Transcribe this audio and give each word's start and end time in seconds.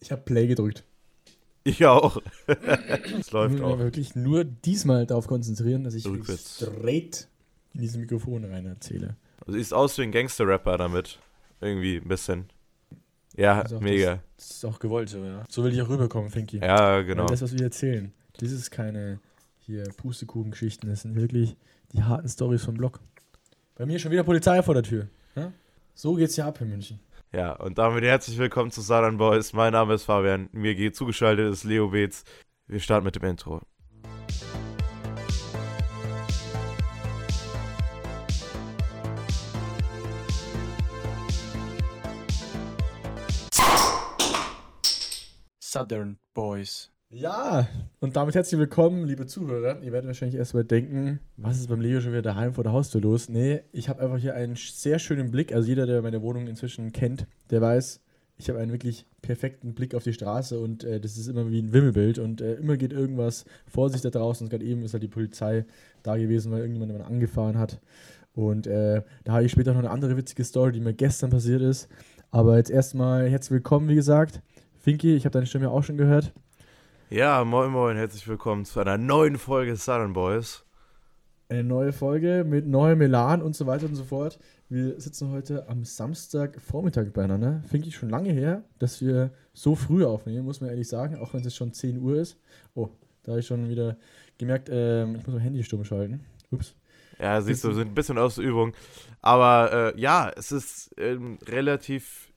Ich 0.00 0.12
habe 0.12 0.22
Play 0.22 0.46
gedrückt. 0.46 0.84
Ich 1.64 1.84
auch. 1.84 2.22
Es 3.18 3.32
läuft 3.32 3.60
auch. 3.60 3.78
wirklich 3.78 4.14
nur 4.14 4.44
diesmal 4.44 5.06
darauf 5.06 5.26
konzentrieren, 5.26 5.82
dass 5.84 5.94
ich 5.94 6.04
straight 6.04 7.28
in 7.74 7.80
dieses 7.80 7.96
Mikrofon 7.96 8.44
rein 8.44 8.66
erzähle. 8.66 9.16
Du 9.44 9.52
siehst 9.52 9.74
aus 9.74 9.98
wie 9.98 10.02
ein 10.02 10.12
Gangster-Rapper 10.12 10.78
damit. 10.78 11.18
Irgendwie 11.60 11.96
ein 11.96 12.08
bisschen. 12.08 12.46
Ja, 13.36 13.64
mega. 13.80 14.14
Das, 14.36 14.48
das, 14.48 14.50
ist 14.58 14.64
auch 14.64 14.78
gewollt 14.78 15.08
so, 15.08 15.18
ja. 15.24 15.44
So 15.48 15.64
will 15.64 15.72
ich 15.72 15.82
auch 15.82 15.88
rüberkommen, 15.88 16.30
Finky. 16.30 16.58
Ja, 16.58 17.02
genau. 17.02 17.24
Weil 17.24 17.30
das, 17.30 17.42
was 17.42 17.52
wir 17.52 17.62
erzählen, 17.62 18.12
das 18.38 18.50
ist 18.50 18.70
keine 18.70 19.20
hier 19.60 19.84
Pustekuchen-Geschichten, 19.96 20.88
das 20.88 21.02
sind 21.02 21.16
wirklich 21.16 21.56
die 21.92 22.02
harten 22.02 22.28
Stories 22.28 22.64
vom 22.64 22.74
Blog. 22.74 23.00
Bei 23.74 23.84
mir 23.84 23.98
schon 23.98 24.12
wieder 24.12 24.22
Polizei 24.22 24.62
vor 24.62 24.74
der 24.74 24.84
Tür. 24.84 25.08
Ja? 25.34 25.52
So 25.94 26.14
geht's 26.14 26.36
ja 26.36 26.46
ab 26.46 26.60
in 26.60 26.68
München. 26.68 27.00
Ja, 27.32 27.52
und 27.52 27.76
damit 27.76 28.04
herzlich 28.04 28.38
willkommen 28.38 28.70
zu 28.70 28.82
Southern 28.82 29.18
Boys. 29.18 29.52
Mein 29.52 29.72
Name 29.72 29.94
ist 29.94 30.04
Fabian. 30.04 30.48
Mir 30.52 30.74
geht 30.74 30.94
zugeschaltet 30.94 31.52
ist 31.52 31.64
Leo 31.64 31.88
Beetz. 31.88 32.24
Wir 32.66 32.80
starten 32.80 33.04
mit 33.04 33.16
dem 33.16 33.24
Intro. 33.24 33.62
Southern 45.60 46.18
Boys. 46.32 46.95
Ja, 47.10 47.68
und 48.00 48.16
damit 48.16 48.34
herzlich 48.34 48.58
willkommen, 48.58 49.04
liebe 49.06 49.26
Zuhörer. 49.26 49.80
Ihr 49.80 49.92
werdet 49.92 50.08
wahrscheinlich 50.08 50.36
erstmal 50.36 50.64
denken, 50.64 51.20
was 51.36 51.60
ist 51.60 51.68
beim 51.68 51.80
Leo 51.80 52.00
schon 52.00 52.10
wieder 52.10 52.22
daheim 52.22 52.52
vor 52.52 52.64
der 52.64 52.72
Haustür 52.72 53.00
los? 53.00 53.28
Nee, 53.28 53.60
ich 53.70 53.88
habe 53.88 54.02
einfach 54.02 54.18
hier 54.18 54.34
einen 54.34 54.56
sehr 54.56 54.98
schönen 54.98 55.30
Blick. 55.30 55.54
Also 55.54 55.68
jeder, 55.68 55.86
der 55.86 56.02
meine 56.02 56.20
Wohnung 56.20 56.48
inzwischen 56.48 56.90
kennt, 56.92 57.28
der 57.50 57.60
weiß, 57.60 58.00
ich 58.38 58.48
habe 58.48 58.58
einen 58.58 58.72
wirklich 58.72 59.06
perfekten 59.22 59.72
Blick 59.72 59.94
auf 59.94 60.02
die 60.02 60.12
Straße 60.14 60.58
und 60.58 60.82
äh, 60.82 61.00
das 61.00 61.16
ist 61.16 61.28
immer 61.28 61.48
wie 61.48 61.62
ein 61.62 61.72
Wimmelbild 61.72 62.18
und 62.18 62.40
äh, 62.40 62.54
immer 62.54 62.76
geht 62.76 62.92
irgendwas 62.92 63.44
vor 63.68 63.88
sich 63.88 64.00
da 64.00 64.10
draußen. 64.10 64.44
Und 64.44 64.50
gerade 64.50 64.64
eben 64.64 64.82
ist 64.82 64.92
halt 64.92 65.04
die 65.04 65.08
Polizei 65.08 65.64
da 66.02 66.16
gewesen, 66.16 66.50
weil 66.50 66.58
irgendjemand 66.58 66.90
jemanden 66.90 67.12
angefahren 67.14 67.56
hat. 67.56 67.80
Und 68.34 68.66
äh, 68.66 69.02
da 69.22 69.32
habe 69.32 69.44
ich 69.44 69.52
später 69.52 69.72
noch 69.72 69.78
eine 69.78 69.90
andere 69.90 70.16
witzige 70.16 70.42
Story, 70.42 70.72
die 70.72 70.80
mir 70.80 70.92
gestern 70.92 71.30
passiert 71.30 71.62
ist. 71.62 71.88
Aber 72.32 72.56
jetzt 72.56 72.70
erstmal 72.70 73.30
herzlich 73.30 73.52
willkommen, 73.52 73.88
wie 73.88 73.94
gesagt. 73.94 74.42
Finky, 74.80 75.14
ich 75.14 75.24
habe 75.24 75.32
deine 75.32 75.46
Stimme 75.46 75.70
auch 75.70 75.84
schon 75.84 75.96
gehört. 75.96 76.34
Ja, 77.08 77.44
moin 77.44 77.70
moin, 77.70 77.96
herzlich 77.96 78.26
willkommen 78.26 78.64
zu 78.64 78.80
einer 78.80 78.98
neuen 78.98 79.38
Folge 79.38 79.76
Southern 79.76 80.12
Boys. 80.12 80.64
Eine 81.48 81.62
neue 81.62 81.92
Folge 81.92 82.44
mit 82.44 82.66
neuem 82.66 82.98
Melan 82.98 83.42
und 83.42 83.54
so 83.54 83.64
weiter 83.64 83.86
und 83.86 83.94
so 83.94 84.02
fort. 84.02 84.40
Wir 84.68 85.00
sitzen 85.00 85.30
heute 85.30 85.68
am 85.68 85.84
Samstagvormittag 85.84 87.12
beieinander. 87.12 87.62
Finde 87.68 87.86
ich 87.86 87.94
schon 87.94 88.10
lange 88.10 88.32
her, 88.32 88.64
dass 88.80 89.00
wir 89.00 89.30
so 89.52 89.76
früh 89.76 90.04
aufnehmen, 90.04 90.44
muss 90.44 90.60
man 90.60 90.70
ehrlich 90.70 90.88
sagen, 90.88 91.16
auch 91.18 91.32
wenn 91.32 91.46
es 91.46 91.54
schon 91.54 91.72
10 91.72 92.02
Uhr 92.02 92.16
ist. 92.16 92.40
Oh, 92.74 92.88
da 93.22 93.32
habe 93.32 93.40
ich 93.40 93.46
schon 93.46 93.68
wieder 93.68 93.96
gemerkt, 94.36 94.68
ähm, 94.72 95.14
ich 95.14 95.24
muss 95.24 95.34
mein 95.36 95.44
Handy 95.44 95.62
stumm 95.62 95.84
schalten. 95.84 96.24
Ups. 96.50 96.74
Ja, 97.20 97.40
siehst 97.40 97.62
du, 97.62 97.68
wir 97.68 97.76
sind 97.76 97.92
ein 97.92 97.94
bisschen 97.94 98.18
aus 98.18 98.34
der 98.34 98.44
Übung. 98.44 98.72
Aber 99.22 99.94
äh, 99.94 100.00
ja, 100.00 100.32
es 100.36 100.50
ist 100.50 100.92
ähm, 100.98 101.38
relativ, 101.46 102.32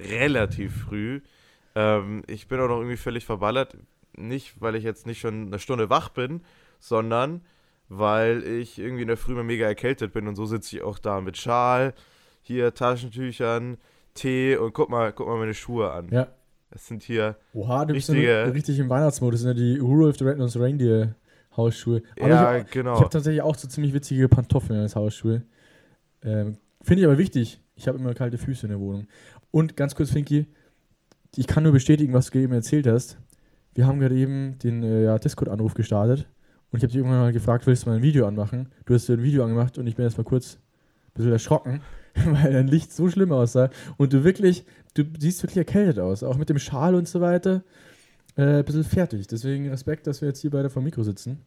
relativ 0.00 0.86
früh. 0.86 1.20
Ähm, 1.76 2.24
ich 2.26 2.48
bin 2.48 2.58
auch 2.58 2.66
noch 2.66 2.78
irgendwie 2.78 2.96
völlig 2.96 3.24
verballert 3.24 3.76
nicht, 4.18 4.60
weil 4.60 4.74
ich 4.74 4.84
jetzt 4.84 5.06
nicht 5.06 5.20
schon 5.20 5.46
eine 5.46 5.58
Stunde 5.58 5.90
wach 5.90 6.08
bin, 6.08 6.42
sondern 6.80 7.42
weil 7.88 8.44
ich 8.44 8.78
irgendwie 8.78 9.02
in 9.02 9.08
der 9.08 9.16
Früh 9.16 9.34
mal 9.34 9.44
mega 9.44 9.66
erkältet 9.66 10.12
bin 10.12 10.28
und 10.28 10.36
so 10.36 10.46
sitze 10.46 10.76
ich 10.76 10.82
auch 10.82 10.98
da 10.98 11.20
mit 11.20 11.36
Schal, 11.36 11.94
hier 12.42 12.74
Taschentüchern, 12.74 13.78
Tee 14.14 14.56
und 14.56 14.74
guck 14.74 14.90
mal, 14.90 15.12
guck 15.12 15.26
mal 15.26 15.38
meine 15.38 15.54
Schuhe 15.54 15.90
an. 15.90 16.08
Ja. 16.10 16.28
Das 16.70 16.86
sind 16.86 17.02
hier 17.02 17.36
Oha, 17.54 17.86
du 17.86 17.94
bist 17.94 18.10
ja 18.10 18.44
richtig 18.44 18.78
im 18.78 18.90
Weihnachtsmodus. 18.90 19.40
Das 19.40 19.48
sind 19.48 19.56
ja 19.56 19.64
die 19.64 19.78
Rudolph 19.78 20.18
the 20.18 20.24
Red-Nosed 20.24 20.60
Reindeer 20.60 21.14
Hausschuhe. 21.56 22.02
Aber 22.20 22.28
ja, 22.28 22.56
ich 22.56 22.64
hab, 22.64 22.70
genau. 22.70 22.94
Ich 22.94 23.00
habe 23.00 23.10
tatsächlich 23.10 23.40
auch 23.40 23.54
so 23.54 23.68
ziemlich 23.68 23.94
witzige 23.94 24.28
Pantoffeln 24.28 24.78
als 24.78 24.94
Hausschuhe. 24.94 25.42
Ähm, 26.22 26.58
Finde 26.82 27.00
ich 27.00 27.06
aber 27.06 27.16
wichtig. 27.16 27.62
Ich 27.74 27.88
habe 27.88 27.98
immer 27.98 28.12
kalte 28.12 28.36
Füße 28.36 28.66
in 28.66 28.70
der 28.70 28.80
Wohnung. 28.80 29.08
Und 29.50 29.76
ganz 29.76 29.94
kurz, 29.94 30.10
Finky, 30.10 30.46
ich 31.36 31.46
kann 31.46 31.62
nur 31.62 31.72
bestätigen, 31.72 32.12
was 32.12 32.30
du 32.30 32.38
eben 32.38 32.52
erzählt 32.52 32.86
hast 32.86 33.18
wir 33.78 33.86
haben 33.86 34.00
gerade 34.00 34.16
eben 34.16 34.58
den 34.58 34.82
äh, 34.82 35.04
ja, 35.04 35.20
Discord-Anruf 35.20 35.74
gestartet 35.74 36.26
und 36.72 36.78
ich 36.78 36.82
habe 36.82 36.88
dich 36.88 36.96
irgendwann 36.96 37.20
mal 37.20 37.32
gefragt, 37.32 37.64
willst 37.64 37.86
du 37.86 37.90
mal 37.90 37.96
ein 37.98 38.02
Video 38.02 38.26
anmachen? 38.26 38.70
Du 38.86 38.94
hast 38.94 39.08
dir 39.08 39.12
ein 39.12 39.22
Video 39.22 39.44
angemacht 39.44 39.78
und 39.78 39.86
ich 39.86 39.94
bin 39.94 40.04
erst 40.04 40.18
mal 40.18 40.24
kurz 40.24 40.54
ein 40.56 41.12
bisschen 41.14 41.30
erschrocken, 41.30 41.80
weil 42.14 42.54
dein 42.54 42.66
Licht 42.66 42.92
so 42.92 43.08
schlimm 43.08 43.30
aussah 43.30 43.70
und 43.96 44.12
du 44.12 44.24
wirklich, 44.24 44.64
du 44.94 45.04
siehst 45.20 45.44
wirklich 45.44 45.58
erkältet 45.58 46.00
aus, 46.00 46.24
auch 46.24 46.36
mit 46.38 46.48
dem 46.48 46.58
Schal 46.58 46.96
und 46.96 47.06
so 47.06 47.20
weiter. 47.20 47.62
Äh, 48.36 48.58
ein 48.58 48.64
bisschen 48.64 48.82
fertig. 48.82 49.28
Deswegen 49.28 49.68
Respekt, 49.68 50.08
dass 50.08 50.22
wir 50.22 50.28
jetzt 50.28 50.40
hier 50.40 50.50
beide 50.50 50.70
vor 50.70 50.82
dem 50.82 50.86
Mikro 50.86 51.04
sitzen. 51.04 51.46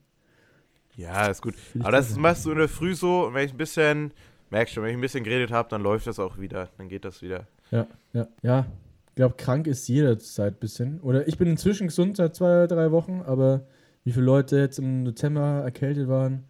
Ja, 0.95 1.27
ist 1.27 1.41
gut. 1.41 1.55
Aber 1.81 1.91
das 1.91 2.15
machst 2.15 2.45
du 2.45 2.51
in 2.51 2.59
der 2.59 2.69
Früh 2.69 2.95
so, 2.95 3.29
wenn 3.33 3.45
ich 3.45 3.53
ein 3.53 3.57
bisschen, 3.57 4.11
merkst 4.51 4.77
du, 4.77 4.81
wenn 4.81 4.91
ich 4.91 4.95
ein 4.95 5.01
bisschen 5.01 5.25
geredet 5.25 5.51
habe, 5.51 5.67
dann 5.67 5.81
läuft 5.81 6.07
das 6.07 6.17
auch 6.17 6.37
wieder. 6.37 6.69
Dann 6.77 6.87
geht 6.87 7.03
das 7.03 7.21
wieder. 7.21 7.45
Ja, 7.71 7.87
ja, 8.13 8.27
ja. 8.41 8.65
Ich 9.11 9.15
glaube, 9.15 9.35
krank 9.35 9.67
ist 9.67 9.89
jeder 9.89 10.17
seit 10.19 10.55
ein 10.55 10.59
bisschen. 10.59 11.01
Oder 11.01 11.27
ich 11.27 11.37
bin 11.37 11.49
inzwischen 11.49 11.87
gesund 11.87 12.15
seit 12.15 12.33
zwei, 12.33 12.65
drei 12.65 12.91
Wochen, 12.91 13.21
aber 13.25 13.65
wie 14.05 14.13
viele 14.13 14.25
Leute 14.25 14.57
jetzt 14.57 14.79
im 14.79 15.03
Dezember 15.03 15.61
erkältet 15.63 16.07
waren, 16.07 16.45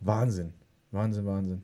Wahnsinn. 0.00 0.52
Wahnsinn, 0.90 1.24
Wahnsinn. 1.24 1.62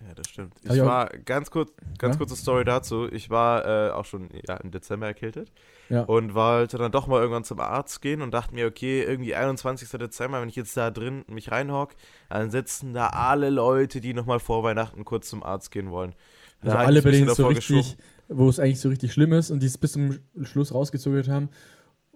Ja, 0.00 0.14
das 0.14 0.28
stimmt. 0.28 0.54
Ich 0.62 0.70
also, 0.70 0.86
war 0.86 1.08
ganz 1.08 1.50
kurz, 1.50 1.72
ganz 1.98 2.14
ja? 2.14 2.18
kurze 2.18 2.36
Story 2.36 2.64
dazu. 2.64 3.06
Ich 3.10 3.28
war 3.28 3.66
äh, 3.66 3.90
auch 3.90 4.06
schon 4.06 4.30
ja, 4.48 4.56
im 4.56 4.70
Dezember 4.70 5.06
erkältet 5.06 5.52
ja. 5.90 6.02
und 6.02 6.34
wollte 6.34 6.78
dann 6.78 6.90
doch 6.90 7.06
mal 7.06 7.20
irgendwann 7.20 7.44
zum 7.44 7.60
Arzt 7.60 8.00
gehen 8.00 8.22
und 8.22 8.32
dachte 8.32 8.54
mir, 8.54 8.66
okay, 8.66 9.02
irgendwie 9.02 9.34
21. 9.34 9.88
Dezember, 9.90 10.40
wenn 10.40 10.48
ich 10.48 10.56
jetzt 10.56 10.74
da 10.74 10.90
drin 10.90 11.24
mich 11.28 11.50
reinhock, 11.50 11.94
dann 12.30 12.50
sitzen 12.50 12.94
da 12.94 13.08
alle 13.08 13.50
Leute, 13.50 14.00
die 14.00 14.14
nochmal 14.14 14.38
vor 14.38 14.62
Weihnachten 14.62 15.04
kurz 15.04 15.28
zum 15.28 15.42
Arzt 15.42 15.70
gehen 15.70 15.90
wollen. 15.90 16.14
Also 16.62 16.76
alle, 16.76 17.02
bei 17.02 17.10
denen 17.10 17.28
es 17.28 17.36
so 17.36 17.46
richtig, 17.46 17.96
wo 18.28 18.48
es 18.48 18.58
eigentlich 18.58 18.80
so 18.80 18.88
richtig 18.88 19.12
schlimm 19.12 19.32
ist 19.32 19.50
und 19.50 19.60
die 19.60 19.66
es 19.66 19.78
bis 19.78 19.92
zum 19.92 20.18
Schluss 20.42 20.74
rausgezögert 20.74 21.28
haben 21.28 21.48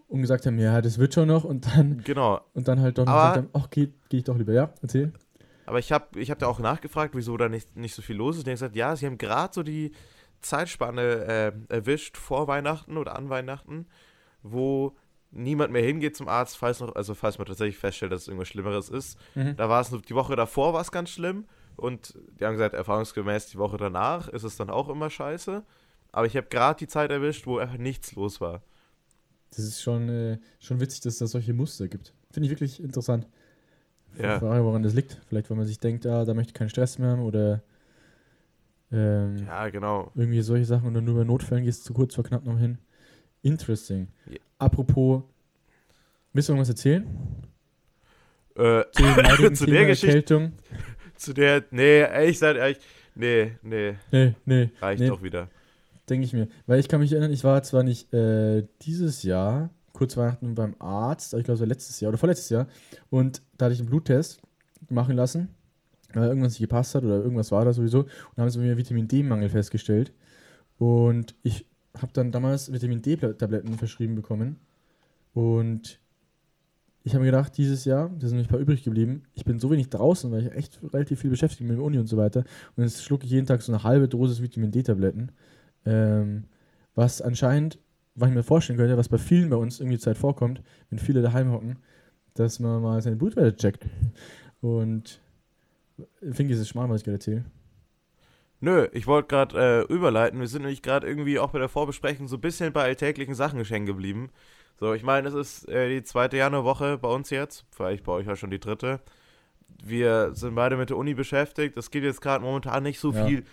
und 0.08 0.20
gesagt 0.20 0.46
haben, 0.46 0.58
ja, 0.58 0.80
das 0.82 0.98
wird 0.98 1.14
schon 1.14 1.28
noch 1.28 1.44
und 1.44 1.66
dann 1.74 2.02
genau. 2.04 2.40
und 2.54 2.68
dann 2.68 2.80
halt 2.80 2.98
doch 2.98 3.06
noch 3.06 3.12
gesagt 3.12 3.36
haben, 3.36 3.48
ach, 3.52 3.70
gehe 3.70 3.92
geh 4.08 4.18
ich 4.18 4.24
doch 4.24 4.36
lieber, 4.36 4.52
ja, 4.52 4.72
erzähl. 4.82 5.12
Aber 5.66 5.78
ich 5.78 5.92
habe 5.92 6.18
ich 6.18 6.32
hab 6.32 6.38
da 6.40 6.48
auch 6.48 6.58
nachgefragt, 6.58 7.14
wieso 7.14 7.36
da 7.36 7.48
nicht, 7.48 7.76
nicht 7.76 7.94
so 7.94 8.02
viel 8.02 8.16
los 8.16 8.36
ist. 8.36 8.42
Und 8.42 8.48
ich 8.48 8.54
gesagt, 8.54 8.74
ja, 8.74 8.96
sie 8.96 9.06
haben 9.06 9.18
gerade 9.18 9.54
so 9.54 9.62
die 9.62 9.92
Zeitspanne 10.40 11.02
äh, 11.02 11.52
erwischt 11.68 12.16
vor 12.16 12.48
Weihnachten 12.48 12.96
oder 12.96 13.16
an 13.16 13.28
Weihnachten, 13.28 13.86
wo 14.42 14.96
niemand 15.30 15.72
mehr 15.72 15.82
hingeht 15.82 16.16
zum 16.16 16.26
Arzt, 16.26 16.56
falls 16.56 16.80
noch, 16.80 16.96
also 16.96 17.14
falls 17.14 17.38
man 17.38 17.46
tatsächlich 17.46 17.78
feststellt, 17.78 18.10
dass 18.10 18.22
es 18.22 18.28
irgendwas 18.28 18.48
Schlimmeres 18.48 18.88
ist. 18.88 19.16
Mhm. 19.36 19.56
Da 19.56 19.68
war 19.68 19.80
es 19.80 19.90
die 19.90 20.14
Woche 20.14 20.34
davor 20.34 20.72
war 20.72 20.80
es 20.80 20.90
ganz 20.90 21.10
schlimm 21.10 21.44
und 21.76 22.18
die 22.38 22.44
haben 22.44 22.54
gesagt, 22.54 22.74
erfahrungsgemäß 22.74 23.46
die 23.46 23.58
Woche 23.58 23.76
danach 23.76 24.28
ist 24.28 24.42
es 24.42 24.56
dann 24.56 24.70
auch 24.70 24.88
immer 24.88 25.08
scheiße. 25.08 25.62
Aber 26.12 26.26
ich 26.26 26.36
habe 26.36 26.48
gerade 26.48 26.78
die 26.78 26.88
Zeit 26.88 27.10
erwischt, 27.10 27.46
wo 27.46 27.58
einfach 27.58 27.78
nichts 27.78 28.14
los 28.14 28.40
war. 28.40 28.62
Das 29.50 29.60
ist 29.60 29.82
schon, 29.82 30.08
äh, 30.08 30.38
schon 30.58 30.80
witzig, 30.80 31.00
dass 31.00 31.14
es 31.14 31.18
da 31.18 31.26
solche 31.26 31.52
Muster 31.52 31.88
gibt. 31.88 32.12
Finde 32.30 32.46
ich 32.46 32.50
wirklich 32.50 32.82
interessant. 32.82 33.26
Ja. 34.18 34.34
Ich 34.34 34.40
frage, 34.40 34.64
woran 34.64 34.82
das 34.82 34.94
liegt. 34.94 35.20
Vielleicht, 35.28 35.50
weil 35.50 35.56
man 35.56 35.66
sich 35.66 35.78
denkt, 35.78 36.06
ah, 36.06 36.24
da 36.24 36.34
möchte 36.34 36.50
ich 36.50 36.54
keinen 36.54 36.68
Stress 36.68 36.98
mehr 36.98 37.10
haben 37.10 37.22
oder 37.22 37.62
ähm, 38.92 39.36
ja, 39.46 39.68
genau. 39.68 40.10
irgendwie 40.16 40.40
solche 40.42 40.64
Sachen 40.64 40.88
und 40.88 40.94
dann 40.94 41.04
nur 41.04 41.16
bei 41.16 41.24
Notfällen 41.24 41.64
gehst 41.64 41.82
du 41.82 41.86
zu 41.88 41.94
kurz 41.94 42.14
vor 42.14 42.24
knapp 42.24 42.44
noch 42.44 42.58
hin. 42.58 42.78
Interesting. 43.42 44.08
Ja. 44.26 44.38
Apropos, 44.58 45.22
willst 46.32 46.48
du 46.48 46.52
irgendwas 46.52 46.70
erzählen? 46.70 47.06
Äh, 48.56 48.82
zu, 48.92 49.52
zu 49.54 49.66
der 49.66 49.86
Geschichte. 49.86 50.52
Zu 51.16 51.34
der, 51.34 51.64
nee, 51.70 52.02
ich 52.24 52.38
sag 52.38 52.56
ehrlich, 52.56 52.78
nee, 53.14 53.52
nee. 53.60 53.94
Nee, 54.10 54.34
nee. 54.46 54.70
Reicht 54.80 55.02
nee. 55.02 55.08
doch 55.08 55.22
wieder 55.22 55.50
denke 56.10 56.26
ich 56.26 56.32
mir. 56.32 56.48
Weil 56.66 56.80
ich 56.80 56.88
kann 56.88 57.00
mich 57.00 57.12
erinnern, 57.12 57.32
ich 57.32 57.44
war 57.44 57.62
zwar 57.62 57.82
nicht 57.82 58.12
äh, 58.12 58.66
dieses 58.82 59.22
Jahr, 59.22 59.70
kurz 59.92 60.16
Weihnachten 60.16 60.54
beim 60.54 60.74
Arzt, 60.78 61.34
ich 61.34 61.44
glaube, 61.44 61.64
letztes 61.64 62.00
Jahr 62.00 62.10
oder 62.10 62.18
vorletztes 62.18 62.48
Jahr, 62.50 62.66
und 63.10 63.42
da 63.56 63.66
hatte 63.66 63.74
ich 63.74 63.80
einen 63.80 63.88
Bluttest 63.88 64.40
machen 64.88 65.16
lassen, 65.16 65.48
weil 66.14 66.28
irgendwas 66.28 66.52
nicht 66.52 66.60
gepasst 66.60 66.94
hat 66.94 67.04
oder 67.04 67.22
irgendwas 67.22 67.52
war 67.52 67.64
da 67.64 67.72
sowieso, 67.72 68.00
und 68.00 68.10
da 68.36 68.42
haben 68.42 68.50
sie 68.50 68.58
mir 68.58 68.76
Vitamin 68.76 69.08
D-Mangel 69.08 69.48
festgestellt. 69.48 70.12
Und 70.78 71.34
ich 71.42 71.66
habe 71.98 72.12
dann 72.12 72.32
damals 72.32 72.72
Vitamin 72.72 73.02
D-Tabletten 73.02 73.76
verschrieben 73.76 74.14
bekommen. 74.14 74.56
Und 75.34 76.00
ich 77.02 77.14
habe 77.14 77.24
mir 77.24 77.30
gedacht, 77.30 77.56
dieses 77.56 77.84
Jahr, 77.84 78.08
da 78.08 78.26
sind 78.26 78.36
nämlich 78.36 78.48
ein 78.48 78.52
paar 78.52 78.60
übrig 78.60 78.82
geblieben, 78.82 79.22
ich 79.34 79.44
bin 79.44 79.58
so 79.58 79.70
wenig 79.70 79.88
draußen, 79.88 80.30
weil 80.30 80.46
ich 80.46 80.52
echt 80.52 80.80
relativ 80.92 81.20
viel 81.20 81.30
beschäftigt 81.30 81.60
bin 81.60 81.68
mit 81.68 81.78
der 81.78 81.84
Uni 81.84 81.98
und 81.98 82.06
so 82.06 82.16
weiter. 82.16 82.44
Und 82.76 82.84
jetzt 82.84 83.02
schlucke 83.04 83.24
ich 83.24 83.30
jeden 83.30 83.46
Tag 83.46 83.62
so 83.62 83.72
eine 83.72 83.82
halbe 83.82 84.08
Dosis 84.08 84.42
Vitamin 84.42 84.70
D-Tabletten. 84.70 85.32
Ähm, 85.86 86.44
was 86.94 87.22
anscheinend, 87.22 87.78
was 88.14 88.28
ich 88.28 88.34
mir 88.34 88.42
vorstellen 88.42 88.78
könnte, 88.78 88.96
was 88.96 89.08
bei 89.08 89.18
vielen 89.18 89.50
bei 89.50 89.56
uns 89.56 89.80
irgendwie 89.80 89.98
Zeit 89.98 90.18
vorkommt, 90.18 90.62
wenn 90.90 90.98
viele 90.98 91.22
daheim 91.22 91.50
hocken, 91.52 91.78
dass 92.34 92.58
man 92.60 92.82
mal 92.82 93.00
seine 93.00 93.16
Blutwerte 93.16 93.56
checkt. 93.56 93.86
Und 94.60 95.20
finde 96.20 96.44
ich, 96.44 96.50
ist 96.52 96.58
es 96.60 96.68
schmal, 96.68 96.88
was 96.88 97.00
ich 97.00 97.04
gerade 97.04 97.16
erzähle. 97.16 97.44
Nö, 98.60 98.88
ich 98.92 99.06
wollte 99.06 99.28
gerade 99.28 99.86
äh, 99.88 99.92
überleiten. 99.92 100.38
Wir 100.38 100.46
sind 100.46 100.62
nämlich 100.62 100.82
gerade 100.82 101.06
irgendwie 101.06 101.38
auch 101.38 101.50
bei 101.50 101.58
der 101.58 101.70
Vorbesprechung 101.70 102.28
so 102.28 102.36
ein 102.36 102.42
bisschen 102.42 102.72
bei 102.74 102.82
alltäglichen 102.82 103.34
Sachen 103.34 103.64
hängen 103.64 103.86
geblieben. 103.86 104.30
So, 104.78 104.92
ich 104.92 105.02
meine, 105.02 105.28
es 105.28 105.34
ist 105.34 105.68
äh, 105.68 105.88
die 105.88 106.02
zweite 106.02 106.36
Januarwoche 106.36 106.98
bei 106.98 107.08
uns 107.08 107.30
jetzt. 107.30 107.64
Vielleicht 107.70 108.04
bei 108.04 108.12
euch 108.12 108.26
ja 108.26 108.36
schon 108.36 108.50
die 108.50 108.60
dritte. 108.60 109.00
Wir 109.82 110.34
sind 110.34 110.54
beide 110.54 110.76
mit 110.76 110.90
der 110.90 110.98
Uni 110.98 111.14
beschäftigt. 111.14 111.76
Es 111.78 111.90
gibt 111.90 112.04
jetzt 112.04 112.20
gerade 112.20 112.44
momentan 112.44 112.82
nicht 112.82 113.00
so 113.00 113.12
Ja. 113.12 113.26
viel 113.26 113.44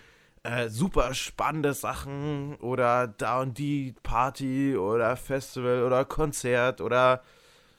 äh, 0.42 0.68
super 0.68 1.14
spannende 1.14 1.74
Sachen 1.74 2.56
oder 2.56 3.08
da 3.08 3.40
und 3.40 3.58
die 3.58 3.94
Party 4.02 4.76
oder 4.76 5.16
Festival 5.16 5.82
oder 5.82 6.04
Konzert 6.04 6.80
oder 6.80 7.22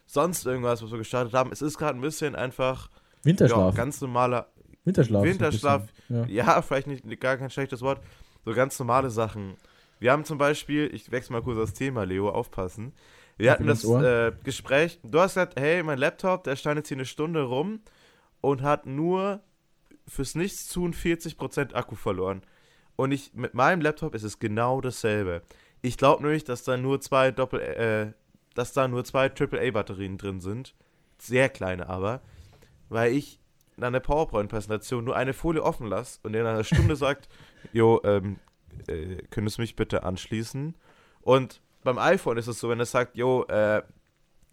sonst 0.06 0.46
irgendwas, 0.46 0.82
was 0.84 0.92
wir 0.92 0.98
gestartet 0.98 1.34
haben. 1.34 1.52
Es 1.52 1.62
ist 1.62 1.78
gerade 1.78 1.98
ein 1.98 2.02
bisschen 2.02 2.36
einfach 2.36 2.90
ja, 2.90 3.26
Winterschlaf. 3.26 3.76
ganz 3.76 4.02
normaler 4.02 4.48
Winterschlaf. 4.84 5.24
Winterschlaf. 5.24 5.88
bisschen. 6.08 6.30
Ja. 6.30 6.46
ja, 6.56 6.62
vielleicht 6.62 6.88
nicht 6.88 7.22
gar 7.22 7.38
kein 7.38 7.50
schlechtes 7.50 7.82
Wort. 7.82 8.02
So 8.46 8.54
ganz 8.54 8.78
normale 8.80 9.10
Sachen. 9.10 9.56
Wir 10.00 10.12
haben 10.12 10.24
zum 10.24 10.38
Beispiel, 10.38 10.90
ich 10.94 11.12
wechsle 11.12 11.34
mal 11.34 11.42
kurz 11.42 11.58
das 11.58 11.74
Thema, 11.74 12.04
Leo, 12.04 12.30
aufpassen. 12.30 12.94
Wir 13.38 13.52
hatten 13.52 13.68
das 13.68 13.84
äh, 13.86 14.32
Gespräch. 14.44 15.00
Du 15.04 15.20
hast 15.20 15.36
gesagt, 15.36 15.60
hey, 15.60 15.84
mein 15.84 15.98
Laptop, 15.98 16.44
der 16.44 16.56
stand 16.56 16.78
jetzt 16.78 16.90
hier 16.90 16.98
eine 16.98 17.06
Stunde 17.06 17.44
rum 17.44 17.82
und 18.42 18.62
hat 18.62 18.86
nur 18.86 19.42
fürs 20.10 20.36
Nichtstun 20.36 20.94
40% 20.94 21.74
Akku 21.74 21.96
verloren. 21.96 22.42
Und 22.96 23.12
ich, 23.12 23.34
mit 23.34 23.54
meinem 23.54 23.82
Laptop 23.82 24.14
ist 24.14 24.24
es 24.24 24.40
genau 24.40 24.82
dasselbe. 24.82 25.42
Ich 25.82 25.98
glaube 25.98 26.24
nämlich, 26.24 26.44
dass 26.44 26.64
da 26.64 26.76
nur 26.76 27.00
zwei 27.00 27.32
Doppel, 27.32 27.62
äh, 27.62 28.14
dass 28.56 28.74
da 28.74 28.88
nur 28.88 29.06
zwei 29.06 29.30
AAA-Batterien 29.30 30.18
drin 30.18 30.42
sind. 30.42 30.76
Sehr 31.18 31.50
kleine 31.50 31.88
aber. 31.88 32.22
Weil 32.90 33.14
ich 33.14 33.40
in 33.78 33.84
einer 33.84 34.02
PowerPoint-Präsentation 34.02 35.06
nur 35.06 35.16
eine 35.16 35.34
Folie 35.34 35.64
offen 35.64 35.88
lasse 35.88 36.20
und 36.24 36.34
in 36.36 36.46
einer 36.46 36.66
Stunde 36.66 36.96
sagt, 36.98 37.30
jo, 37.72 38.02
ähm, 38.04 38.40
äh, 38.88 39.24
könntest 39.30 39.58
du 39.58 39.62
mich 39.62 39.78
bitte 39.78 40.04
anschließen? 40.04 40.76
Und 41.22 41.62
beim 41.84 41.98
iPhone 41.98 42.38
ist 42.38 42.48
es 42.48 42.60
so, 42.60 42.68
wenn 42.70 42.80
es 42.82 42.92
sagt, 42.92 43.16
jo, 43.16 43.46
äh, 43.46 43.82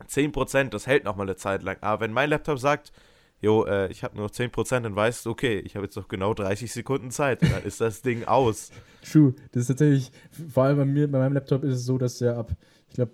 10%, 0.06 0.69
das 0.69 0.87
hält 0.87 1.05
noch 1.05 1.17
mal 1.17 1.25
eine 1.25 1.37
Zeit 1.37 1.62
lang. 1.62 1.79
Aber 1.81 2.03
wenn 2.03 2.12
mein 2.12 2.31
Laptop 2.31 2.58
sagt, 2.58 2.93
jo, 3.40 3.64
äh, 3.64 3.90
ich 3.90 4.02
habe 4.02 4.16
nur 4.16 4.24
noch 4.26 4.32
10%, 4.32 4.80
dann 4.80 4.96
weißt 4.96 5.26
du, 5.26 5.30
okay, 5.30 5.58
ich 5.60 5.76
habe 5.76 5.86
jetzt 5.86 5.96
noch 5.96 6.08
genau 6.08 6.34
30 6.34 6.72
Sekunden 6.72 7.10
Zeit 7.10 7.42
dann 7.42 7.64
ist 7.64 7.80
das 7.80 8.02
Ding 8.02 8.24
aus. 8.24 8.70
True. 9.10 9.34
Das 9.52 9.62
ist 9.62 9.68
tatsächlich, 9.68 10.10
vor 10.48 10.64
allem 10.64 10.78
bei 10.78 10.84
mir, 10.84 11.10
bei 11.10 11.18
meinem 11.18 11.34
Laptop 11.34 11.62
ist 11.64 11.74
es 11.74 11.84
so, 11.84 11.98
dass 11.98 12.18
der 12.18 12.36
ab, 12.36 12.52
ich 12.88 12.94
glaube, 12.94 13.12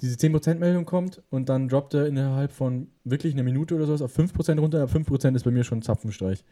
diese 0.00 0.16
10%-Meldung 0.16 0.84
kommt 0.84 1.22
und 1.30 1.48
dann 1.48 1.68
droppt 1.68 1.94
er 1.94 2.06
innerhalb 2.06 2.52
von 2.52 2.88
wirklich 3.04 3.34
einer 3.34 3.42
Minute 3.42 3.74
oder 3.74 3.86
sowas 3.86 4.02
auf 4.02 4.16
5% 4.16 4.60
runter. 4.60 4.82
Ab 4.82 4.90
5% 4.92 5.34
ist 5.34 5.42
bei 5.42 5.50
mir 5.50 5.64
schon 5.64 5.78
ein 5.78 5.82
Zapfenstreich. 5.82 6.44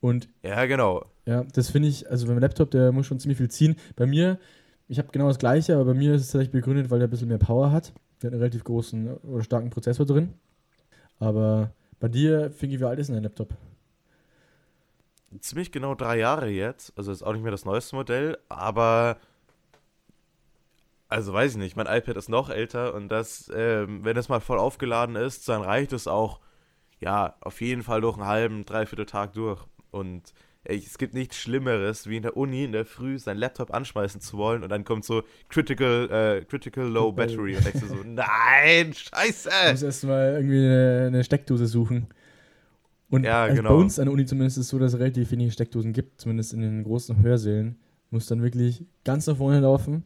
Und 0.00 0.28
Ja, 0.42 0.64
genau. 0.66 1.04
ja, 1.26 1.44
das 1.52 1.70
finde 1.70 1.88
ich, 1.88 2.10
also 2.10 2.26
beim 2.26 2.38
Laptop, 2.38 2.70
der 2.70 2.92
muss 2.92 3.06
schon 3.06 3.18
ziemlich 3.18 3.38
viel 3.38 3.50
ziehen. 3.50 3.76
Bei 3.96 4.06
mir, 4.06 4.38
ich 4.88 4.98
habe 4.98 5.08
genau 5.12 5.28
das 5.28 5.38
gleiche, 5.38 5.74
aber 5.74 5.86
bei 5.86 5.94
mir 5.94 6.14
ist 6.14 6.22
es 6.22 6.28
tatsächlich 6.28 6.52
begründet, 6.52 6.90
weil 6.90 7.00
der 7.00 7.08
ein 7.08 7.10
bisschen 7.10 7.28
mehr 7.28 7.38
Power 7.38 7.70
hat. 7.70 7.92
Der 8.22 8.28
hat 8.28 8.34
einen 8.34 8.40
relativ 8.40 8.64
großen 8.64 9.08
oder 9.18 9.42
starken 9.42 9.70
Prozessor 9.70 10.06
drin. 10.06 10.34
Aber 11.18 11.70
bei 12.00 12.08
dir, 12.08 12.50
Fingi, 12.50 12.80
wie 12.80 12.84
alt 12.84 12.98
ist 12.98 13.08
denn 13.08 13.16
dein 13.16 13.24
Laptop? 13.24 13.54
Ziemlich 15.40 15.72
genau 15.72 15.94
drei 15.94 16.18
Jahre 16.18 16.48
jetzt. 16.48 16.92
Also 16.96 17.12
ist 17.12 17.22
auch 17.22 17.32
nicht 17.32 17.42
mehr 17.42 17.50
das 17.50 17.64
neueste 17.64 17.96
Modell, 17.96 18.38
aber 18.48 19.18
also 21.08 21.32
weiß 21.32 21.52
ich 21.52 21.58
nicht, 21.58 21.76
mein 21.76 21.86
iPad 21.86 22.16
ist 22.16 22.28
noch 22.28 22.50
älter 22.50 22.94
und 22.94 23.08
das, 23.08 23.50
ähm, 23.54 24.04
wenn 24.04 24.16
es 24.16 24.28
mal 24.28 24.40
voll 24.40 24.58
aufgeladen 24.58 25.14
ist, 25.14 25.48
dann 25.48 25.62
reicht 25.62 25.92
es 25.92 26.08
auch, 26.08 26.40
ja, 26.98 27.36
auf 27.40 27.60
jeden 27.60 27.82
Fall 27.82 28.00
durch 28.00 28.16
einen 28.16 28.26
halben, 28.26 28.64
dreiviertel 28.64 29.06
Tag 29.06 29.32
durch. 29.34 29.64
Und 29.90 30.34
ey, 30.68 30.82
es 30.84 30.98
gibt 30.98 31.14
nichts 31.14 31.36
Schlimmeres, 31.36 32.08
wie 32.08 32.16
in 32.16 32.22
der 32.22 32.36
Uni 32.36 32.64
in 32.64 32.72
der 32.72 32.84
Früh 32.84 33.18
seinen 33.18 33.38
Laptop 33.38 33.72
anschmeißen 33.72 34.20
zu 34.20 34.36
wollen 34.36 34.62
und 34.62 34.68
dann 34.68 34.84
kommt 34.84 35.04
so 35.04 35.22
Critical, 35.48 36.10
äh, 36.10 36.44
Critical 36.44 36.86
Low 36.86 37.12
Battery 37.12 37.56
und 37.56 37.64
denkst 37.64 37.80
du 37.80 37.86
so, 37.86 37.96
nein, 38.04 38.92
scheiße! 38.92 39.50
muss 39.70 39.82
erstmal 39.82 40.34
irgendwie 40.34 40.58
eine, 40.58 41.04
eine 41.08 41.24
Steckdose 41.24 41.66
suchen. 41.66 42.06
Und 43.08 43.24
Ja, 43.24 43.44
also 43.44 43.56
genau. 43.56 43.70
bei 43.70 43.76
uns 43.76 43.98
an 43.98 44.06
der 44.06 44.12
Uni 44.12 44.26
zumindest 44.26 44.58
ist 44.58 44.64
es 44.64 44.70
so, 44.70 44.78
dass 44.78 44.94
es 44.94 44.98
relativ 44.98 45.30
wenige 45.30 45.50
Steckdosen 45.52 45.92
gibt, 45.92 46.20
zumindest 46.20 46.52
in 46.52 46.60
den 46.60 46.82
großen 46.82 47.22
Hörsälen. 47.22 47.76
Du 48.10 48.16
musst 48.16 48.30
dann 48.30 48.42
wirklich 48.42 48.84
ganz 49.04 49.26
nach 49.26 49.36
vorne 49.36 49.60
laufen, 49.60 50.04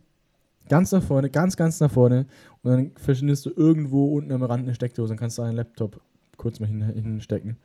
ganz 0.68 0.92
nach 0.92 1.02
vorne, 1.02 1.30
ganz, 1.30 1.56
ganz 1.56 1.80
nach 1.80 1.90
vorne 1.90 2.26
und 2.62 2.70
dann 2.70 2.90
verschwindest 2.96 3.46
du 3.46 3.50
irgendwo 3.56 4.16
unten 4.16 4.32
am 4.32 4.42
Rand 4.42 4.64
eine 4.64 4.74
Steckdose, 4.74 5.08
dann 5.08 5.18
kannst 5.18 5.38
du 5.38 5.42
deinen 5.42 5.56
Laptop 5.56 6.00
kurz 6.36 6.60
mal 6.60 6.66
hin, 6.66 6.82
hinstecken. 6.82 7.56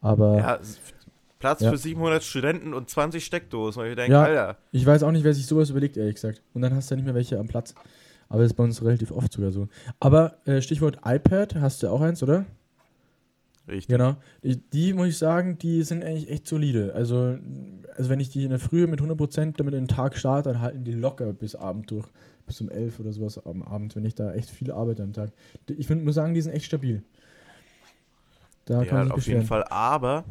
Aber 0.00 0.38
Ja, 0.38 0.58
Platz 1.38 1.60
Ja. 1.60 1.70
für 1.70 1.76
700 1.78 2.22
Studenten 2.22 2.74
und 2.74 2.90
20 2.90 3.24
Steckdosen. 3.24 3.82
Und 3.82 3.88
ich 3.88 3.96
denke, 3.96 4.12
Ja. 4.12 4.22
Alter, 4.24 4.56
ich 4.72 4.84
weiß 4.84 5.02
auch 5.02 5.12
nicht, 5.12 5.24
wer 5.24 5.34
sich 5.34 5.46
sowas 5.46 5.70
überlegt, 5.70 5.96
ehrlich 5.96 6.14
gesagt. 6.16 6.42
Und 6.54 6.62
dann 6.62 6.74
hast 6.74 6.90
du 6.90 6.94
ja 6.94 6.96
nicht 6.96 7.04
mehr 7.06 7.14
welche 7.14 7.38
am 7.38 7.46
Platz. 7.48 7.74
Aber 8.28 8.42
das 8.42 8.52
ist 8.52 8.56
bei 8.56 8.64
uns 8.64 8.82
relativ 8.82 9.10
oft 9.10 9.32
sogar 9.32 9.52
so. 9.52 9.68
Aber 10.00 10.36
äh, 10.44 10.60
Stichwort 10.60 10.98
iPad, 11.04 11.54
hast 11.56 11.82
du 11.82 11.88
auch 11.88 12.00
eins, 12.00 12.22
oder? 12.22 12.44
richtig. 13.66 13.88
Genau. 13.88 14.16
Die, 14.42 14.56
die 14.56 14.94
muss 14.94 15.08
ich 15.08 15.18
sagen, 15.18 15.58
die 15.58 15.82
sind 15.82 16.02
eigentlich 16.02 16.30
echt 16.30 16.46
solide. 16.46 16.92
Also, 16.94 17.36
also 17.96 18.08
wenn 18.10 18.18
ich 18.18 18.30
die 18.30 18.44
in 18.44 18.48
der 18.50 18.58
Früh 18.58 18.86
mit 18.86 19.00
100% 19.02 19.56
damit 19.58 19.74
in 19.74 19.82
den 19.82 19.88
Tag 19.88 20.16
starte, 20.16 20.52
dann 20.52 20.62
halten 20.62 20.84
die 20.84 20.92
locker 20.92 21.32
bis 21.34 21.54
Abend 21.54 21.90
durch. 21.90 22.06
Bis 22.46 22.62
um 22.62 22.70
11 22.70 22.98
oder 22.98 23.12
sowas 23.12 23.44
am 23.44 23.62
Abend, 23.62 23.94
wenn 23.94 24.06
ich 24.06 24.14
da 24.14 24.32
echt 24.32 24.48
viel 24.48 24.72
arbeite 24.72 25.02
am 25.02 25.12
Tag. 25.12 25.32
Ich 25.66 25.86
find, 25.86 26.02
muss 26.02 26.14
sagen, 26.14 26.32
die 26.32 26.40
sind 26.40 26.52
echt 26.54 26.64
stabil. 26.64 27.02
Da 28.64 28.84
kann 28.84 28.86
Ja, 28.86 28.92
man 28.94 29.06
sich 29.08 29.12
auf 29.16 29.26
jeden. 29.26 29.42
Fall. 29.46 29.64
Aber 29.64 30.24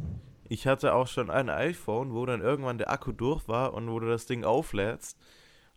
ich 0.49 0.67
hatte 0.67 0.93
auch 0.93 1.07
schon 1.07 1.29
ein 1.29 1.49
iPhone, 1.49 2.13
wo 2.13 2.25
dann 2.25 2.41
irgendwann 2.41 2.77
der 2.77 2.91
Akku 2.91 3.11
durch 3.11 3.47
war 3.47 3.73
und 3.73 3.89
wo 3.89 3.99
du 3.99 4.07
das 4.07 4.25
Ding 4.25 4.43
auflädst. 4.43 5.17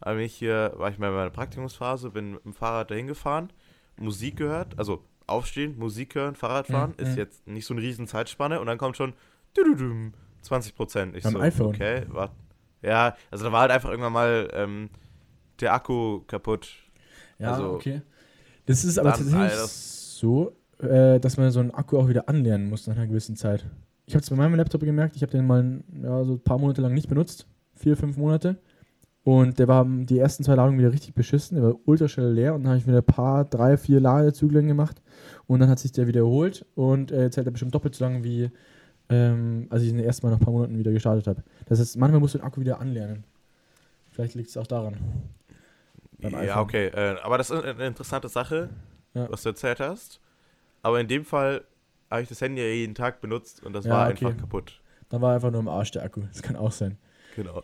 Aber 0.00 0.18
ich 0.18 0.34
hier, 0.34 0.72
war 0.76 0.90
ich 0.90 0.98
mal 0.98 1.08
in 1.08 1.14
meiner 1.14 1.30
Praktikumsphase, 1.30 2.10
bin 2.10 2.32
mit 2.32 2.44
dem 2.44 2.54
Fahrrad 2.54 2.90
dahin 2.90 3.06
gefahren, 3.06 3.52
Musik 3.98 4.36
gehört, 4.36 4.78
also 4.78 5.04
aufstehen, 5.26 5.78
Musik 5.78 6.14
hören, 6.14 6.34
Fahrrad 6.34 6.66
fahren, 6.68 6.94
Mhm. 6.98 7.04
ist 7.04 7.16
jetzt 7.16 7.46
nicht 7.46 7.66
so 7.66 7.74
eine 7.74 7.82
riesen 7.82 8.06
Zeitspanne 8.06 8.60
und 8.60 8.66
dann 8.66 8.78
kommt 8.78 8.96
schon 8.96 9.12
dududum, 9.54 10.14
20 10.42 10.74
Prozent. 10.74 11.16
Ich 11.16 11.24
Am 11.26 11.32
so, 11.34 11.40
iPhone? 11.40 11.66
okay, 11.66 12.04
war, 12.08 12.30
ja, 12.82 13.14
also 13.30 13.44
da 13.44 13.52
war 13.52 13.60
halt 13.60 13.70
einfach 13.72 13.90
irgendwann 13.90 14.12
mal 14.14 14.48
ähm, 14.54 14.88
der 15.60 15.74
Akku 15.74 16.20
kaputt. 16.26 16.72
Ja, 17.38 17.52
also, 17.52 17.72
okay. 17.72 18.00
Das 18.66 18.84
ist 18.84 18.98
aber 18.98 19.10
tatsächlich 19.10 19.38
Alter. 19.42 19.66
so, 19.66 20.56
äh, 20.78 21.20
dass 21.20 21.36
man 21.36 21.50
so 21.50 21.60
einen 21.60 21.72
Akku 21.72 21.98
auch 21.98 22.08
wieder 22.08 22.28
anlernen 22.28 22.70
muss 22.70 22.86
nach 22.86 22.96
einer 22.96 23.06
gewissen 23.06 23.36
Zeit. 23.36 23.66
Ich 24.10 24.14
habe 24.16 24.24
es 24.24 24.30
bei 24.30 24.34
meinem 24.34 24.56
Laptop 24.56 24.80
gemerkt, 24.80 25.14
ich 25.14 25.22
habe 25.22 25.30
den 25.30 25.46
mal 25.46 25.84
ja, 26.02 26.24
so 26.24 26.32
ein 26.32 26.40
paar 26.40 26.58
Monate 26.58 26.82
lang 26.82 26.92
nicht 26.94 27.08
benutzt. 27.08 27.46
Vier, 27.76 27.96
fünf 27.96 28.16
Monate. 28.16 28.56
Und 29.22 29.60
der 29.60 29.68
war 29.68 29.84
die 29.86 30.18
ersten 30.18 30.42
zwei 30.42 30.56
Ladungen 30.56 30.80
wieder 30.80 30.92
richtig 30.92 31.14
beschissen. 31.14 31.54
Der 31.54 31.64
war 31.64 31.76
ultra 31.84 32.08
schnell 32.08 32.32
leer 32.32 32.56
und 32.56 32.64
dann 32.64 32.70
habe 32.70 32.78
ich 32.80 32.88
wieder 32.88 32.98
ein 32.98 33.04
paar, 33.04 33.44
drei, 33.44 33.76
vier 33.76 34.00
Ladezyklen 34.00 34.66
gemacht. 34.66 35.00
Und 35.46 35.60
dann 35.60 35.68
hat 35.68 35.78
sich 35.78 35.92
der 35.92 36.08
wiederholt 36.08 36.66
und 36.74 37.12
äh, 37.12 37.22
jetzt 37.22 37.36
hält 37.36 37.46
er 37.46 37.52
bestimmt 37.52 37.72
doppelt 37.72 37.94
so 37.94 38.02
lang 38.04 38.24
wie 38.24 38.50
ähm, 39.10 39.68
als 39.70 39.84
ich 39.84 39.90
ihn 39.90 40.00
erst 40.00 40.24
mal 40.24 40.30
nach 40.30 40.38
ein 40.40 40.44
paar 40.44 40.52
Monaten 40.52 40.76
wieder 40.76 40.90
gestartet 40.90 41.28
habe. 41.28 41.44
Das 41.66 41.78
heißt, 41.78 41.96
manchmal 41.96 42.18
musst 42.18 42.34
du 42.34 42.38
den 42.38 42.44
Akku 42.44 42.60
wieder 42.60 42.80
anlernen. 42.80 43.22
Vielleicht 44.10 44.34
liegt 44.34 44.48
es 44.48 44.56
auch 44.56 44.66
daran. 44.66 44.96
Ja, 46.18 46.60
okay. 46.60 46.86
Äh, 46.88 47.14
aber 47.22 47.38
das 47.38 47.50
ist 47.50 47.62
eine 47.64 47.86
interessante 47.86 48.28
Sache, 48.28 48.70
Ja. 49.14 49.30
was 49.30 49.44
du 49.44 49.50
erzählt 49.50 49.78
hast. 49.78 50.20
Aber 50.82 50.98
in 51.00 51.06
dem 51.06 51.24
Fall 51.24 51.62
habe 52.10 52.22
ich 52.22 52.28
das 52.28 52.40
Handy 52.40 52.60
ja 52.60 52.68
jeden 52.68 52.94
Tag 52.94 53.20
benutzt 53.20 53.62
und 53.64 53.72
das 53.72 53.84
Ja, 53.84 53.92
war 53.92 54.10
okay. 54.10 54.26
einfach 54.26 54.40
kaputt. 54.40 54.80
Dann 55.08 55.20
war 55.22 55.34
einfach 55.34 55.50
nur 55.50 55.60
im 55.60 55.68
Arsch 55.68 55.90
der 55.92 56.02
Akku. 56.04 56.22
Das 56.32 56.42
kann 56.42 56.56
auch 56.56 56.72
sein. 56.72 56.96
Genau. 57.36 57.62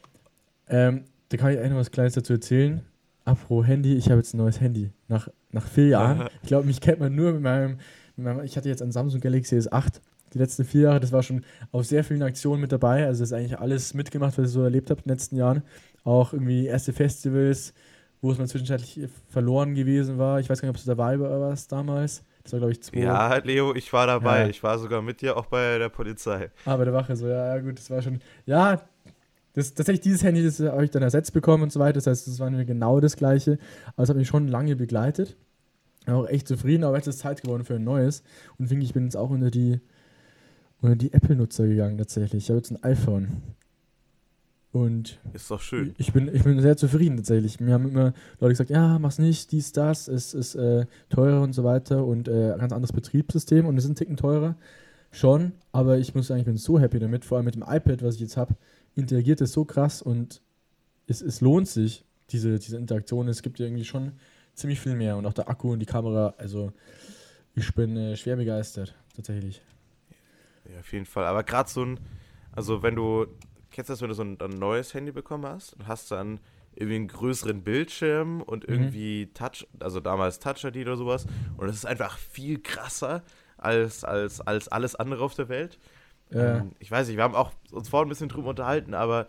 Ähm, 0.68 1.04
da 1.28 1.36
kann 1.36 1.52
ich 1.52 1.58
eigentlich 1.58 1.70
noch 1.72 1.78
was 1.78 1.90
Kleines 1.90 2.14
dazu 2.14 2.32
erzählen. 2.32 2.82
Apropos 3.24 3.66
Handy, 3.66 3.94
ich 3.96 4.06
habe 4.06 4.18
jetzt 4.18 4.34
ein 4.34 4.38
neues 4.38 4.60
Handy. 4.60 4.90
Nach, 5.08 5.28
nach 5.50 5.66
vier 5.66 5.88
Jahren. 5.88 6.28
Ich 6.42 6.48
glaube, 6.48 6.66
mich 6.66 6.80
kennt 6.80 7.00
man 7.00 7.14
nur 7.14 7.32
mit 7.32 7.42
meinem, 7.42 7.78
mit 8.16 8.24
meinem. 8.26 8.44
Ich 8.44 8.56
hatte 8.56 8.68
jetzt 8.68 8.82
ein 8.82 8.92
Samsung 8.92 9.20
Galaxy 9.20 9.56
S8. 9.56 10.00
Die 10.34 10.38
letzten 10.38 10.64
vier 10.64 10.82
Jahre, 10.82 11.00
das 11.00 11.12
war 11.12 11.22
schon 11.22 11.44
auf 11.72 11.86
sehr 11.86 12.04
vielen 12.04 12.22
Aktionen 12.22 12.60
mit 12.60 12.72
dabei. 12.72 13.06
Also, 13.06 13.22
das 13.22 13.30
ist 13.30 13.32
eigentlich 13.32 13.58
alles 13.58 13.94
mitgemacht, 13.94 14.36
was 14.38 14.46
ich 14.48 14.52
so 14.52 14.62
erlebt 14.62 14.90
habe 14.90 15.00
in 15.00 15.04
den 15.04 15.10
letzten 15.10 15.36
Jahren. 15.36 15.62
Auch 16.04 16.32
irgendwie 16.32 16.66
erste 16.66 16.92
Festivals, 16.92 17.72
wo 18.20 18.30
es 18.32 18.38
mal 18.38 18.46
zwischenzeitlich 18.48 19.08
verloren 19.28 19.74
gewesen 19.74 20.18
war. 20.18 20.40
Ich 20.40 20.48
weiß 20.50 20.60
gar 20.60 20.68
nicht, 20.68 20.76
ob 20.78 20.82
du 20.82 20.88
dabei 20.88 21.18
warst 21.20 21.70
damals. 21.72 22.22
Das 22.46 22.52
war, 22.52 22.60
glaube 22.60 22.72
ich, 22.72 22.80
zwei. 22.80 23.00
Ja, 23.00 23.34
Leo, 23.38 23.74
ich 23.74 23.92
war 23.92 24.06
dabei. 24.06 24.42
Ja. 24.42 24.48
Ich 24.48 24.62
war 24.62 24.78
sogar 24.78 25.02
mit 25.02 25.20
dir 25.20 25.36
auch 25.36 25.46
bei 25.46 25.78
der 25.78 25.88
Polizei. 25.88 26.50
Ah, 26.64 26.76
bei 26.76 26.84
der 26.84 26.94
Wache 26.94 27.16
so, 27.16 27.26
ja, 27.26 27.56
ja, 27.56 27.60
gut, 27.60 27.76
das 27.76 27.90
war 27.90 28.00
schon. 28.02 28.20
Ja, 28.44 28.82
das, 29.54 29.74
tatsächlich 29.74 30.02
dieses 30.02 30.22
Handy, 30.22 30.44
das 30.44 30.60
habe 30.60 30.84
ich 30.84 30.92
dann 30.92 31.02
ersetzt 31.02 31.32
bekommen 31.32 31.64
und 31.64 31.72
so 31.72 31.80
weiter. 31.80 31.94
Das 31.94 32.06
heißt, 32.06 32.28
das 32.28 32.38
war 32.38 32.48
mir 32.48 32.64
genau 32.64 33.00
das 33.00 33.16
gleiche. 33.16 33.58
Aber 33.96 34.04
es 34.04 34.08
hat 34.08 34.16
mich 34.16 34.28
schon 34.28 34.46
lange 34.46 34.76
begleitet. 34.76 35.36
Auch 36.06 36.28
echt 36.28 36.46
zufrieden, 36.46 36.84
aber 36.84 36.96
jetzt 36.96 37.08
ist 37.08 37.18
Zeit 37.18 37.42
geworden 37.42 37.64
für 37.64 37.74
ein 37.74 37.82
neues. 37.82 38.22
Und 38.58 38.68
finde 38.68 38.84
ich 38.84 38.94
bin 38.94 39.02
jetzt 39.02 39.16
auch 39.16 39.30
unter 39.30 39.50
die, 39.50 39.80
unter 40.80 40.94
die 40.94 41.12
Apple-Nutzer 41.12 41.66
gegangen 41.66 41.98
tatsächlich. 41.98 42.44
Ich 42.44 42.50
habe 42.50 42.58
jetzt 42.58 42.70
ein 42.70 42.80
iPhone. 42.84 43.42
Und 44.76 45.18
Ist 45.32 45.50
doch 45.50 45.62
schön. 45.62 45.94
ich 45.96 46.12
bin, 46.12 46.28
ich 46.34 46.44
bin 46.44 46.60
sehr 46.60 46.76
zufrieden 46.76 47.16
tatsächlich. 47.16 47.60
Mir 47.60 47.72
haben 47.72 47.88
immer 47.88 48.12
Leute 48.40 48.52
gesagt, 48.52 48.68
ja, 48.68 48.98
mach's 48.98 49.18
nicht, 49.18 49.50
dies, 49.50 49.72
das, 49.72 50.06
es 50.06 50.34
ist 50.34 50.54
äh, 50.54 50.84
teurer 51.08 51.40
und 51.40 51.54
so 51.54 51.64
weiter 51.64 52.04
und 52.04 52.28
äh, 52.28 52.54
ganz 52.58 52.74
anderes 52.74 52.92
Betriebssystem 52.92 53.64
und 53.64 53.78
es 53.78 53.84
ist 53.84 53.90
ein 53.90 53.94
Ticken 53.96 54.18
teurer. 54.18 54.54
Schon, 55.12 55.52
aber 55.72 55.96
ich 55.96 56.14
muss 56.14 56.26
sagen, 56.26 56.40
ich 56.40 56.46
bin 56.46 56.58
so 56.58 56.78
happy 56.78 56.98
damit, 56.98 57.24
vor 57.24 57.38
allem 57.38 57.46
mit 57.46 57.54
dem 57.54 57.62
iPad, 57.62 58.02
was 58.02 58.16
ich 58.16 58.20
jetzt 58.20 58.36
habe, 58.36 58.54
interagiert 58.94 59.40
es 59.40 59.52
so 59.52 59.64
krass 59.64 60.02
und 60.02 60.42
es, 61.06 61.22
es 61.22 61.40
lohnt 61.40 61.68
sich, 61.68 62.04
diese, 62.30 62.58
diese 62.58 62.76
Interaktion. 62.76 63.28
Es 63.28 63.40
gibt 63.40 63.58
ja 63.58 63.64
irgendwie 63.64 63.86
schon 63.86 64.12
ziemlich 64.52 64.78
viel 64.78 64.94
mehr 64.94 65.16
und 65.16 65.24
auch 65.24 65.32
der 65.32 65.48
Akku 65.48 65.72
und 65.72 65.78
die 65.78 65.86
Kamera, 65.86 66.34
also 66.36 66.72
ich 67.54 67.74
bin 67.74 67.96
äh, 67.96 68.16
schwer 68.16 68.36
begeistert, 68.36 68.94
tatsächlich. 69.14 69.62
Ja, 70.70 70.80
auf 70.80 70.92
jeden 70.92 71.06
Fall. 71.06 71.24
Aber 71.24 71.44
gerade 71.44 71.70
so 71.70 71.82
ein, 71.82 71.98
also 72.52 72.82
wenn 72.82 72.94
du, 72.94 73.26
kennst 73.76 73.90
du 73.90 73.92
das, 73.92 74.00
wenn 74.00 74.08
du 74.08 74.14
so 74.14 74.22
ein, 74.22 74.40
ein 74.40 74.58
neues 74.58 74.94
Handy 74.94 75.12
bekommen 75.12 75.44
hast 75.44 75.74
und 75.74 75.86
hast 75.86 76.10
dann 76.10 76.40
irgendwie 76.74 76.96
einen 76.96 77.08
größeren 77.08 77.62
Bildschirm 77.62 78.40
und 78.40 78.66
mhm. 78.66 78.74
irgendwie 78.74 79.26
mhm. 79.26 79.34
Touch, 79.34 79.66
also 79.80 80.00
damals 80.00 80.38
Touch 80.38 80.64
ID 80.64 80.78
oder 80.78 80.96
sowas. 80.96 81.26
Und 81.58 81.68
es 81.68 81.76
ist 81.76 81.84
einfach 81.84 82.16
viel 82.16 82.58
krasser 82.58 83.22
als, 83.58 84.02
als, 84.02 84.40
als 84.40 84.68
alles 84.68 84.96
andere 84.96 85.22
auf 85.22 85.34
der 85.34 85.50
Welt. 85.50 85.78
Ja. 86.30 86.56
Ähm, 86.56 86.72
ich 86.78 86.90
weiß 86.90 87.06
nicht, 87.06 87.18
wir 87.18 87.24
haben 87.24 87.34
auch 87.34 87.52
uns 87.70 87.90
vorhin 87.90 88.06
ein 88.06 88.08
bisschen 88.08 88.30
drüber 88.30 88.48
unterhalten, 88.48 88.94
aber 88.94 89.26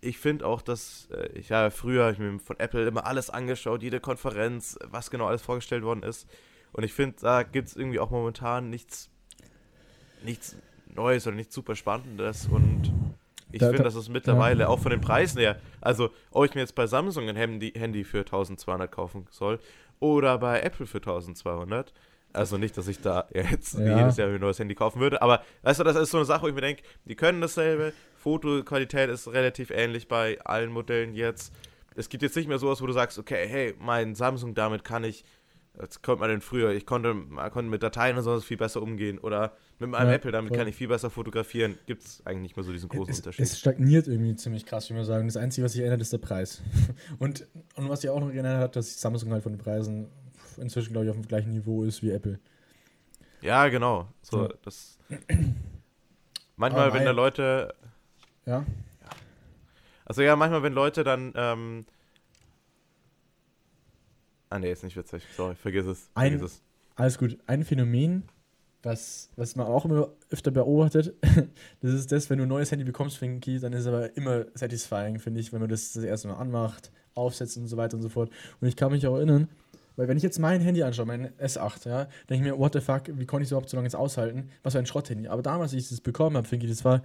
ich 0.00 0.16
finde 0.16 0.46
auch, 0.46 0.62
dass 0.62 1.08
äh, 1.12 1.28
ich 1.38 1.50
ja 1.50 1.68
früher 1.68 2.10
ich 2.10 2.18
mir 2.18 2.38
von 2.38 2.58
Apple 2.58 2.86
immer 2.86 3.06
alles 3.06 3.28
angeschaut, 3.28 3.82
jede 3.82 4.00
Konferenz, 4.00 4.78
was 4.86 5.10
genau 5.10 5.26
alles 5.26 5.42
vorgestellt 5.42 5.84
worden 5.84 6.02
ist. 6.02 6.26
Und 6.72 6.84
ich 6.84 6.94
finde, 6.94 7.16
da 7.20 7.42
gibt 7.42 7.68
es 7.68 7.76
irgendwie 7.76 8.00
auch 8.00 8.10
momentan 8.10 8.70
nichts, 8.70 9.10
nichts 10.22 10.56
Neues 10.94 11.26
oder 11.26 11.36
nichts 11.36 11.54
super 11.54 11.76
Spannendes. 11.76 12.46
Und 12.46 12.92
ich 13.54 13.60
da, 13.60 13.68
finde, 13.68 13.84
das 13.84 13.94
ist 13.94 14.08
mittlerweile 14.08 14.64
ja. 14.64 14.68
auch 14.68 14.78
von 14.78 14.90
den 14.90 15.00
Preisen 15.00 15.38
her. 15.38 15.56
Also, 15.80 16.10
ob 16.30 16.44
ich 16.44 16.54
mir 16.54 16.60
jetzt 16.60 16.74
bei 16.74 16.86
Samsung 16.86 17.28
ein 17.28 17.36
Handy, 17.36 17.72
Handy 17.72 18.04
für 18.04 18.20
1200 18.20 18.90
kaufen 18.90 19.26
soll 19.30 19.58
oder 20.00 20.38
bei 20.38 20.60
Apple 20.60 20.86
für 20.86 20.98
1200. 20.98 21.92
Also 22.32 22.58
nicht, 22.58 22.76
dass 22.76 22.88
ich 22.88 23.00
da 23.00 23.28
jetzt 23.34 23.78
ja. 23.78 23.98
jedes 23.98 24.16
Jahr 24.16 24.28
ein 24.28 24.40
neues 24.40 24.58
Handy 24.58 24.74
kaufen 24.74 25.00
würde, 25.00 25.22
aber 25.22 25.42
weißt 25.62 25.80
du, 25.80 25.84
das 25.84 25.96
ist 25.96 26.10
so 26.10 26.18
eine 26.18 26.26
Sache, 26.26 26.42
wo 26.42 26.48
ich 26.48 26.54
mir 26.54 26.60
denke, 26.60 26.82
die 27.04 27.14
können 27.14 27.40
dasselbe, 27.40 27.92
Fotoqualität 28.16 29.08
ist 29.08 29.28
relativ 29.28 29.70
ähnlich 29.70 30.08
bei 30.08 30.40
allen 30.44 30.72
Modellen 30.72 31.14
jetzt. 31.14 31.54
Es 31.94 32.08
gibt 32.08 32.22
jetzt 32.22 32.34
nicht 32.34 32.48
mehr 32.48 32.58
sowas, 32.58 32.82
wo 32.82 32.86
du 32.86 32.92
sagst, 32.92 33.18
okay, 33.18 33.46
hey, 33.48 33.74
mein 33.78 34.16
Samsung, 34.16 34.54
damit 34.54 34.82
kann 34.82 35.04
ich 35.04 35.24
das 35.76 36.02
konnte 36.02 36.20
man 36.20 36.30
denn 36.30 36.40
früher. 36.40 36.70
Ich 36.70 36.86
konnte, 36.86 37.14
man 37.14 37.50
konnte 37.50 37.68
mit 37.68 37.82
Dateien 37.82 38.16
und 38.16 38.22
sowas 38.22 38.44
viel 38.44 38.56
besser 38.56 38.80
umgehen. 38.80 39.18
Oder 39.18 39.52
mit 39.80 39.90
meinem 39.90 40.08
ja, 40.08 40.14
Apple, 40.14 40.30
damit 40.30 40.50
voll. 40.50 40.58
kann 40.58 40.68
ich 40.68 40.76
viel 40.76 40.86
besser 40.86 41.10
fotografieren. 41.10 41.76
Gibt 41.86 42.04
es 42.04 42.24
eigentlich 42.24 42.42
nicht 42.42 42.56
mehr 42.56 42.64
so 42.64 42.72
diesen 42.72 42.88
großen 42.88 43.12
es, 43.12 43.18
Unterschied. 43.18 43.44
Es 43.44 43.58
stagniert 43.58 44.06
irgendwie 44.06 44.36
ziemlich 44.36 44.66
krass, 44.66 44.88
wie 44.90 44.94
man 44.94 45.04
sagen. 45.04 45.26
Das 45.26 45.36
Einzige, 45.36 45.64
was 45.64 45.72
sich 45.72 45.82
ändert, 45.82 46.00
ist 46.00 46.12
der 46.12 46.18
Preis. 46.18 46.62
und, 47.18 47.46
und 47.74 47.88
was 47.88 48.02
sich 48.02 48.10
auch 48.10 48.20
noch 48.20 48.30
geändert 48.30 48.58
hat, 48.58 48.76
dass 48.76 49.00
Samsung 49.00 49.32
halt 49.32 49.42
von 49.42 49.52
den 49.52 49.58
Preisen 49.58 50.06
inzwischen, 50.58 50.92
glaube 50.92 51.06
ich, 51.06 51.10
auf 51.10 51.16
dem 51.16 51.26
gleichen 51.26 51.50
Niveau 51.50 51.82
ist 51.82 52.02
wie 52.02 52.10
Apple. 52.10 52.38
Ja, 53.40 53.68
genau. 53.68 54.08
So, 54.22 54.42
ja. 54.42 54.54
das. 54.62 54.98
Manchmal, 56.56 56.94
wenn 56.94 57.04
da 57.04 57.10
Leute. 57.10 57.74
Ja. 58.46 58.64
Also 60.04 60.22
ja, 60.22 60.36
manchmal, 60.36 60.62
wenn 60.62 60.74
Leute 60.74 61.02
dann 61.02 61.32
ähm, 61.34 61.86
Ah, 64.54 64.60
nee, 64.60 64.70
ist 64.70 64.84
nicht 64.84 64.96
witzig. 64.96 65.24
Sorry, 65.36 65.56
vergiss 65.56 65.84
es. 65.84 66.10
Vergiss 66.14 66.40
ein, 66.40 66.46
es. 66.46 66.62
Alles 66.94 67.18
gut. 67.18 67.36
Ein 67.48 67.64
Phänomen, 67.64 68.22
was, 68.84 69.28
was 69.34 69.56
man 69.56 69.66
auch 69.66 69.84
immer 69.84 70.10
öfter 70.30 70.52
beobachtet, 70.52 71.12
das 71.80 71.92
ist 71.92 72.12
das, 72.12 72.30
wenn 72.30 72.38
du 72.38 72.44
ein 72.44 72.48
neues 72.48 72.70
Handy 72.70 72.84
bekommst, 72.84 73.18
Finky, 73.18 73.58
dann 73.58 73.72
ist 73.72 73.80
es 73.80 73.86
aber 73.88 74.16
immer 74.16 74.44
satisfying, 74.54 75.18
finde 75.18 75.40
ich, 75.40 75.52
wenn 75.52 75.58
man 75.58 75.68
das 75.68 75.94
das 75.94 76.04
erste 76.04 76.28
Mal 76.28 76.36
anmacht, 76.36 76.92
aufsetzt 77.14 77.56
und 77.56 77.66
so 77.66 77.76
weiter 77.76 77.96
und 77.96 78.04
so 78.04 78.08
fort. 78.08 78.30
Und 78.60 78.68
ich 78.68 78.76
kann 78.76 78.92
mich 78.92 79.04
auch 79.08 79.16
erinnern, 79.16 79.48
weil 79.96 80.06
wenn 80.06 80.16
ich 80.16 80.22
jetzt 80.22 80.38
mein 80.38 80.60
Handy 80.60 80.84
anschaue, 80.84 81.06
mein 81.06 81.30
S8, 81.38 81.88
ja, 81.88 82.04
denke 82.30 82.34
ich 82.34 82.52
mir, 82.52 82.56
what 82.56 82.74
the 82.74 82.80
fuck, 82.80 83.08
wie 83.08 83.26
konnte 83.26 83.42
ich 83.42 83.48
es 83.48 83.50
überhaupt 83.50 83.70
so 83.70 83.76
lange 83.76 83.88
jetzt 83.88 83.96
aushalten? 83.96 84.50
Was 84.62 84.74
für 84.74 84.78
ein 84.78 84.86
Schrotthandy. 84.86 85.26
Aber 85.26 85.42
damals, 85.42 85.72
als 85.72 85.82
ich 85.82 85.88
das 85.88 86.00
bekommen 86.00 86.36
habe, 86.36 86.46
Finky, 86.46 86.68
das 86.68 86.84
war 86.84 87.02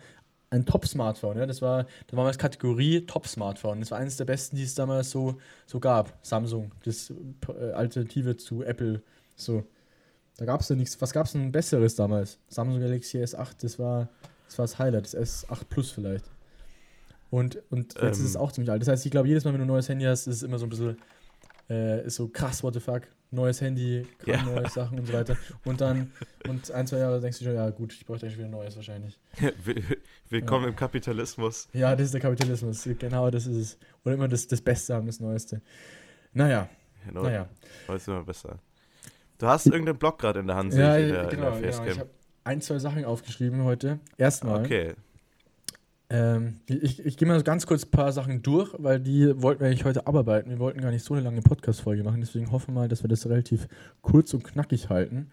ein 0.50 0.65
Top-Smartphone. 0.65 1.38
Ja? 1.38 1.46
Das 1.46 1.62
war, 1.62 1.86
da 2.08 2.18
war 2.18 2.25
das 2.27 2.38
Kategorie 2.38 3.06
Top-Smartphone. 3.06 3.79
Das 3.79 3.91
war 3.91 4.00
eines 4.00 4.18
der 4.18 4.25
besten, 4.25 4.56
die 4.56 4.63
es 4.63 4.75
damals 4.75 5.12
so, 5.12 5.38
so 5.65 5.79
gab. 5.79 6.18
Samsung, 6.22 6.72
das 6.84 7.13
äh, 7.48 7.72
Alternative 7.72 8.38
zu 8.38 8.63
Apple. 8.63 9.01
So. 9.36 9.63
Da 10.38 10.46
gab 10.46 10.62
es 10.62 10.70
ja 10.70 10.75
nichts. 10.75 11.00
Was 11.01 11.12
gab 11.12 11.25
es 11.25 11.34
denn 11.34 11.51
Besseres 11.51 11.96
damals? 11.96 12.39
Samsung 12.48 12.79
Galaxy 12.79 13.18
S8, 13.18 13.62
das 13.62 13.77
war 13.77 14.10
das, 14.50 14.58
war 14.58 14.63
das 14.63 14.79
Highlight, 14.79 15.13
das 15.13 15.46
S8 15.46 15.65
Plus 15.70 15.91
vielleicht. 15.91 16.25
Und, 17.29 17.62
und 17.70 17.94
jetzt 17.94 18.03
ähm. 18.03 18.10
ist 18.10 18.20
es 18.22 18.36
ähm. 18.36 18.41
auch 18.41 18.51
ziemlich 18.51 18.72
alt. 18.72 18.82
Das 18.82 18.88
heißt, 18.88 19.06
ich 19.06 19.12
glaube, 19.12 19.27
jedes 19.27 19.46
Mal, 19.46 19.53
wenn 19.53 19.60
du 19.60 19.65
ein 19.65 19.68
neues 19.68 19.88
Handy 19.88 20.06
hast, 20.06 20.27
ist 20.27 20.38
es 20.38 20.44
immer 20.44 20.58
so 20.58 20.65
ein 20.65 20.70
bisschen 20.70 20.98
äh, 21.69 22.05
ist 22.05 22.15
so 22.15 22.27
krass, 22.27 22.63
what 22.63 22.73
the 22.73 22.79
fuck, 22.79 23.03
neues 23.31 23.61
Handy, 23.61 24.05
ja. 24.25 24.41
neue 24.43 24.67
Sachen 24.69 24.99
und 24.99 25.05
so 25.05 25.13
weiter. 25.13 25.38
Und 25.65 25.81
dann, 25.81 26.11
und 26.47 26.71
ein, 26.71 26.88
zwei 26.88 26.97
Jahre 26.97 27.19
denkst 27.19 27.39
du 27.39 27.45
schon, 27.45 27.55
ja 27.55 27.69
gut, 27.69 27.93
ich 27.93 28.05
bräuchte 28.05 28.25
eigentlich 28.25 28.38
wieder 28.38 28.47
ein 28.47 28.51
neues 28.51 28.75
wahrscheinlich. 28.75 29.19
Willkommen 30.29 30.63
ja. 30.63 30.69
im 30.69 30.75
Kapitalismus. 30.75 31.69
Ja, 31.73 31.95
das 31.95 32.05
ist 32.05 32.13
der 32.13 32.21
Kapitalismus, 32.21 32.88
genau 32.97 33.29
das 33.29 33.45
ist 33.45 33.57
es. 33.57 33.77
Oder 34.03 34.15
immer 34.15 34.27
das, 34.27 34.47
das 34.47 34.61
Beste 34.61 34.95
haben, 34.95 35.07
das 35.07 35.19
Neueste. 35.19 35.61
Naja, 36.33 36.69
genau. 37.05 37.23
naja. 37.23 37.49
Heute 37.88 37.97
ist 37.97 38.07
immer 38.07 38.23
besser. 38.23 38.59
Du 39.38 39.47
hast 39.47 39.67
irgendeinen 39.67 39.97
Blog 39.97 40.19
gerade 40.19 40.41
in 40.41 40.47
der 40.47 40.55
Hand, 40.55 40.73
ja, 40.73 40.97
in 40.97 41.13
der, 41.13 41.25
genau, 41.27 41.55
in 41.55 41.61
der 41.61 41.71
genau. 41.71 41.85
Ich 41.85 41.99
habe 41.99 42.09
ein, 42.43 42.61
zwei 42.61 42.79
Sachen 42.79 43.05
aufgeschrieben 43.05 43.63
heute. 43.63 43.99
Erstmal. 44.17 44.65
Okay. 44.65 44.95
Ähm, 46.11 46.61
ich, 46.67 47.05
ich 47.05 47.17
gehe 47.17 47.27
mal 47.27 47.41
ganz 47.43 47.67
kurz 47.67 47.85
ein 47.85 47.91
paar 47.91 48.11
Sachen 48.11 48.41
durch, 48.41 48.73
weil 48.77 48.99
die 48.99 49.41
wollten 49.41 49.61
wir 49.61 49.67
eigentlich 49.67 49.85
heute 49.85 50.07
abarbeiten. 50.07 50.49
Wir 50.49 50.59
wollten 50.59 50.81
gar 50.81 50.91
nicht 50.91 51.05
so 51.05 51.13
eine 51.13 51.23
lange 51.23 51.41
Podcast-Folge 51.41 52.03
machen, 52.03 52.21
deswegen 52.21 52.51
hoffen 52.51 52.73
wir 52.73 52.81
mal, 52.81 52.87
dass 52.87 53.03
wir 53.03 53.07
das 53.07 53.27
relativ 53.27 53.67
kurz 54.01 54.33
und 54.33 54.43
knackig 54.43 54.89
halten. 54.89 55.29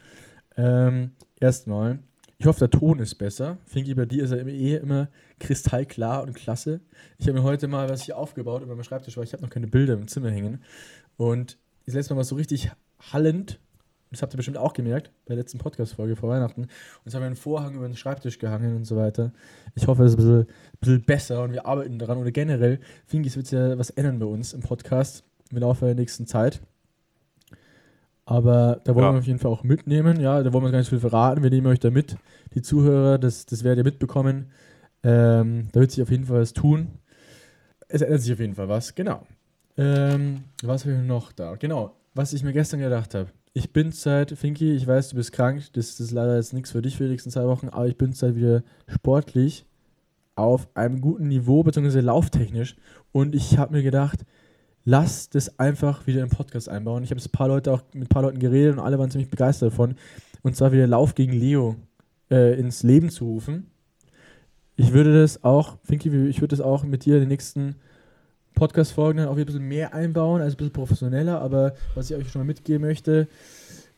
Ähm, 0.56 1.12
erstmal, 1.40 2.00
ich 2.38 2.45
hoffe, 2.45 2.68
der 2.68 2.71
Ton 2.71 2.99
ist 2.99 3.14
besser. 3.14 3.56
Finki, 3.64 3.95
bei 3.95 4.04
dir 4.04 4.25
ist 4.25 4.33
er 4.33 4.47
eh 4.47 4.76
immer 4.76 5.09
kristallklar 5.40 6.23
und 6.23 6.35
klasse. 6.35 6.80
Ich 7.18 7.26
habe 7.26 7.38
mir 7.38 7.45
heute 7.45 7.68
mal 7.68 7.88
was 7.88 8.02
hier 8.02 8.18
aufgebaut 8.18 8.62
über 8.62 8.75
meinem 8.75 8.85
Schreibtisch, 8.85 9.16
weil 9.16 9.25
ich 9.25 9.33
habe 9.33 9.42
noch 9.42 9.50
keine 9.50 9.68
Bilder 9.68 9.95
im 9.95 10.09
Zimmer 10.09 10.30
hängen. 10.30 10.62
Und 11.16 11.56
das 11.87 11.95
letzte 11.95 12.12
Mal 12.12 12.18
war 12.18 12.25
so 12.25 12.37
richtig 12.37 12.71
hallend 13.12 13.59
das 14.11 14.23
habt 14.23 14.33
ihr 14.35 14.37
bestimmt 14.37 14.57
auch 14.57 14.73
gemerkt 14.73 15.11
bei 15.25 15.35
der 15.35 15.43
letzten 15.43 15.59
Podcast-Folge 15.59 16.17
vor 16.17 16.29
Weihnachten. 16.29 16.63
Und 16.63 16.71
jetzt 17.05 17.15
haben 17.15 17.23
wir 17.23 17.27
einen 17.27 17.37
Vorhang 17.37 17.75
über 17.75 17.87
den 17.87 17.97
Schreibtisch 17.97 18.39
gehangen 18.39 18.77
und 18.77 18.85
so 18.85 18.97
weiter. 18.97 19.33
Ich 19.75 19.87
hoffe, 19.87 20.05
es 20.05 20.13
ist 20.13 20.19
ein 20.19 20.23
bisschen, 20.23 20.41
ein 20.41 20.79
bisschen 20.81 21.05
besser 21.05 21.43
und 21.43 21.53
wir 21.53 21.67
arbeiten 21.67 21.99
daran. 21.99 22.19
Oder 22.19 22.31
generell, 22.31 22.81
es 23.07 23.37
wird 23.37 23.51
ja 23.51 23.79
was 23.79 23.91
ändern 23.91 24.19
bei 24.19 24.27
uns 24.27 24.53
im 24.53 24.61
Podcast 24.61 25.25
im 25.51 25.59
Laufe 25.59 25.87
der 25.87 25.95
nächsten 25.95 26.27
Zeit. 26.27 26.61
Aber 28.25 28.81
da 28.85 28.95
wollen 28.95 29.07
ja. 29.07 29.13
wir 29.13 29.19
auf 29.19 29.27
jeden 29.27 29.39
Fall 29.39 29.53
auch 29.53 29.63
mitnehmen. 29.63 30.21
Ja, 30.21 30.43
da 30.43 30.53
wollen 30.53 30.65
wir 30.65 30.73
gar 30.73 30.79
nicht 30.79 30.89
viel 30.89 30.99
verraten. 30.99 31.43
Wir 31.43 31.51
nehmen 31.51 31.69
euch 31.69 31.79
da 31.79 31.91
mit. 31.91 32.17
Die 32.55 32.63
Zuhörer, 32.63 33.19
das, 33.19 33.47
das 33.47 33.63
werdet 33.63 33.85
ihr 33.85 33.91
mitbekommen. 33.91 34.51
Ähm, 35.03 35.69
da 35.73 35.81
wird 35.81 35.93
sich 35.93 36.03
auf 36.03 36.11
jeden 36.11 36.25
Fall 36.25 36.41
was 36.41 36.53
tun. 36.53 36.89
Es 37.89 38.03
ändert 38.03 38.23
sich 38.23 38.33
auf 38.33 38.41
jeden 38.41 38.57
Fall 38.57 38.69
was, 38.69 38.95
genau. 38.97 39.25
Ähm, 39.77 40.45
was 40.63 40.85
habe 40.85 40.97
ich 40.97 41.03
noch 41.03 41.33
da? 41.33 41.55
Genau, 41.55 41.95
was 42.15 42.33
ich 42.33 42.43
mir 42.43 42.53
gestern 42.53 42.81
gedacht 42.81 43.15
habe. 43.15 43.31
Ich 43.57 43.73
bin 43.73 43.91
seit, 43.91 44.33
Finky, 44.33 44.73
ich 44.73 44.87
weiß, 44.87 45.09
du 45.09 45.17
bist 45.17 45.33
krank, 45.33 45.63
das, 45.73 45.97
das 45.97 46.01
ist 46.01 46.11
leider 46.11 46.37
jetzt 46.37 46.53
nichts 46.53 46.73
für 46.73 46.83
dich 46.83 46.99
für 46.99 47.05
die 47.05 47.13
nächsten 47.13 47.31
zwei 47.31 47.47
Wochen, 47.47 47.71
aber 47.71 47.87
ich 47.87 47.97
bin 47.97 48.13
seit 48.13 48.37
wieder 48.37 48.63
sportlich 48.87 49.65
auf 50.35 50.69
einem 50.77 51.01
guten 51.01 51.29
Niveau, 51.29 51.63
beziehungsweise 51.63 52.03
lauftechnisch. 52.03 52.77
Und 53.13 53.35
ich 53.35 53.57
habe 53.57 53.73
mir 53.73 53.83
gedacht, 53.83 54.27
lass 54.85 55.31
das 55.31 55.59
einfach 55.59 56.07
wieder 56.07 56.23
im 56.23 56.29
Podcast 56.29 56.69
einbauen. 56.69 57.03
Ich 57.03 57.11
habe 57.11 57.19
ein 57.19 57.33
paar 57.33 57.49
Leute 57.49 57.73
auch 57.73 57.83
mit 57.95 58.05
ein 58.05 58.09
paar 58.09 58.21
Leuten 58.21 58.41
geredet 58.41 58.75
und 58.75 58.79
alle 58.79 58.99
waren 58.99 59.11
ziemlich 59.11 59.31
begeistert 59.31 59.73
davon. 59.73 59.95
Und 60.43 60.55
zwar 60.55 60.73
wieder 60.73 60.87
Lauf 60.87 61.15
gegen 61.15 61.33
Leo 61.33 61.77
äh, 62.31 62.61
ins 62.61 62.83
Leben 62.83 63.09
zu 63.09 63.25
rufen. 63.25 63.71
Ich 64.77 64.93
würde 64.93 65.19
das 65.19 65.45
auch, 65.45 65.79
Finky, 65.83 66.11
ich 66.27 66.43
würde 66.43 66.55
das 66.55 66.61
auch 66.61 66.85
mit 66.85 67.07
dir 67.07 67.15
in 67.15 67.21
den 67.21 67.31
nächsten 67.31 67.77
Podcast-Folgen 68.57 69.19
dann 69.19 69.29
auch 69.29 69.37
ein 69.37 69.47
bisschen 69.47 69.69
mehr 69.69 69.95
einbauen, 69.95 70.43
also 70.43 70.55
ein 70.55 70.57
bisschen 70.57 70.73
professioneller, 70.73 71.41
aber 71.41 71.75
was 71.95 72.11
ich 72.11 72.17
euch 72.17 72.29
schon 72.29 72.41
mal 72.41 72.47
mitgeben 72.47 72.83
möchte, 72.83 73.29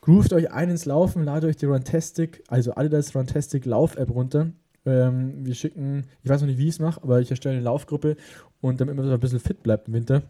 groovt 0.02 0.34
euch 0.34 0.52
ein 0.52 0.68
ins 0.68 0.84
Laufen, 0.84 1.24
ladet 1.24 1.48
euch 1.48 1.56
die 1.56 1.66
Runtastic, 1.66 2.42
also 2.48 2.74
Adidas 2.74 3.14
Runtastic 3.14 3.64
Lauf-App 3.64 4.10
runter. 4.10 4.50
Ähm, 4.84 5.46
wir 5.46 5.54
schicken, 5.54 6.04
ich 6.22 6.28
weiß 6.28 6.42
noch 6.42 6.48
nicht, 6.48 6.58
wie 6.58 6.68
ich 6.68 6.74
es 6.74 6.80
mache, 6.80 7.02
aber 7.02 7.20
ich 7.20 7.30
erstelle 7.30 7.54
eine 7.54 7.64
Laufgruppe 7.64 8.16
und 8.60 8.80
damit 8.80 8.96
man 8.96 9.06
so 9.06 9.12
ein 9.12 9.20
bisschen 9.20 9.40
fit 9.40 9.62
bleibt 9.62 9.88
im 9.88 9.94
Winter. 9.94 10.22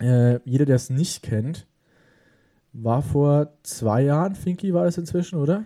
Äh, 0.00 0.40
jeder, 0.44 0.66
der 0.66 0.76
es 0.76 0.90
nicht 0.90 1.22
kennt, 1.22 1.66
war 2.72 3.02
vor 3.02 3.54
zwei 3.62 4.02
Jahren, 4.02 4.34
Finky 4.34 4.74
war 4.74 4.84
das 4.84 4.98
inzwischen, 4.98 5.38
oder? 5.38 5.64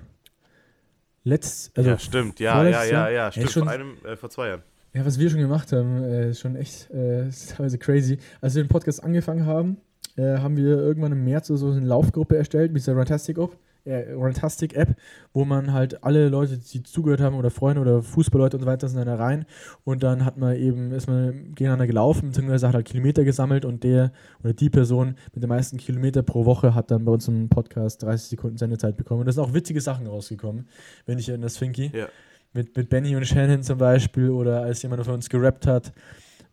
Letzt, 1.25 1.77
also 1.77 1.91
ja, 1.91 1.99
stimmt, 1.99 2.39
ja, 2.39 2.63
ja, 2.65 2.85
ja, 2.85 3.09
ja, 3.09 3.33
stimmt, 3.33 3.51
vor, 3.51 3.69
einem, 3.69 3.97
äh, 4.05 4.17
vor 4.17 4.31
zwei 4.31 4.49
Jahren. 4.49 4.63
Ja, 4.95 5.05
was 5.05 5.19
wir 5.19 5.29
schon 5.29 5.41
gemacht 5.41 5.71
haben, 5.73 6.03
äh, 6.03 6.31
ist 6.31 6.41
schon 6.41 6.57
echt 6.57 6.91
äh, 6.91 7.29
ist 7.29 7.51
teilweise 7.51 7.79
crazy. 7.79 8.19
Als 8.41 8.55
wir 8.55 8.63
den 8.63 8.69
Podcast 8.69 9.03
angefangen 9.03 9.45
haben, 9.47 9.77
äh, 10.17 10.39
haben 10.39 10.57
wir 10.57 10.79
irgendwann 10.79 11.13
im 11.13 11.25
März 11.25 11.49
so 11.49 11.71
eine 11.71 11.87
Laufgruppe 11.87 12.37
erstellt 12.37 12.73
mit 12.73 12.83
dieser 12.83 12.95
Runtastic 12.95 13.39
App, 13.39 13.57
äh, 13.85 14.13
Runtastic 14.13 14.75
App, 14.75 14.97
wo 15.33 15.45
man 15.45 15.73
halt 15.73 16.03
alle 16.03 16.29
Leute, 16.29 16.59
die 16.59 16.83
zugehört 16.83 17.21
haben 17.21 17.37
oder 17.37 17.51
Freunde 17.51 17.81
oder 17.81 18.03
Fußballleute 18.03 18.57
und 18.57 18.63
so 18.63 18.67
weiter, 18.67 18.89
sind 18.89 19.07
da 19.07 19.15
rein 19.15 19.47
und 19.85 20.03
dann 20.03 20.25
hat 20.25 20.37
man 20.37 20.57
eben, 20.57 20.93
ist 20.93 21.07
man 21.07 21.55
gegeneinander 21.55 21.87
gelaufen, 21.87 22.29
beziehungsweise 22.29 22.67
hat 22.67 22.75
halt 22.75 22.87
Kilometer 22.87 23.25
gesammelt 23.25 23.65
und 23.65 23.85
der 23.85 24.13
oder 24.43 24.53
die 24.53 24.71
Person 24.71 25.15
mit 25.35 25.43
den 25.43 25.49
meisten 25.49 25.77
Kilometer 25.77 26.23
pro 26.23 26.45
Woche 26.45 26.75
hat 26.75 26.91
dann 26.91 27.05
bei 27.05 27.13
uns 27.13 27.29
im 27.29 27.49
Podcast 27.49 28.03
30 28.03 28.31
Sekunden 28.31 28.59
Sendezeit 28.59 28.97
bekommen. 28.97 29.21
Und 29.21 29.27
da 29.27 29.33
sind 29.33 29.45
auch 29.45 29.55
witzige 29.55 29.81
Sachen 29.81 30.07
rausgekommen, 30.07 30.67
wenn 31.07 31.19
ich 31.19 31.29
erinnere, 31.29 31.47
das 31.47 31.59
Finky. 31.59 31.93
Ja. 31.95 32.09
Mit, 32.53 32.77
mit 32.77 32.89
Benny 32.89 33.17
und 33.17 33.27
Shannon 33.27 33.63
zum 33.63 33.79
Beispiel 33.79 34.31
oder 34.31 34.63
als 34.63 34.83
jemand 34.83 35.05
von 35.05 35.15
uns 35.15 35.29
gerappt 35.29 35.67
hat. 35.67 35.93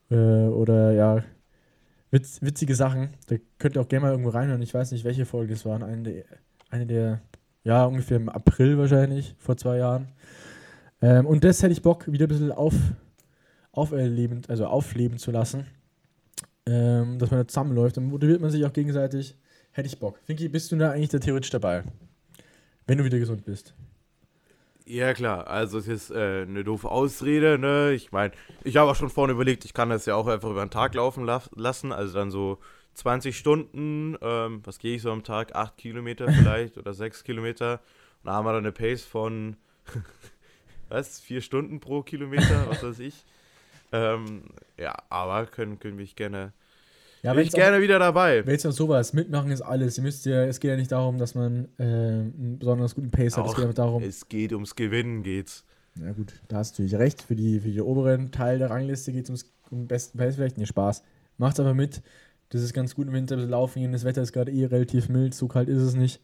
Äh, 0.09 0.15
oder 0.15 0.91
ja, 0.91 1.23
witz, 2.11 2.41
witzige 2.41 2.75
Sachen. 2.75 3.09
Da 3.27 3.35
könnt 3.57 3.75
ihr 3.75 3.81
auch 3.81 3.87
gerne 3.87 4.05
mal 4.05 4.11
irgendwo 4.11 4.29
reinhören. 4.29 4.61
Ich 4.61 4.73
weiß 4.73 4.91
nicht, 4.91 5.03
welche 5.03 5.25
Folge 5.25 5.53
es 5.53 5.65
waren. 5.65 5.83
Eine 5.83 6.03
der, 6.03 6.23
eine 6.69 6.85
der, 6.85 7.21
ja, 7.63 7.85
ungefähr 7.85 8.17
im 8.17 8.29
April 8.29 8.77
wahrscheinlich, 8.77 9.35
vor 9.37 9.57
zwei 9.57 9.77
Jahren. 9.77 10.07
Ähm, 11.01 11.25
und 11.25 11.43
das 11.43 11.61
hätte 11.61 11.73
ich 11.73 11.81
Bock, 11.81 12.11
wieder 12.11 12.25
ein 12.25 12.29
bisschen 12.29 12.51
auf, 12.51 12.73
auferleben, 13.71 14.41
also 14.47 14.67
aufleben 14.67 15.17
zu 15.17 15.31
lassen. 15.31 15.65
Ähm, 16.67 17.19
dass 17.19 17.29
man 17.29 17.41
da 17.41 17.47
zusammenläuft. 17.47 17.97
Dann 17.97 18.05
motiviert 18.05 18.41
man 18.41 18.49
sich 18.49 18.65
auch 18.65 18.73
gegenseitig. 18.73 19.35
Hätte 19.71 19.87
ich 19.87 19.99
Bock. 19.99 20.19
Finki, 20.23 20.47
bist 20.49 20.71
du 20.71 20.77
da 20.77 20.91
eigentlich 20.91 21.09
da 21.09 21.19
theoretisch 21.19 21.51
dabei? 21.51 21.83
Wenn 22.87 22.97
du 22.97 23.03
wieder 23.03 23.19
gesund 23.19 23.45
bist. 23.45 23.75
Ja, 24.87 25.13
klar. 25.15 25.47
Also, 25.47 25.79
es 25.79 25.87
ist 25.87 26.11
äh, 26.11 26.43
eine 26.43 26.63
doofe 26.63 26.89
Ausrede, 26.89 27.57
ne? 27.57 27.93
Ich 27.93 28.11
meine, 28.11 28.33
ich 28.63 28.77
habe 28.77 28.91
auch 28.91 28.95
schon 28.95 29.09
vorne 29.09 29.33
überlegt, 29.33 29.65
ich 29.65 29.73
kann 29.73 29.89
das 29.89 30.05
ja 30.05 30.15
auch 30.15 30.27
einfach 30.27 30.49
über 30.51 30.63
den 30.63 30.69
Tag 30.69 30.93
laufen 30.93 31.25
la 31.25 31.41
lassen. 31.55 31.91
Also 31.91 32.13
dann 32.13 32.29
so 32.29 32.59
20 32.93 33.35
Stunden, 33.35 34.15
ähm, 34.21 34.61
was 34.63 34.77
gehe 34.77 34.95
ich 34.95 35.01
so 35.01 35.11
am 35.11 35.23
Tag? 35.23 35.55
8 35.55 35.77
Kilometer 35.77 36.31
vielleicht 36.31 36.77
oder 36.77 36.93
6 36.93 37.23
Kilometer. 37.23 37.81
Und 38.21 38.27
da 38.27 38.33
haben 38.33 38.45
wir 38.45 38.53
dann 38.53 38.63
eine 38.63 38.71
Pace 38.71 39.03
von, 39.05 39.57
was? 40.89 41.19
4 41.19 41.41
Stunden 41.41 41.79
pro 41.79 42.03
Kilometer, 42.03 42.69
was 42.69 42.83
weiß 42.83 42.99
ich. 42.99 43.25
Ähm, 43.91 44.43
ja, 44.77 44.95
aber 45.09 45.47
können, 45.47 45.79
können 45.79 45.95
mich 45.95 46.15
gerne. 46.15 46.53
Ja, 47.25 47.33
bin 47.33 47.43
ich 47.43 47.51
gerne 47.51 47.81
wieder 47.81 47.97
dabei. 47.97 48.45
Wenn 48.45 48.59
noch 48.63 48.71
sowas, 48.71 49.13
mitmachen 49.13 49.49
ist 49.49 49.61
alles. 49.61 49.97
Ihr 49.97 50.03
müsst 50.03 50.25
ja, 50.27 50.45
es 50.45 50.59
geht 50.59 50.69
ja 50.69 50.77
nicht 50.77 50.91
darum, 50.91 51.17
dass 51.17 51.33
man 51.33 51.67
äh, 51.79 51.83
einen 51.83 52.57
besonders 52.59 52.93
guten 52.93 53.09
Pace 53.09 53.35
hat. 53.35 53.47
Es 53.47 53.53
Auch, 53.53 53.55
geht 53.57 53.77
darum. 53.79 54.03
Es 54.03 54.29
geht 54.29 54.53
ums 54.53 54.75
Gewinnen, 54.75 55.23
geht's. 55.23 55.65
Ja 55.99 56.11
gut, 56.11 56.33
da 56.49 56.57
hast 56.57 56.77
du 56.77 56.83
natürlich 56.83 56.99
recht. 56.99 57.23
Für 57.23 57.35
die, 57.35 57.59
für 57.59 57.69
die 57.69 57.81
oberen 57.81 58.31
Teil 58.31 58.59
der 58.59 58.69
Rangliste 58.69 59.11
geht 59.11 59.23
es 59.23 59.29
ums 59.29 59.51
um 59.71 59.87
besten 59.87 60.19
Pace 60.19 60.35
vielleicht. 60.35 60.59
Nee, 60.59 60.67
Spaß. 60.67 61.01
Macht's 61.37 61.59
aber 61.59 61.73
mit. 61.73 62.03
Das 62.49 62.61
ist 62.61 62.73
ganz 62.73 62.93
gut 62.93 63.07
im 63.07 63.13
Winter 63.13 63.37
laufen 63.37 63.79
gehen. 63.79 63.91
Das 63.91 64.03
Wetter 64.03 64.21
ist 64.21 64.31
gerade 64.31 64.51
eh 64.51 64.65
relativ 64.65 65.09
mild, 65.09 65.33
so 65.33 65.47
kalt 65.47 65.67
ist 65.67 65.81
es 65.81 65.95
nicht. 65.95 66.21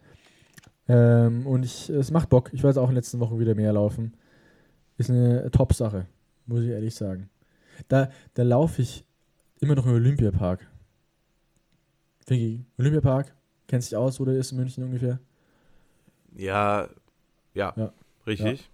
Ähm, 0.87 1.47
und 1.47 1.65
ich, 1.65 1.89
es 1.89 2.11
macht 2.11 2.29
Bock. 2.29 2.51
Ich 2.53 2.63
weiß 2.63 2.77
auch 2.77 2.83
in 2.83 2.89
den 2.89 2.97
letzten 2.97 3.19
Wochen 3.19 3.39
wieder 3.39 3.55
mehr 3.55 3.73
laufen. 3.73 4.13
Ist 4.97 5.09
eine 5.09 5.49
Top-Sache, 5.49 6.05
muss 6.45 6.61
ich 6.61 6.69
ehrlich 6.69 6.93
sagen. 6.93 7.29
Da, 7.87 8.11
da 8.35 8.43
laufe 8.43 8.83
ich 8.83 9.03
immer 9.61 9.73
noch 9.73 9.87
im 9.87 9.93
Olympiapark. 9.93 10.67
Vicky, 12.31 12.63
Olympiapark, 12.79 13.35
kennst 13.67 13.91
dich 13.91 13.97
aus, 13.97 14.17
wo 14.21 14.23
der 14.23 14.35
ist 14.35 14.53
in 14.53 14.57
München 14.57 14.85
ungefähr? 14.85 15.19
Ja, 16.33 16.87
ja, 17.53 17.73
Ja. 17.75 17.91
richtig. 18.25 18.69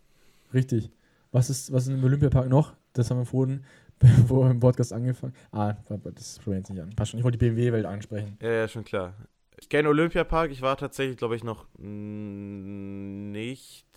Richtig. 0.53 0.91
Was 1.31 1.49
ist, 1.49 1.73
was 1.73 1.87
ist 1.87 1.93
im 1.93 2.03
Olympiapark 2.03 2.49
noch? 2.49 2.75
Das 2.93 3.09
haben 3.09 3.17
wir 3.17 3.25
vorhin, 3.25 3.63
bevor 3.99 4.45
wir 4.45 4.51
im 4.51 4.59
Podcast 4.59 4.93
angefangen 4.93 5.33
Ah, 5.51 5.73
das 5.89 6.35
sprechen 6.35 6.51
wir 6.51 6.57
jetzt 6.59 6.69
nicht 6.69 6.81
an. 6.83 6.91
Passt 6.91 7.11
schon. 7.11 7.17
Ich 7.19 7.23
wollte 7.23 7.39
die 7.39 7.45
BMW-Welt 7.49 7.87
ansprechen. 7.87 8.37
Ja, 8.43 8.51
ja, 8.51 8.67
schon 8.67 8.83
klar. 8.83 9.15
Ich 9.59 9.69
kenne 9.69 9.89
Olympiapark. 9.89 10.51
Ich 10.51 10.61
war 10.61 10.77
tatsächlich, 10.77 11.17
glaube 11.17 11.35
ich, 11.35 11.43
noch 11.43 11.65
nicht 11.79 13.87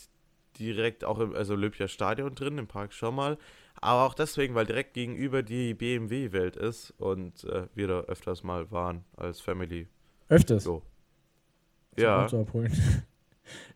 direkt 0.59 1.05
auch 1.05 1.19
im 1.19 1.35
also 1.35 1.53
Olympiastadion 1.53 2.35
drin, 2.35 2.57
im 2.57 2.67
Park 2.67 2.95
schon 2.95 3.15
mal. 3.15 3.37
Aber 3.83 4.05
auch 4.05 4.15
deswegen, 4.15 4.55
weil 4.55 4.67
direkt 4.67 4.93
gegenüber 4.95 5.43
die 5.43 5.73
BMW-Welt 5.75 6.57
ist 6.57 6.93
und 6.99 7.45
äh, 7.45 7.67
wir 7.75 7.89
da 7.89 8.01
öfters 8.01 8.43
mal 8.43 8.71
waren 8.71 9.05
als 9.17 9.41
Family. 9.41 9.89
Öfters. 10.29 10.65
So. 10.65 10.83
Ja. 11.97 12.27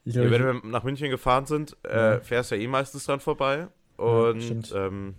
Ich 0.04 0.14
ja. 0.14 0.20
glaub, 0.23 0.32
Wenn 0.38 0.62
wir 0.62 0.70
nach 0.70 0.84
München 0.84 1.11
gefahren 1.11 1.46
sind, 1.46 1.76
äh, 1.82 2.14
Ja. 2.14 2.20
fährst 2.20 2.50
du 2.50 2.54
ja 2.56 2.62
eh 2.62 2.68
meistens 2.68 3.06
dran 3.06 3.18
vorbei. 3.20 3.68
Ja, 3.99 4.04
Und 4.04 4.42
stimmt. 4.42 4.73
ähm, 4.76 5.14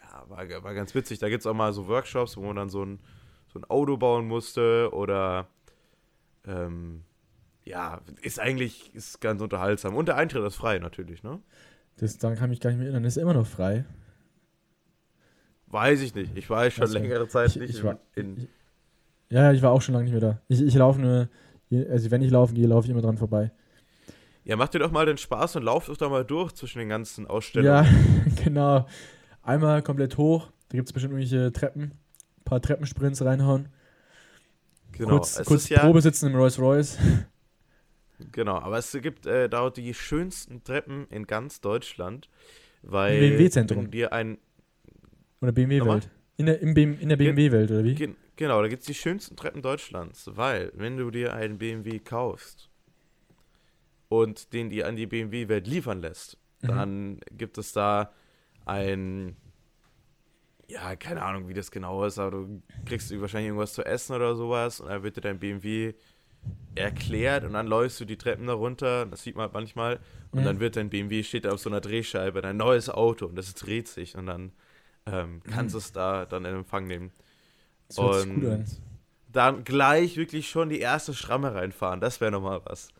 ja, 0.00 0.24
war, 0.28 0.48
war 0.64 0.74
ganz 0.74 0.94
witzig. 0.94 1.18
Da 1.20 1.28
gibt 1.28 1.40
es 1.42 1.46
auch 1.46 1.54
mal 1.54 1.72
so 1.72 1.86
Workshops, 1.86 2.36
wo 2.36 2.42
man 2.42 2.56
dann 2.56 2.68
so 2.70 2.82
ein, 2.84 2.98
so 3.52 3.58
ein 3.60 3.64
Auto 3.64 3.96
bauen 3.96 4.26
musste 4.26 4.90
oder 4.92 5.46
ähm, 6.46 7.04
ja, 7.64 8.00
ist 8.22 8.40
eigentlich 8.40 8.92
ist 8.94 9.20
ganz 9.20 9.40
unterhaltsam. 9.40 9.94
Und 9.94 10.06
der 10.08 10.16
Eintritt 10.16 10.44
ist 10.44 10.56
frei 10.56 10.78
natürlich, 10.78 11.22
ne? 11.22 11.40
Das, 11.96 12.18
daran 12.18 12.36
kann 12.36 12.46
ich 12.46 12.50
mich 12.50 12.60
gar 12.60 12.70
nicht 12.70 12.78
mehr 12.78 12.86
erinnern. 12.86 13.04
Ist 13.04 13.16
immer 13.16 13.34
noch 13.34 13.46
frei. 13.46 13.84
Weiß 15.68 16.00
ich 16.02 16.14
nicht. 16.14 16.36
Ich 16.36 16.48
war 16.50 16.68
schon 16.70 16.82
Also, 16.82 16.94
längere 16.98 17.26
Zeit 17.28 17.50
ich- 17.50 17.56
nicht 17.56 17.70
ich 17.70 17.78
in, 17.80 17.84
war- 17.84 17.98
in 18.14 18.36
ich- 18.38 18.48
Ja, 19.30 19.52
ich 19.52 19.62
war 19.62 19.72
auch 19.72 19.82
schon 19.82 19.94
lange 19.94 20.04
nicht 20.04 20.12
mehr 20.12 20.20
da. 20.20 20.40
Ich, 20.48 20.60
ich 20.62 20.74
laufe 20.74 21.00
nur, 21.00 21.28
also 21.90 22.10
wenn 22.10 22.22
ich 22.22 22.30
laufen 22.30 22.54
gehe, 22.54 22.66
laufe 22.66 22.86
ich 22.86 22.90
immer 22.90 23.00
dran 23.02 23.16
vorbei. 23.18 23.50
Ja, 24.44 24.56
macht 24.56 24.74
dir 24.74 24.78
doch 24.78 24.90
mal 24.92 25.06
den 25.06 25.16
Spaß 25.18 25.56
und 25.56 25.62
lauft 25.62 25.88
doch 25.88 25.96
da 25.96 26.08
mal 26.08 26.24
durch 26.24 26.52
zwischen 26.52 26.78
den 26.78 26.88
ganzen 26.90 27.26
Ausstellungen. 27.26 27.84
Ja, 27.84 27.90
genau. 28.44 28.86
Einmal 29.42 29.82
komplett 29.82 30.16
hoch. 30.18 30.50
Da 30.68 30.76
gibt 30.78 30.88
es 30.88 30.92
bestimmt 30.92 31.14
irgendwelche 31.14 31.50
Treppen. 31.52 31.82
Ein 31.82 32.44
paar 32.44 32.60
Treppensprints 32.60 33.22
reinhauen. 33.24 33.68
genau. 34.92 35.10
kurz 35.16 35.38
es 35.38 35.46
kurz 35.46 35.62
ist 35.64 35.68
ja, 35.70 35.80
Probe 35.80 36.00
sitzen 36.02 36.26
im 36.28 36.36
Rolls 36.36 36.58
Royce. 36.58 36.98
Genau, 38.32 38.56
aber 38.58 38.78
es 38.78 38.92
gibt 39.02 39.26
äh, 39.26 39.48
da 39.48 39.70
die 39.70 39.92
schönsten 39.94 40.62
Treppen 40.64 41.06
in 41.10 41.26
ganz 41.26 41.60
Deutschland, 41.60 42.28
weil 42.82 43.12
Im 43.14 43.20
BMW-Zentrum. 43.20 43.90
dir 43.90 44.12
ein 44.12 44.38
Oder 45.40 45.52
BMW-Welt. 45.52 46.10
In 46.36 46.46
der, 46.46 46.60
der 46.60 47.16
BMW-Welt, 47.16 47.70
oder 47.70 47.84
wie? 47.84 47.94
Gen 47.94 48.16
genau, 48.36 48.60
da 48.62 48.68
gibt 48.68 48.80
es 48.82 48.86
die 48.86 48.94
schönsten 48.94 49.36
Treppen 49.36 49.62
Deutschlands, 49.62 50.30
weil 50.34 50.72
wenn 50.74 50.96
du 50.96 51.10
dir 51.10 51.34
einen 51.34 51.58
BMW 51.58 51.98
kaufst 52.00 52.70
und 54.08 54.52
den 54.52 54.70
dir 54.70 54.86
an 54.86 54.96
die 54.96 55.06
BMW-Welt 55.06 55.66
liefern 55.66 56.00
lässt, 56.00 56.38
Mhm. 56.62 56.68
dann 56.68 57.20
gibt 57.36 57.58
es 57.58 57.72
da 57.72 58.12
ein, 58.66 59.36
ja, 60.68 60.96
keine 60.96 61.22
Ahnung, 61.22 61.48
wie 61.48 61.54
das 61.54 61.70
genau 61.70 62.04
ist, 62.04 62.18
aber 62.18 62.30
du 62.32 62.62
kriegst 62.86 63.10
wahrscheinlich 63.20 63.48
irgendwas 63.48 63.74
zu 63.74 63.84
essen 63.84 64.14
oder 64.16 64.34
sowas 64.34 64.80
und 64.80 64.88
dann 64.88 65.02
wird 65.02 65.16
dir 65.16 65.20
dein 65.20 65.38
BMW 65.38 65.94
erklärt 66.74 67.44
und 67.44 67.52
dann 67.52 67.66
läufst 67.66 68.00
du 68.00 68.04
die 68.04 68.16
Treppen 68.18 68.46
da 68.48 68.54
runter, 68.54 69.06
das 69.06 69.22
sieht 69.22 69.36
man 69.36 69.44
halt 69.44 69.54
manchmal, 69.54 70.00
und 70.32 70.42
Mhm. 70.42 70.44
dann 70.44 70.60
wird 70.60 70.76
dein 70.76 70.90
BMW, 70.90 71.22
steht 71.22 71.44
da 71.44 71.52
auf 71.52 71.60
so 71.60 71.70
einer 71.70 71.80
Drehscheibe, 71.80 72.42
dein 72.42 72.56
neues 72.56 72.88
Auto 72.90 73.26
und 73.26 73.36
das 73.36 73.54
dreht 73.54 73.88
sich 73.88 74.16
und 74.16 74.26
dann 74.26 74.52
ähm, 75.06 75.42
kannst 75.48 75.74
du 75.74 75.78
es 75.78 75.92
da 75.92 76.26
dann 76.26 76.44
in 76.44 76.54
Empfang 76.56 76.86
nehmen. 76.86 77.12
Das 77.88 78.00
hört 78.00 78.14
sich 78.14 78.28
gut 78.28 78.44
Und 78.44 78.46
an. 78.46 78.64
dann 79.28 79.64
gleich 79.64 80.16
wirklich 80.16 80.50
schon 80.50 80.68
die 80.70 80.80
erste 80.80 81.14
Schramme 81.14 81.54
reinfahren, 81.54 82.00
das 82.00 82.20
wäre 82.20 82.32
nochmal 82.32 82.62
was. 82.66 82.90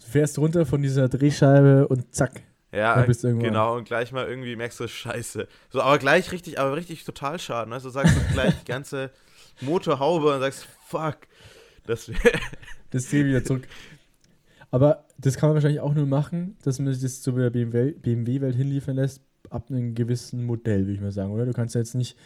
Du 0.00 0.06
fährst 0.06 0.38
runter 0.38 0.66
von 0.66 0.82
dieser 0.82 1.08
Drehscheibe 1.08 1.88
und 1.88 2.14
zack. 2.14 2.42
Ja, 2.72 3.06
genau, 3.38 3.76
und 3.76 3.84
gleich 3.84 4.10
mal 4.12 4.26
irgendwie 4.26 4.56
merkst 4.56 4.80
du, 4.80 4.88
scheiße. 4.88 5.46
So, 5.70 5.80
aber 5.80 5.98
gleich 5.98 6.32
richtig, 6.32 6.58
aber 6.58 6.74
richtig 6.76 7.04
total 7.04 7.38
schaden. 7.38 7.72
Also 7.72 7.88
sagst 7.90 8.16
du 8.16 8.24
gleich 8.24 8.56
die 8.56 8.64
ganze 8.64 9.12
Motorhaube 9.60 10.34
und 10.34 10.40
sagst, 10.40 10.66
fuck. 10.88 11.18
Das. 11.86 12.10
Das 12.90 13.08
Ziel 13.08 13.26
wieder 13.26 13.42
zurück. 13.42 13.66
Aber 14.70 15.04
das 15.18 15.36
kann 15.36 15.48
man 15.48 15.54
wahrscheinlich 15.54 15.80
auch 15.80 15.94
nur 15.94 16.06
machen, 16.06 16.56
dass 16.62 16.78
man 16.78 16.92
sich 16.92 17.02
das 17.02 17.22
zu 17.22 17.32
der 17.32 17.50
BMW-Welt 17.50 18.02
BMW 18.02 18.52
hinliefern 18.52 18.94
lässt, 18.94 19.20
ab 19.50 19.66
einem 19.68 19.96
gewissen 19.96 20.44
Modell, 20.46 20.82
würde 20.82 20.92
ich 20.92 21.00
mal 21.00 21.10
sagen, 21.10 21.32
oder? 21.32 21.44
Du 21.44 21.52
kannst 21.52 21.74
ja 21.74 21.80
jetzt 21.80 21.94
nicht. 21.96 22.16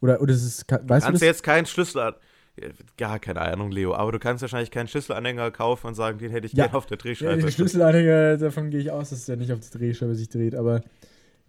Oder, 0.00 0.20
oder 0.20 0.32
es 0.32 0.44
ist. 0.44 0.70
Weißt 0.70 0.80
du 0.82 0.86
kannst 0.86 1.08
das? 1.08 1.18
du 1.20 1.26
jetzt 1.26 1.42
keinen 1.42 1.66
Schlüssel 1.66 1.98
an. 2.00 2.14
Ja, 2.60 2.68
Gar 2.96 3.18
keine 3.18 3.40
Ahnung, 3.40 3.72
Leo, 3.72 3.92
aber 3.94 4.12
du 4.12 4.18
kannst 4.20 4.42
wahrscheinlich 4.42 4.70
keinen 4.70 4.86
Schlüsselanhänger 4.88 5.50
kaufen 5.50 5.88
und 5.88 5.94
sagen, 5.94 6.18
den 6.18 6.30
hätte 6.30 6.46
ich 6.46 6.52
Ja. 6.52 6.66
gerne 6.66 6.76
auf 6.78 6.86
der 6.86 6.96
Ja, 6.96 7.02
Drehscheibe. 7.02 7.42
den 7.42 7.50
Schlüsselanhänger, 7.50 8.36
davon 8.38 8.70
gehe 8.70 8.78
ich 8.80 8.90
aus, 8.92 9.10
dass 9.10 9.26
der 9.26 9.36
nicht 9.36 9.52
auf 9.52 9.58
die 9.60 9.76
Drehscheibe 9.76 10.14
sich 10.14 10.28
dreht. 10.28 10.54
Aber 10.54 10.80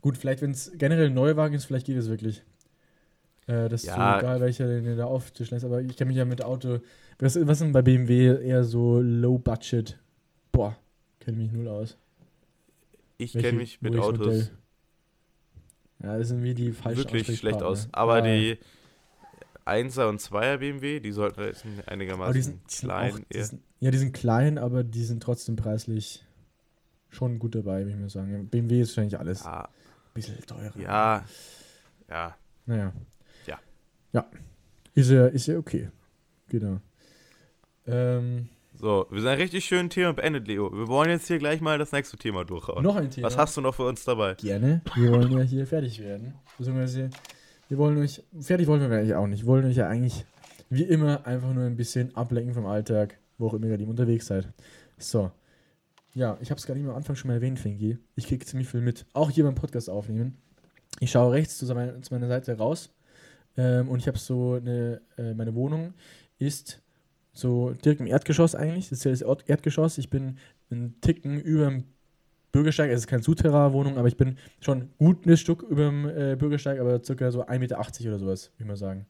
gut, 0.01 0.17
vielleicht, 0.17 0.41
wenn 0.41 0.51
es 0.51 0.71
generell 0.75 1.05
ein 1.07 1.13
Neuwagen 1.13 1.53
ist, 1.55 1.65
vielleicht 1.65 1.85
geht 1.85 1.97
es 1.97 2.09
wirklich. 2.09 2.41
Äh, 3.47 3.69
das 3.69 3.81
ist 3.83 3.87
Ja. 3.87 4.13
so 4.19 4.25
egal, 4.25 4.41
welcher 4.41 4.67
den 4.67 4.83
du 4.85 4.95
da 4.95 5.05
auftischen 5.05 5.55
lässt. 5.55 5.65
Aber 5.65 5.81
ich 5.81 5.95
kenne 5.97 6.09
mich 6.09 6.17
ja 6.17 6.25
mit 6.25 6.43
Auto. 6.43 6.79
Was, 7.19 7.35
was 7.47 7.59
sind 7.59 7.71
bei 7.71 7.81
BMW 7.81 8.43
eher 8.45 8.63
so 8.63 8.99
Low 9.01 9.37
Budget? 9.37 9.97
Boah, 10.51 10.77
kenne 11.19 11.37
mich 11.37 11.51
null 11.51 11.67
aus. 11.67 11.97
ich 13.17 13.33
kenne 13.33 13.57
mich 13.57 13.81
mit 13.81 13.95
Autos 13.97 14.19
Modell? 14.19 14.49
Ja, 16.03 16.17
das 16.17 16.27
sind 16.27 16.43
wie 16.43 16.53
die 16.53 16.71
falschen 16.73 16.97
wirklich 17.11 17.39
schlecht 17.39 17.63
aus. 17.63 17.87
Aber 17.91 18.17
Ja, 18.19 18.23
die 18.25 18.57
1er 19.65 20.07
und 20.09 20.21
2er 20.21 20.57
BMW, 20.57 20.99
die 20.99 21.11
sollten 21.11 21.41
jetzt 21.41 21.65
einigermaßen 21.87 22.23
aber 22.23 22.33
die 22.33 22.41
sind, 22.41 22.61
die 22.69 22.73
sind 22.75 22.87
klein. 22.89 23.13
auch, 23.13 23.19
die 23.19 23.37
eher. 23.37 23.45
sind, 23.45 23.61
ja, 23.79 23.91
die 23.91 23.97
sind 23.97 24.13
klein, 24.13 24.57
aber 24.57 24.83
die 24.83 25.03
sind 25.03 25.23
trotzdem 25.23 25.55
preislich 25.55 26.23
schon 27.09 27.39
gut 27.39 27.55
dabei, 27.55 27.79
würde 27.79 27.91
ich 27.91 27.97
mal 27.97 28.09
sagen. 28.09 28.47
BMW 28.47 28.81
ist 28.81 28.89
wahrscheinlich 28.91 29.17
alles 29.19 29.45
ein 29.45 29.51
ja, 29.53 29.69
bisschen 30.13 30.45
teurer. 30.45 30.77
ja, 30.79 31.25
ja. 32.09 32.35
Naja. 32.65 32.93
Ja. 34.17 34.25
Ist 34.95 35.11
ja, 35.11 35.27
ist 35.27 35.47
ja 35.47 35.57
okay. 35.59 35.89
Genau. 36.49 36.79
Ähm, 37.85 38.49
So, 38.73 39.05
wir 39.11 39.21
sind 39.21 39.29
ein 39.29 39.37
richtig 39.37 39.63
schönes 39.65 39.93
Thema 39.93 40.13
beendet, 40.13 40.47
Leo. 40.47 40.71
Wir 40.71 40.87
wollen 40.87 41.09
jetzt 41.11 41.27
hier 41.27 41.37
gleich 41.37 41.61
mal 41.61 41.77
das 41.77 41.91
nächste 41.91 42.17
Thema 42.17 42.43
durchhauen. 42.45 42.83
noch 42.83 42.95
ein 42.95 43.11
Thema. 43.11 43.27
Was 43.27 43.37
hast 43.37 43.55
du 43.57 43.61
noch 43.61 43.75
für 43.75 43.85
uns 43.85 44.03
dabei? 44.05 44.33
Gerne. 44.35 44.81
Wir 44.95 45.11
wollen 45.11 45.31
ja 45.31 45.41
hier 45.41 45.67
fertig 45.67 45.99
werden. 45.99 46.33
Beziehungsweise, 46.57 47.11
wir 47.69 47.77
wollen 47.77 47.97
euch, 47.99 48.23
fertig 48.41 48.65
wollen 48.67 48.81
wir 48.81 48.97
eigentlich 48.97 49.13
auch 49.13 49.27
nicht. 49.27 49.43
Wir 49.43 49.47
wollen 49.47 49.65
euch 49.65 49.75
ja 49.75 49.87
eigentlich, 49.87 50.25
wie 50.71 50.83
immer, 50.83 51.27
einfach 51.27 51.53
nur 51.53 51.65
ein 51.65 51.77
bisschen 51.77 52.15
ablenken 52.15 52.55
vom 52.55 52.65
Alltag, 52.65 53.19
wo 53.37 53.47
auch 53.47 53.53
immer 53.53 53.67
ihr 53.67 53.87
unterwegs 53.87 54.25
seid. 54.25 54.51
So. 54.97 55.31
ja, 56.15 56.39
ich 56.41 56.49
habe 56.49 56.57
es 56.57 56.65
gerade 56.65 56.79
nicht 56.79 56.89
am 56.89 56.95
Anfang 56.95 57.15
schon 57.15 57.27
mal 57.27 57.35
erwähnt, 57.35 57.59
Fingi. 57.59 57.99
Ich 58.15 58.25
kriege 58.25 58.43
ziemlich 58.43 58.67
viel 58.67 58.81
mit. 58.81 59.05
Auch 59.13 59.29
hier 59.29 59.43
beim 59.43 59.53
Podcast 59.53 59.91
aufnehmen. 59.91 60.37
Ich 60.99 61.11
schaue 61.11 61.33
rechts 61.33 61.59
zu 61.59 61.65
meiner 61.75 62.27
Seite 62.27 62.57
raus 62.57 62.89
ähm, 63.57 63.89
und 63.89 63.99
ich 63.99 64.07
habe 64.07 64.17
so 64.17 64.53
eine, 64.53 65.01
äh, 65.17 65.33
meine 65.33 65.55
Wohnung 65.55 65.93
ist 66.39 66.81
so 67.33 67.71
direkt 67.71 68.01
im 68.01 68.07
Erdgeschoss 68.07 68.55
eigentlich. 68.55 68.89
Das 68.89 68.99
ist 68.99 69.03
ja 69.03 69.11
das 69.11 69.21
Erd- 69.21 69.47
Erdgeschoss. 69.47 69.97
Ich 69.97 70.09
bin 70.09 70.37
einen 70.69 70.99
Ticken 71.01 71.39
über 71.39 71.69
dem 71.69 71.83
Bürgersteig. 72.51 72.89
Es 72.91 73.01
ist 73.01 73.07
keine 73.07 73.23
Souterrain-Wohnung, 73.23 73.97
aber 73.97 74.07
ich 74.07 74.17
bin 74.17 74.37
schon 74.59 74.89
gut 74.97 75.25
ein 75.25 75.37
Stück 75.37 75.63
über 75.63 75.85
dem 75.85 76.07
äh, 76.07 76.35
Bürgersteig, 76.35 76.79
aber 76.79 77.03
circa 77.03 77.31
so 77.31 77.45
1,80 77.45 77.59
Meter 77.59 77.79
oder 77.79 78.19
sowas, 78.19 78.51
würde 78.53 78.63
ich 78.63 78.67
mal 78.67 78.75
sagen. 78.77 79.05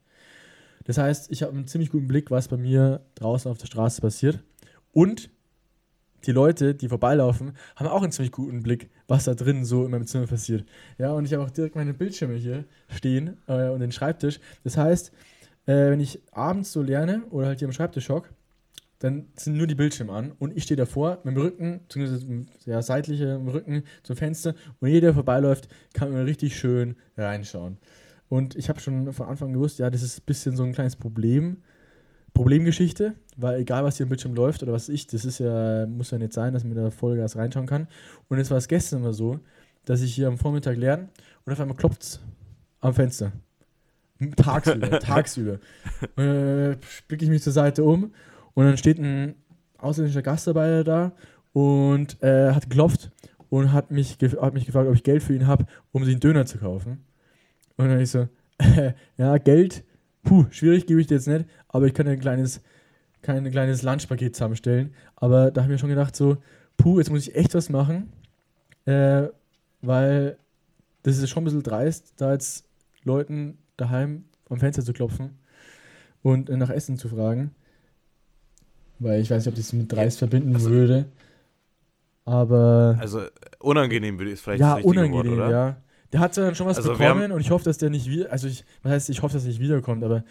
Das 0.86 0.98
heißt, 0.98 1.32
ich 1.32 1.44
habe 1.44 1.54
einen 1.54 1.68
ziemlich 1.68 1.90
guten 1.90 2.08
Blick, 2.08 2.32
was 2.32 2.48
bei 2.48 2.58
mir 2.58 3.02
draußen 3.16 3.52
auf 3.52 3.58
der 3.58 3.68
Straße 3.68 4.02
passiert. 4.02 4.40
Und 4.94 5.30
die 6.26 6.32
Leute, 6.32 6.76
die 6.76 6.90
vorbeilaufen, 6.90 7.54
haben 7.76 7.88
auch 7.88 8.02
einen 8.02 8.12
ziemlich 8.12 8.32
guten 8.32 8.64
Blick, 8.64 8.90
was 9.08 9.26
da 9.26 9.34
drin 9.34 9.66
so 9.66 9.86
in 9.86 9.92
meinem 9.92 10.08
Zimmer 10.08 10.28
passiert. 10.28 10.66
Ja, 10.98 11.12
und 11.12 11.26
ich 11.26 11.34
habe 11.34 11.44
auch 11.44 11.50
direkt 11.50 11.76
meine 11.76 11.94
Bildschirme 11.94 12.36
hier 12.36 12.66
stehen 12.90 13.38
äh, 13.48 13.70
und 13.70 13.80
den 13.80 13.92
Schreibtisch. 13.92 14.40
Das 14.64 14.78
heißt, 14.78 15.12
äh, 15.66 15.92
wenn 15.92 16.00
ich 16.00 16.22
abends 16.32 16.72
so 16.72 16.82
lerne 16.82 17.24
oder 17.30 17.48
halt 17.48 17.60
hier 17.60 17.68
am 17.68 17.74
Schreibtisch 17.74 18.10
hock, 18.10 18.30
dann 19.00 19.28
sind 19.36 19.58
nur 19.58 19.68
die 19.68 19.76
Bildschirme 19.76 20.12
an 20.12 20.32
und 20.40 20.58
ich 20.58 20.64
stehe 20.64 20.76
davor 20.76 21.20
mit 21.24 21.36
dem 21.36 21.42
Rücken, 21.42 21.82
beziehungsweise 21.88 22.46
ja, 22.66 22.82
seitlich 22.82 23.22
im 23.22 23.48
Rücken 23.48 23.84
zum 24.02 24.16
Fenster 24.16 24.56
und 24.80 24.90
jeder, 24.90 25.08
der 25.08 25.14
vorbeiläuft, 25.14 25.68
kann 25.94 26.12
mir 26.12 26.26
richtig 26.26 26.58
schön 26.58 26.96
reinschauen. 27.16 27.78
Und 28.30 28.56
ich 28.56 28.70
habe 28.70 28.80
schon 28.80 29.14
von 29.14 29.28
Anfang 29.28 29.54
gewusst, 29.54 29.80
ja, 29.80 29.90
das 29.90 30.02
ist 30.02 30.20
ein 30.20 30.26
bisschen 30.26 30.56
so 30.56 30.64
ein 30.64 30.74
kleines 30.74 30.96
Problem, 30.96 31.58
Problemgeschichte, 32.38 33.16
weil 33.36 33.60
egal 33.62 33.84
was 33.84 33.98
hier 33.98 34.04
im 34.04 34.10
Bildschirm 34.10 34.36
läuft 34.36 34.62
oder 34.62 34.72
was 34.72 34.90
ich, 34.90 35.08
das 35.08 35.26
ist 35.26 35.40
ja, 35.40 35.88
muss 35.88 36.12
ja 36.12 36.20
nicht 36.20 36.34
sein, 36.34 36.54
dass 36.54 36.64
man 36.64 36.76
da 36.76 36.92
Vollgas 36.92 37.36
reinschauen 37.36 37.66
kann. 37.66 37.88
Und 38.30 38.38
jetzt 38.38 38.52
war 38.52 38.60
es 38.60 38.68
gestern 38.68 39.00
immer 39.00 39.12
so, 39.12 39.40
dass 39.86 40.02
ich 40.02 40.14
hier 40.14 40.28
am 40.28 40.38
Vormittag 40.38 40.78
lerne 40.78 41.10
und 41.46 41.54
auf 41.54 41.60
einmal 41.60 41.76
klopft 41.76 42.04
es 42.04 42.20
am 42.80 42.94
Fenster. 42.94 43.32
Tagsüber, 44.36 45.00
tagsüber. 45.00 45.54
Äh, 46.16 46.78
blicke 47.08 47.26
ich 47.26 47.30
mich 47.32 47.42
zur 47.42 47.54
Seite 47.54 47.84
um 47.84 48.14
und 48.54 48.66
dann 48.66 48.78
steht 48.78 49.00
ein 49.00 49.34
ausländischer 49.80 50.22
Gastarbeiter 50.22 50.84
da 50.84 51.12
und 51.54 52.22
äh, 52.22 52.52
hat 52.52 52.70
geklopft 52.70 53.10
und 53.50 53.74
hat 53.74 53.90
mich, 53.90 54.16
hat 54.40 54.54
mich 54.54 54.68
gefragt, 54.68 54.88
ob 54.88 54.94
ich 54.94 55.04
Geld 55.04 55.24
für 55.24 55.34
ihn 55.34 55.48
habe, 55.48 55.66
um 55.92 56.06
sich 56.06 56.14
einen 56.14 56.22
Döner 56.22 56.46
zu 56.46 56.60
kaufen. 56.60 57.04
Und 57.78 57.88
dann 57.88 58.00
ich 58.00 58.12
so, 58.12 58.28
ja, 59.18 59.38
Geld, 59.40 59.84
puh, 60.28 60.46
schwierig 60.52 60.86
gebe 60.86 61.00
ich 61.00 61.08
dir 61.08 61.16
jetzt 61.16 61.28
nicht, 61.28 61.46
aber 61.70 61.86
ich 61.88 61.94
kann 61.94 62.06
dir 62.06 62.12
ein 62.12 62.20
kleines, 62.20 62.62
kein 63.22 63.50
kleines 63.50 63.82
Lunchpaket 63.82 64.36
zusammenstellen. 64.36 64.94
Aber 65.16 65.52
da 65.52 65.62
habe 65.62 65.72
ich 65.72 65.76
mir 65.76 65.80
schon 65.80 65.90
gedacht, 65.90 66.16
so, 66.16 66.38
puh, 66.76 67.00
jetzt 67.00 67.10
muss 67.10 67.28
ich 67.28 67.36
echt 67.36 67.56
was 67.56 67.70
machen, 67.70 68.12
äh, 68.86 69.28
weil 69.82 70.38
das 71.04 71.18
ist 71.18 71.30
schon 71.30 71.44
ein 71.44 71.46
bisschen 71.46 71.64
dreist, 71.64 72.14
da 72.18 72.34
jetzt 72.34 72.68
Leuten 73.04 73.58
daheim 73.78 74.26
am 74.50 74.60
Fenster 74.60 74.84
zu 74.84 74.92
klopfen 74.94 75.38
und 76.22 76.50
äh, 76.50 76.58
nach 76.58 76.70
Essen 76.70 76.98
zu 76.98 77.08
fragen. 77.08 77.52
Weil 79.00 79.22
ich 79.22 79.30
weiß 79.30 79.46
nicht, 79.46 79.54
ob 79.54 79.56
das 79.56 79.72
mit 79.74 79.92
dreist 79.92 80.18
verbinden 80.20 80.54
also- 80.56 80.70
würde. 80.70 81.06
Aber 82.26 82.98
Also 83.00 83.22
unangenehm 83.60 84.18
würde 84.20 84.32
ich 84.32 84.40
es 84.40 84.42
vielleicht 84.42 84.60
ja, 84.60 84.76
das 84.76 84.78
richtige 84.84 84.90
unangenehm, 85.00 85.38
Wort, 85.38 85.48
oder? 85.48 85.50
ja. 85.50 85.78
Der 86.14 86.20
hat 86.20 86.38
dann 86.38 86.56
schon 86.56 86.68
was 86.68 86.78
Also 86.78 86.94
bekommen 86.94 87.32
und 87.32 87.42
ich 87.42 87.52
hoffe, 87.52 87.66
dass 87.66 87.78
der 87.78 87.90
nicht 87.90 88.10
wieder, 88.10 88.32
also 88.32 88.48
ich, 88.48 88.64
was 88.84 88.92
heißt, 88.94 89.10
ich 89.10 89.22
hoffe, 89.22 89.34
dass 89.34 89.44
er 89.44 89.50
nicht 89.50 89.60
wiederkommt, 89.60 90.04
aber 90.04 90.24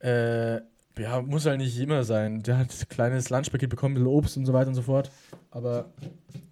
äh, 0.00 0.60
ja, 0.98 1.22
muss 1.22 1.46
halt 1.46 1.58
nicht 1.58 1.78
immer 1.78 2.04
sein. 2.04 2.42
Der 2.42 2.58
hat 2.58 2.68
ein 2.68 2.88
kleines 2.88 3.30
Lunchpaket 3.30 3.70
bekommen, 3.70 3.94
ein 3.94 4.04
bisschen 4.04 4.14
Obst 4.14 4.36
und 4.36 4.46
so 4.46 4.52
weiter 4.52 4.68
und 4.68 4.74
so 4.74 4.82
fort. 4.82 5.10
Aber 5.50 5.86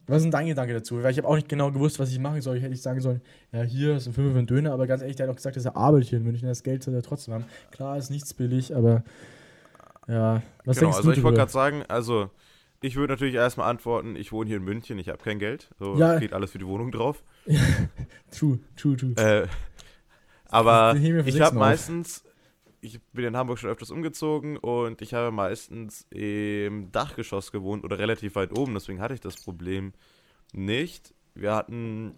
was 0.07 0.19
ist 0.19 0.23
denn 0.25 0.31
dein 0.31 0.47
Gedanke 0.47 0.73
dazu? 0.73 1.03
Weil 1.03 1.13
ich 1.13 1.19
habe 1.19 1.29
auch 1.29 1.37
nicht 1.37 1.49
genau 1.49 1.71
gewusst, 1.71 1.99
was 1.99 2.11
ich 2.11 2.19
machen 2.19 2.41
soll. 2.41 2.57
Ich 2.57 2.63
hätte 2.63 2.75
ich 2.75 2.83
sagen 2.83 3.01
sollen, 3.01 3.21
ja, 3.53 3.63
hier 3.63 3.97
ist 3.97 4.07
ein 4.07 4.13
Fünfer 4.13 4.33
für 4.33 4.39
einen 4.39 4.47
Döner, 4.47 4.73
aber 4.73 4.87
ganz 4.87 5.03
ehrlich, 5.03 5.17
der 5.17 5.27
hat 5.27 5.33
auch 5.33 5.37
gesagt, 5.37 5.57
dass 5.57 5.67
er 5.67 5.77
arbeitet 5.77 6.09
hier 6.09 6.19
in 6.19 6.25
München, 6.25 6.49
das 6.49 6.63
Geld 6.63 6.83
soll 6.83 6.95
er 6.95 7.03
trotzdem 7.03 7.35
haben. 7.35 7.45
Klar, 7.71 7.99
ist 7.99 8.11
nichts 8.11 8.33
billig, 8.33 8.75
aber 8.75 9.05
ja, 10.09 10.43
was 10.65 10.79
genau, 10.79 10.89
denkst 10.89 10.97
also 10.97 11.13
du 11.13 11.17
ich 11.17 11.23
wollte 11.23 11.39
gerade 11.39 11.53
sagen, 11.53 11.85
also 11.87 12.31
ich 12.83 12.97
würde 12.97 13.13
natürlich 13.13 13.35
erstmal 13.35 13.69
antworten, 13.71 14.17
ich 14.17 14.33
wohne 14.33 14.49
hier 14.49 14.57
in 14.57 14.65
München, 14.65 14.99
ich 14.99 15.09
habe 15.09 15.19
kein 15.19 15.39
Geld. 15.39 15.71
So 15.79 15.97
Ja. 15.97 16.19
geht 16.19 16.33
alles 16.33 16.53
für 16.53 16.59
die 16.59 16.67
Wohnung 16.67 16.91
drauf. 16.93 17.23
True, 18.31 18.59
true, 18.77 18.97
true. 18.97 19.15
Äh, 19.17 19.49
aber 20.47 20.95
Wir 21.01 21.27
ich 21.27 21.41
habe 21.41 21.57
meistens, 21.59 22.25
ich 22.81 23.01
bin 23.13 23.25
in 23.25 23.37
Hamburg 23.37 23.59
schon 23.59 23.71
öfters 23.71 23.91
umgezogen 23.91 24.57
und 24.57 25.03
ich 25.03 25.15
habe 25.15 25.31
meistens 25.31 26.07
im 26.11 26.91
Dachgeschoss 26.91 27.53
gewohnt 27.53 27.85
oder 27.85 27.99
relativ 27.99 28.35
weit 28.35 28.57
oben, 28.57 28.75
deswegen 28.75 29.01
hatte 29.01 29.15
ich 29.15 29.21
das 29.21 29.37
Problem 29.37 29.93
nicht. 30.53 31.15
Wir 31.35 31.55
hatten, 31.55 32.15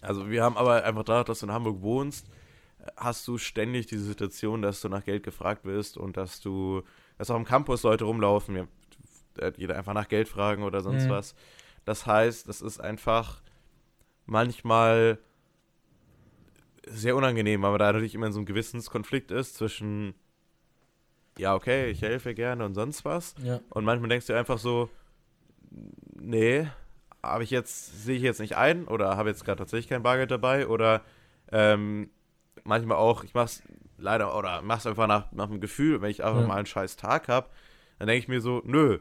also 0.00 0.30
wir 0.30 0.42
haben 0.42 0.56
aber 0.56 0.84
einfach 0.84 1.04
dadurch, 1.04 1.26
dass 1.26 1.40
du 1.40 1.46
in 1.46 1.52
Hamburg 1.52 1.80
wohnst, 1.82 2.26
hast 2.96 3.26
du 3.26 3.38
ständig 3.38 3.86
diese 3.86 4.04
Situation, 4.04 4.62
dass 4.62 4.80
du 4.80 4.88
nach 4.88 5.04
Geld 5.04 5.22
gefragt 5.22 5.64
wirst 5.64 5.96
und 5.96 6.16
dass 6.16 6.40
du, 6.40 6.82
dass 7.18 7.30
auch 7.30 7.36
im 7.36 7.44
Campus 7.44 7.82
Leute 7.82 8.04
rumlaufen, 8.04 8.56
äh, 8.56 8.66
jeder 9.56 9.76
einfach 9.76 9.94
nach 9.94 10.08
Geld 10.08 10.28
fragen 10.28 10.62
oder 10.62 10.80
sonst 10.80 11.06
Mhm. 11.06 11.10
was. 11.10 11.34
Das 11.84 12.06
heißt, 12.06 12.48
das 12.48 12.62
ist 12.62 12.80
einfach 12.80 13.40
manchmal 14.26 15.18
sehr 16.86 17.16
unangenehm, 17.16 17.62
weil 17.62 17.70
man 17.70 17.78
da 17.78 17.86
natürlich 17.92 18.14
immer 18.14 18.26
in 18.26 18.32
so 18.32 18.38
einem 18.38 18.46
Gewissenskonflikt 18.46 19.30
ist 19.30 19.56
zwischen, 19.56 20.14
ja, 21.38 21.54
okay, 21.54 21.90
ich 21.90 22.02
helfe 22.02 22.34
gerne 22.34 22.64
und 22.64 22.74
sonst 22.74 23.04
was. 23.04 23.34
Ja. 23.42 23.60
Und 23.70 23.84
manchmal 23.84 24.08
denkst 24.08 24.26
du 24.26 24.34
einfach 24.34 24.58
so, 24.58 24.88
nee, 26.14 26.66
habe 27.22 27.44
ich 27.44 27.50
jetzt, 27.50 28.04
sehe 28.04 28.16
ich 28.16 28.22
jetzt 28.22 28.40
nicht 28.40 28.56
ein 28.56 28.86
oder 28.86 29.16
habe 29.16 29.28
jetzt 29.28 29.44
gerade 29.44 29.58
tatsächlich 29.58 29.88
kein 29.88 30.02
Bargeld 30.02 30.30
dabei 30.30 30.68
oder 30.68 31.02
ähm, 31.52 32.10
manchmal 32.64 32.98
auch, 32.98 33.24
ich 33.24 33.34
mach's 33.34 33.62
leider 33.98 34.36
oder 34.36 34.62
mach's 34.62 34.86
einfach 34.86 35.06
nach, 35.06 35.32
nach 35.32 35.48
dem 35.48 35.60
Gefühl, 35.60 36.00
wenn 36.02 36.10
ich 36.10 36.22
einfach 36.24 36.40
Ja. 36.40 36.46
mal 36.46 36.56
einen 36.56 36.66
scheiß 36.66 36.96
Tag 36.96 37.28
habe, 37.28 37.48
dann 37.98 38.08
denke 38.08 38.18
ich 38.20 38.28
mir 38.28 38.40
so, 38.40 38.62
nö, 38.64 38.98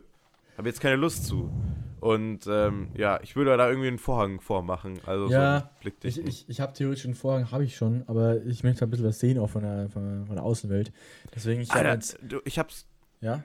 habe 0.57 0.67
jetzt 0.67 0.81
keine 0.81 0.95
Lust 0.95 1.25
zu. 1.25 1.51
Und 1.99 2.45
ähm, 2.47 2.89
ja, 2.95 3.19
ich 3.23 3.35
würde 3.35 3.57
da 3.57 3.67
irgendwie 3.67 3.87
einen 3.87 3.97
Vorhang 3.97 4.39
vormachen, 4.39 4.99
also 5.07 5.27
Ja, 5.27 5.71
so. 5.83 5.89
Ich, 6.03 6.19
ich, 6.19 6.45
ich 6.47 6.61
habe 6.61 6.73
theoretisch 6.73 7.05
einen 7.05 7.15
Vorhang, 7.15 7.49
habe 7.51 7.63
ich 7.63 7.75
schon, 7.75 8.03
aber 8.07 8.43
ich 8.45 8.63
möchte 8.63 8.85
ein 8.85 8.91
bisschen 8.91 9.07
was 9.07 9.19
sehen 9.19 9.39
auch 9.39 9.49
von 9.49 9.63
der, 9.63 9.89
von 9.89 10.27
der, 10.29 10.43
Außenwelt. 10.43 10.91
Deswegen, 11.33 11.61
ich 11.61 11.69
habe 11.71 11.79
Alter, 11.79 11.93
jetzt, 11.93 12.19
du, 12.21 12.41
ich 12.45 12.59
hab's, 12.59 12.85
ja, 13.21 13.43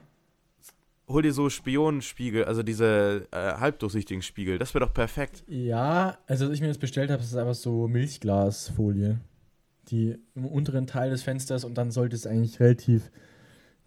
hol 1.11 1.21
dir 1.21 1.33
so 1.33 1.49
Spionenspiegel, 1.49 2.45
also 2.45 2.63
diese 2.63 3.27
äh, 3.31 3.53
halbdurchsichtigen 3.53 4.21
Spiegel, 4.21 4.57
das 4.57 4.73
wäre 4.73 4.85
doch 4.85 4.93
perfekt. 4.93 5.43
ja, 5.47 6.17
also 6.27 6.47
was 6.47 6.53
ich 6.53 6.61
mir 6.61 6.67
jetzt 6.67 6.79
bestellt 6.79 7.09
habe, 7.09 7.21
ist 7.21 7.35
einfach 7.35 7.55
so 7.55 7.87
Milchglasfolie, 7.87 9.19
die 9.87 10.17
im 10.35 10.45
unteren 10.45 10.87
Teil 10.87 11.09
des 11.09 11.23
Fensters 11.23 11.63
und 11.63 11.75
dann 11.75 11.91
sollte 11.91 12.15
es 12.15 12.27
eigentlich 12.27 12.59
relativ 12.59 13.11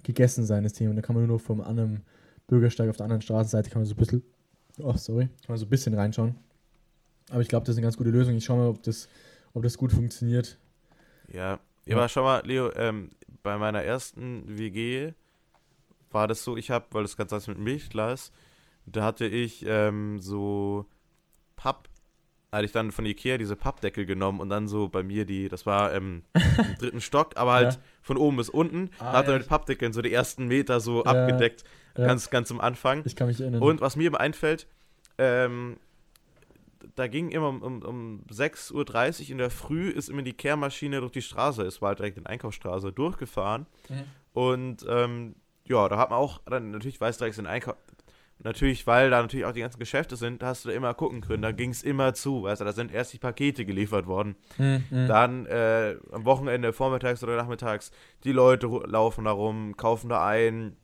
gegessen 0.03 0.45
sein, 0.45 0.65
das 0.65 0.75
Thema. 0.75 0.91
Und 0.91 0.97
da 0.97 1.03
kann 1.03 1.15
man 1.15 1.27
nur 1.27 1.37
noch 1.37 1.45
vom 1.45 1.61
anderen 1.61 2.03
Bürgersteig 2.47 2.89
auf 2.91 2.97
der 2.97 3.05
anderen 3.05 3.23
Straßenseite 3.23 3.71
kann 3.71 3.83
man 3.83 3.87
so 3.87 3.95
ein 3.95 3.99
bisschen, 3.99 4.23
oh 4.79 4.95
sorry, 4.97 5.27
kann 5.27 5.49
man 5.49 5.59
so 5.59 5.67
ein 5.67 5.71
bisschen 5.71 5.95
reinschauen. 5.95 6.35
Aber 7.31 7.41
ich 7.41 7.49
glaube, 7.49 7.65
das 7.65 7.75
ist 7.75 7.79
eine 7.79 7.87
ganz 7.87 7.97
gute 7.97 8.11
Lösung. 8.11 8.35
Ich 8.37 8.45
schaue 8.45 8.59
mal, 8.59 8.69
ob 8.69 8.83
das, 8.83 9.09
ob 9.55 9.63
das 9.63 9.79
gut 9.79 9.93
funktioniert. 9.93 10.59
Ja, 11.33 11.59
ja, 11.87 11.97
aber 11.97 12.09
schau 12.09 12.23
mal, 12.23 12.43
Leo, 12.45 12.71
ähm, 12.77 13.11
bei 13.43 13.57
meiner 13.59 13.83
ersten 13.83 14.59
WG 14.59 15.13
war 16.11 16.29
das 16.29 16.45
so, 16.45 16.57
ich 16.57 16.71
habe, 16.71 16.87
weil 16.91 17.03
das 17.03 17.17
ganz 17.17 17.33
heißt 17.33 17.49
mit 17.49 17.59
Milchglas, 17.59 18.31
da 18.87 19.05
hatte 19.05 19.27
ich 19.27 19.65
ähm, 19.67 20.21
so 20.21 20.87
Papp, 21.57 21.89
hatte 22.55 22.65
ich 22.67 22.73
dann 22.73 22.93
von 22.93 23.05
Ikea 23.07 23.37
diese 23.39 23.57
Pappdeckel 23.57 24.07
genommen 24.07 24.41
und 24.41 24.49
dann 24.49 24.69
so 24.69 24.89
bei 24.89 25.03
mir 25.03 25.25
die, 25.25 25.49
das 25.49 25.67
war 25.67 25.93
ähm, 25.95 26.23
im 26.35 26.43
dritten 26.79 27.01
Stock, 27.01 27.37
aber 27.37 27.53
halt 27.53 27.75
Ja. 27.75 27.81
von 28.03 28.17
oben 28.17 28.37
bis 28.37 28.49
unten, 28.49 28.91
Ah, 28.99 29.13
hat 29.13 29.27
ja. 29.27 29.33
er 29.35 29.39
mit 29.39 29.49
Pappdeckeln 29.49 29.93
so 29.93 30.03
die 30.03 30.13
ersten 30.13 30.47
Meter 30.47 30.81
so 30.81 31.05
Ja, 31.05 31.11
abgedeckt, 31.11 31.65
ja. 31.99 32.07
ganz, 32.07 32.31
ganz 32.31 32.51
am 32.51 32.61
Anfang. 32.61 33.03
Ich 33.05 33.17
kann 33.17 33.27
mich 33.29 33.41
erinnern. 33.41 33.63
Und 33.63 33.81
was 33.81 33.97
mir 33.97 34.07
immer 34.09 34.21
einfällt, 34.21 34.67
ähm, 35.19 35.77
da 36.97 37.07
ging 37.09 37.31
immer 37.31 37.49
um, 37.49 37.63
um, 37.63 37.83
um 37.83 38.25
6.30 38.31 39.23
Uhr 39.25 39.31
in 39.31 39.39
der 39.39 39.51
Früh, 39.51 39.89
ist 39.91 40.09
immer 40.09 40.23
die 40.23 40.33
Kehrmaschine 40.35 41.01
durch 41.01 41.13
die 41.13 41.23
Straße, 41.23 41.63
es 41.63 41.81
war 41.83 41.89
halt 41.89 41.99
direkt 41.99 42.19
in 42.19 42.27
Einkaufsstraße, 42.27 42.93
durchgefahren. 42.93 43.67
Mhm. 43.89 44.03
Und 44.33 44.87
ähm, 44.89 45.35
ja, 45.65 45.89
da 45.89 45.97
hat 45.97 46.11
man 46.11 46.19
auch, 46.19 46.41
dann 46.47 46.71
natürlich 46.73 47.01
weiß 47.01 47.19
direkt 47.19 47.39
in 47.39 47.47
Einkauf. 47.47 47.77
Natürlich, 48.41 48.87
weil 48.87 49.11
da 49.11 49.23
natürlich 49.23 49.47
auch 49.47 49.53
die 49.53 49.61
ganzen 49.61 49.79
Geschäfte 49.79 50.17
sind, 50.17 50.43
da 50.43 50.49
hast 50.49 50.65
du 50.65 50.69
da 50.69 50.75
immer 50.75 50.93
gucken 50.93 51.21
können. 51.23 51.43
Da 51.43 51.53
ging 51.53 51.71
es 51.71 51.83
immer 51.83 52.13
zu, 52.15 52.43
weißt 52.43 52.61
du, 52.61 52.65
da 52.65 52.73
sind 52.73 52.93
erst 52.93 53.13
die 53.15 53.19
Pakete 53.19 53.65
geliefert 53.65 54.07
worden. 54.07 54.37
Mhm. 54.59 55.07
Dann 55.09 55.47
äh, 55.47 55.97
am 56.13 56.25
Wochenende, 56.25 56.73
vormittags 56.73 57.23
oder 57.23 57.37
nachmittags, 57.37 57.91
die 58.25 58.33
Leute 58.33 58.67
laufen 58.67 59.25
da 59.25 59.31
rum, 59.31 59.77
kaufen 59.77 60.09
da 60.11 60.27
ein, 60.27 60.77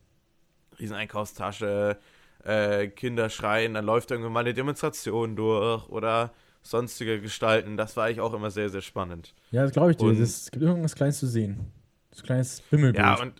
riesen 0.79 0.97
Einkaufstasche, 0.97 1.99
äh, 2.45 2.87
Kinder 2.89 3.29
schreien, 3.29 3.75
dann 3.75 3.85
läuft 3.85 4.11
irgendwann 4.11 4.33
mal 4.33 4.41
eine 4.41 4.55
Demonstration 4.55 5.37
durch 5.37 5.87
oder 5.91 6.33
sonstige 6.63 7.21
Gestalten. 7.21 7.77
Das 7.77 7.97
war 7.97 8.07
eigentlich 8.07 8.21
auch 8.21 8.33
immer 8.33 8.51
sehr, 8.51 8.71
sehr 8.71 8.81
spannend. 8.81 9.35
Ja, 9.51 9.63
das 9.65 9.73
glaube 9.73 9.91
ich 9.91 9.97
dir. 9.99 10.07
Und- 10.07 10.21
Das, 10.21 10.43
es 10.45 10.51
gibt 10.51 10.63
irgendwas 10.65 10.95
Kleines 10.95 11.19
zu 11.19 11.27
sehen. 11.27 11.73
Ein 12.17 12.23
kleines 12.23 12.63
Wimmelbild. 12.71 13.05
Ja, 13.05 13.21
und 13.21 13.35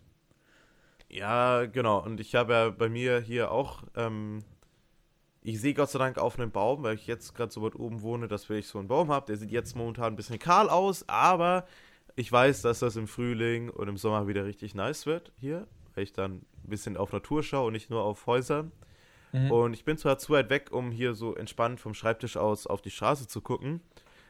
ja, 1.11 1.67
genau. 1.67 2.03
Und 2.03 2.21
ich 2.21 2.35
habe 2.35 2.53
ja 2.53 2.71
bei 2.71 2.89
mir 2.89 3.21
hier 3.21 3.51
auch 3.51 3.83
ähm, 3.97 4.39
Ich 5.43 5.61
sehe 5.61 5.75
Gott 5.75 5.91
sei 5.91 5.99
Dank 5.99 6.19
auf 6.19 6.39
einem 6.39 6.51
Baum, 6.51 6.83
weil 6.83 6.95
ich 6.95 7.07
jetzt 7.07 7.35
gerade 7.35 7.53
so 7.53 7.63
weit 7.63 7.75
oben 7.75 8.03
wohne, 8.03 8.29
dass 8.29 8.49
ich 8.49 8.67
so 8.67 8.79
einen 8.79 8.89
Baum 8.89 9.11
habe. 9.11 9.27
Der 9.27 9.37
sieht 9.37 9.51
jetzt 9.51 9.75
momentan 9.77 10.13
ein 10.13 10.17
bisschen 10.17 10.39
kahl 10.39 10.71
aus, 10.71 11.09
aber 11.09 11.67
ich 12.17 12.31
weiß, 12.31 12.63
dass 12.63 12.81
das 12.81 12.97
im 12.97 13.09
Frühling 13.09 13.71
und 13.71 13.89
im 13.89 13.97
Sommer 13.97 14.29
wieder 14.29 14.45
richtig 14.45 14.75
nice 14.75 15.07
wird 15.07 15.33
hier, 15.39 15.67
weil 15.95 16.05
ich 16.05 16.13
dann 16.13 16.43
ein 16.65 16.69
bisschen 16.69 16.97
auf 16.97 17.13
Natur 17.13 17.43
schaue 17.43 17.67
und 17.67 17.73
nicht 17.73 17.91
nur 17.91 18.03
auf 18.03 18.27
Häuser. 18.27 18.71
Mhm. 19.33 19.51
Und 19.51 19.73
ich 19.75 19.85
bin 19.85 19.97
zwar 19.97 20.19
zu 20.19 20.33
weit 20.33 20.51
weg, 20.51 20.71
um 20.71 20.91
hier 20.91 21.15
so 21.15 21.35
entspannt 21.35 21.81
vom 21.81 21.95
Schreibtisch 21.95 22.37
aus 22.37 22.67
auf 22.67 22.83
die 22.83 22.91
Straße 22.91 23.27
zu 23.27 23.41
gucken, 23.41 23.81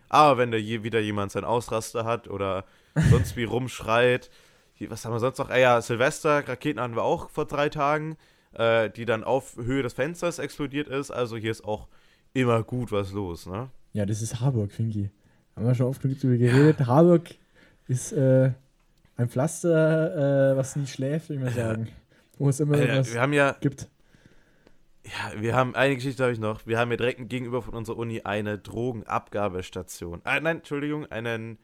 aber 0.08 0.38
wenn 0.38 0.50
da 0.50 0.58
je, 0.58 0.82
wieder 0.82 1.00
jemand 1.00 1.32
seinen 1.32 1.44
Ausraster 1.44 2.04
hat 2.04 2.28
oder 2.28 2.64
sonst 3.10 3.36
wie 3.36 3.44
rumschreit, 3.44 4.30
was 4.88 5.04
haben 5.04 5.12
wir 5.12 5.20
sonst 5.20 5.38
noch? 5.38 5.50
Ah 5.50 5.58
ja, 5.58 5.80
Silvester, 5.82 6.48
Raketen 6.48 6.80
hatten 6.80 6.94
wir 6.94 7.02
auch 7.02 7.28
vor 7.30 7.44
drei 7.44 7.68
Tagen, 7.68 8.16
äh, 8.52 8.88
die 8.90 9.04
dann 9.04 9.24
auf 9.24 9.56
Höhe 9.56 9.82
des 9.82 9.92
Fensters 9.92 10.38
explodiert 10.38 10.88
ist. 10.88 11.10
Also 11.10 11.36
hier 11.36 11.50
ist 11.50 11.64
auch 11.64 11.88
immer 12.32 12.62
gut 12.62 12.92
was 12.92 13.12
los, 13.12 13.46
ne? 13.46 13.70
Ja, 13.92 14.06
das 14.06 14.22
ist 14.22 14.40
Harburg, 14.40 14.72
Finki. 14.72 15.10
Haben 15.56 15.66
wir 15.66 15.74
schon 15.74 15.86
oft 15.86 16.02
drüber 16.02 16.36
geredet. 16.36 16.80
Ja. 16.80 16.86
Harburg 16.86 17.28
ist 17.88 18.12
äh, 18.12 18.52
ein 19.16 19.28
Pflaster, 19.28 20.52
äh, 20.52 20.56
was 20.56 20.76
nie 20.76 20.86
schläft, 20.86 21.28
würde 21.28 21.40
ich 21.40 21.56
mal 21.56 21.62
sagen. 21.62 21.88
Wo 22.38 22.48
es 22.48 22.60
immer 22.60 22.78
äh, 22.78 23.00
was 23.00 23.12
wir 23.12 23.20
haben 23.20 23.32
ja, 23.32 23.52
gibt. 23.60 23.88
Ja, 25.04 25.40
wir 25.40 25.54
haben, 25.54 25.74
eine 25.74 25.96
Geschichte 25.96 26.22
habe 26.22 26.32
ich 26.32 26.38
noch. 26.38 26.66
Wir 26.66 26.78
haben 26.78 26.88
hier 26.88 26.96
direkt 26.96 27.28
gegenüber 27.28 27.62
von 27.62 27.74
unserer 27.74 27.98
Uni 27.98 28.22
eine 28.22 28.58
Drogenabgabestation. 28.58 30.22
Äh, 30.24 30.40
nein, 30.40 30.58
Entschuldigung, 30.58 31.06
einen 31.06 31.58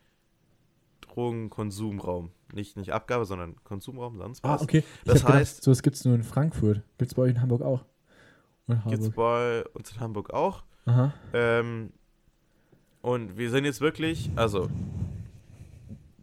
Drogenkonsumraum. 1.03 2.33
Nicht, 2.53 2.77
nicht 2.77 2.93
Abgabe, 2.93 3.25
sondern 3.25 3.57
Konsumraum, 3.65 4.17
sonst 4.19 4.45
ah, 4.45 4.55
was. 4.55 4.61
Ah, 4.61 4.65
okay. 4.65 4.79
Ich 4.79 4.85
das 5.05 5.25
heißt. 5.25 5.57
Gedacht, 5.57 5.65
so 5.65 5.71
was 5.71 5.83
gibt 5.83 5.97
es 5.97 6.05
nur 6.05 6.15
in 6.15 6.23
Frankfurt. 6.23 6.83
Gibt 6.99 7.11
es 7.11 7.15
bei 7.15 7.23
euch 7.23 7.31
in 7.31 7.43
Hamburg 7.43 7.63
auch? 7.63 7.85
Gibt 8.89 9.03
es 9.03 9.11
bei 9.11 9.65
uns 9.75 9.93
in 9.93 10.01
Hamburg 10.01 10.31
auch. 10.31 10.65
Aha. 10.87 11.13
Ähm, 11.33 11.93
und 13.01 13.37
wir 13.37 13.51
sind 13.51 13.65
jetzt 13.65 13.81
wirklich, 13.81 14.31
also, 14.35 14.69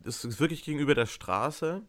es 0.04 0.26
ist 0.26 0.40
wirklich 0.40 0.64
gegenüber 0.64 0.96
der 0.96 1.06
Straße. 1.06 1.82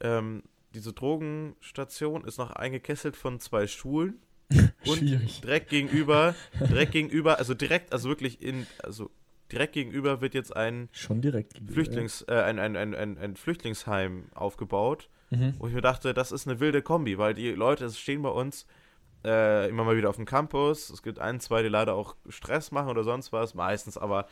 Ähm, 0.00 0.42
diese 0.74 0.92
Drogenstation 0.92 2.24
ist 2.24 2.38
noch 2.38 2.50
eingekesselt 2.50 3.16
von 3.16 3.40
zwei 3.40 3.66
Schulen. 3.66 4.20
und 4.86 4.98
Schwierig. 4.98 5.40
direkt 5.40 5.70
gegenüber, 5.70 6.34
direkt 6.60 6.92
gegenüber, 6.92 7.38
also 7.38 7.54
direkt, 7.54 7.92
also 7.92 8.10
wirklich 8.10 8.42
in, 8.42 8.66
also 8.82 9.10
direkt 9.52 9.74
gegenüber 9.74 10.20
wird 10.20 10.34
jetzt 10.34 10.54
ein 10.56 10.88
schon 10.92 11.20
direkt 11.20 11.60
Flüchtlings, 11.70 12.22
äh, 12.28 12.34
ein, 12.34 12.58
ein, 12.58 12.76
ein, 12.76 12.94
ein, 12.94 13.18
ein 13.18 13.36
Flüchtlingsheim 13.36 14.26
aufgebaut, 14.34 15.08
mhm. 15.30 15.54
wo 15.58 15.68
ich 15.68 15.74
mir 15.74 15.80
dachte, 15.80 16.14
das 16.14 16.32
ist 16.32 16.48
eine 16.48 16.60
wilde 16.60 16.82
Kombi, 16.82 17.18
weil 17.18 17.34
die 17.34 17.50
Leute 17.50 17.88
stehen 17.90 18.22
bei 18.22 18.30
uns 18.30 18.66
äh, 19.24 19.68
immer 19.68 19.84
mal 19.84 19.96
wieder 19.96 20.08
auf 20.08 20.16
dem 20.16 20.24
Campus. 20.24 20.90
Es 20.90 21.02
gibt 21.02 21.18
ein, 21.18 21.40
zwei, 21.40 21.62
die 21.62 21.68
leider 21.68 21.94
auch 21.94 22.16
Stress 22.28 22.70
machen 22.70 22.88
oder 22.88 23.04
sonst 23.04 23.32
was, 23.32 23.54
meistens 23.54 23.96
aber 23.96 24.26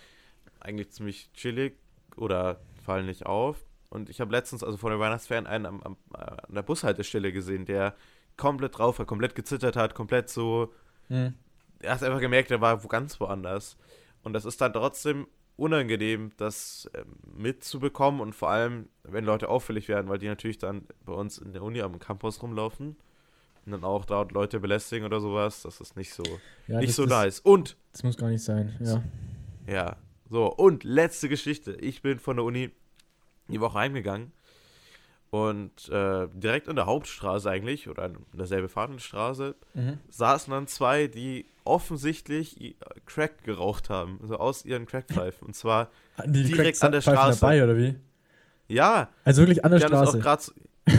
eigentlich 0.59 0.91
ziemlich 0.91 1.33
chillig 1.33 1.77
oder 2.17 2.61
fallen 2.85 3.07
nicht 3.07 3.27
auf. 3.27 3.65
Und 3.89 4.09
ich 4.09 4.21
habe 4.21 4.33
letztens, 4.33 4.63
also 4.63 4.77
vor 4.77 4.91
der 4.91 5.01
Weihnachtsferien, 5.01 5.47
einen 5.47 5.67
am, 5.67 5.83
am, 5.83 5.97
an 6.13 6.55
der 6.55 6.63
Bushaltestelle 6.63 7.33
gesehen, 7.33 7.67
der 7.67 7.95
komplett 8.37 8.79
drauf 8.79 8.99
war, 8.99 9.07
komplett 9.07 9.35
gezittert 9.35 9.77
hat, 9.77 9.95
komplett 9.95 10.29
so. 10.29 10.73
Mhm. 11.09 11.35
Er 11.83 11.95
hat 11.95 12.03
einfach 12.03 12.21
gemerkt, 12.21 12.51
er 12.51 12.61
war 12.61 12.85
wo 12.85 12.89
ganz 12.89 13.19
woanders. 13.21 13.77
Und 14.23 14.33
das 14.33 14.45
ist 14.45 14.61
dann 14.61 14.73
trotzdem 14.73 15.27
unangenehm, 15.57 16.33
das 16.37 16.91
äh, 16.95 17.05
mitzubekommen 17.37 18.21
und 18.21 18.35
vor 18.35 18.51
allem, 18.51 18.89
wenn 19.03 19.25
Leute 19.25 19.49
auffällig 19.49 19.89
werden, 19.89 20.09
weil 20.09 20.19
die 20.19 20.29
natürlich 20.29 20.59
dann 20.59 20.87
bei 21.05 21.13
uns 21.13 21.39
in 21.39 21.53
der 21.53 21.63
Uni 21.63 21.83
am 21.83 21.99
Campus 21.99 22.43
rumlaufen 22.43 22.97
und 23.67 23.73
dann 23.73 23.85
auch 23.85 24.07
dort 24.07 24.33
Leute 24.33 24.59
belästigen 24.59 25.05
oder 25.05 25.21
sowas, 25.21 25.63
das 25.63 25.81
ist 25.81 25.97
nicht 25.97 26.15
so, 26.15 26.23
ja, 26.67 26.81
nicht 26.81 26.95
so 26.95 27.05
das, 27.05 27.11
nice. 27.11 27.41
Und. 27.41 27.77
Das 27.93 28.03
muss 28.03 28.17
gar 28.17 28.31
nicht 28.31 28.43
sein, 28.43 28.75
ja. 28.81 29.03
Ja. 29.67 29.97
So, 30.31 30.47
und 30.47 30.85
letzte 30.85 31.29
Geschichte. 31.29 31.73
Ich 31.73 32.03
bin 32.03 32.19
von 32.19 32.37
der 32.37 32.45
Uni 32.45 32.71
die 33.49 33.61
Woche 33.61 33.79
heimgegangen 33.79 34.33
und 35.31 35.89
äh, 35.89 36.27
direkt 36.35 36.69
an 36.69 36.77
der 36.77 36.87
Hauptstraße 36.87 37.49
eigentlich, 37.49 37.89
oder 37.89 38.05
an 38.05 38.17
derselbe 38.33 38.69
Fahrtenstraße, 38.69 39.55
mhm. 39.75 39.99
saßen 40.09 40.51
dann 40.51 40.67
zwei, 40.67 41.07
die 41.07 41.47
offensichtlich 41.65 42.77
Crack 43.07 43.45
geraucht 43.45 43.91
haben, 43.91 44.19
also 44.23 44.39
aus 44.39 44.65
ihren 44.65 44.87
Crackpfeifen. 44.87 45.47
Und 45.47 45.55
zwar 45.55 45.89
die 46.27 46.43
direkt 46.43 46.83
an 46.83 46.93
der 46.93 47.01
Straße. 47.01 47.41
dabei, 47.41 47.63
oder 47.63 47.77
wie? 47.77 47.95
Ja. 48.67 49.09
Also 49.25 49.43
wirklich 49.43 49.65
an 49.65 49.71
der 49.71 49.81
Straße. 49.81 50.19
Grad, 50.19 50.53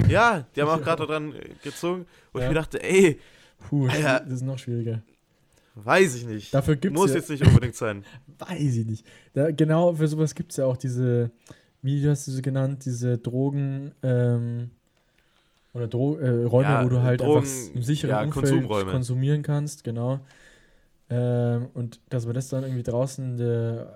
ja, 0.07 0.45
die 0.55 0.61
haben 0.61 0.69
auch 0.79 0.83
gerade 0.83 1.05
dran 1.05 1.33
gezogen. 1.63 2.05
Und 2.31 2.41
ja. 2.41 2.47
ich 2.47 2.53
mir 2.53 2.59
dachte, 2.59 2.81
ey. 2.81 3.19
Puh, 3.69 3.87
Alter, 3.87 4.21
das 4.21 4.35
ist 4.35 4.41
noch 4.43 4.57
schwieriger. 4.57 5.03
Weiß 5.75 6.15
ich 6.15 6.25
nicht. 6.25 6.53
Dafür 6.53 6.75
gibt's 6.75 6.97
Muss 6.97 7.11
ja, 7.11 7.17
jetzt 7.17 7.29
nicht 7.29 7.45
unbedingt 7.45 7.75
sein. 7.75 8.03
Weiß 8.39 8.75
ich 8.75 8.85
nicht. 8.85 9.05
Da, 9.33 9.51
genau 9.51 9.93
für 9.93 10.07
sowas 10.07 10.35
gibt 10.35 10.51
es 10.51 10.57
ja 10.57 10.65
auch 10.65 10.77
diese 10.77 11.31
wie 11.81 12.07
hast 12.07 12.27
du 12.27 12.31
sie 12.31 12.41
genannt, 12.41 12.85
diese 12.85 13.17
Drogen 13.17 13.91
ähm, 14.03 14.71
oder 15.73 15.87
Dro 15.87 16.17
äh, 16.17 16.43
Räume, 16.43 16.69
ja, 16.69 16.85
wo 16.85 16.89
du 16.89 17.01
halt 17.01 17.21
Drogen, 17.21 17.39
einfach 17.39 17.75
im 17.75 17.83
sicheren 17.83 18.09
ja, 18.11 18.23
Umfeld 18.23 18.67
konsumieren 18.67 19.41
kannst, 19.41 19.83
genau. 19.83 20.19
Ähm, 21.09 21.67
und 21.73 21.99
dass 22.09 22.25
man 22.25 22.35
das 22.35 22.49
dann 22.49 22.63
irgendwie 22.63 22.83
draußen 22.83 23.37
der, 23.37 23.93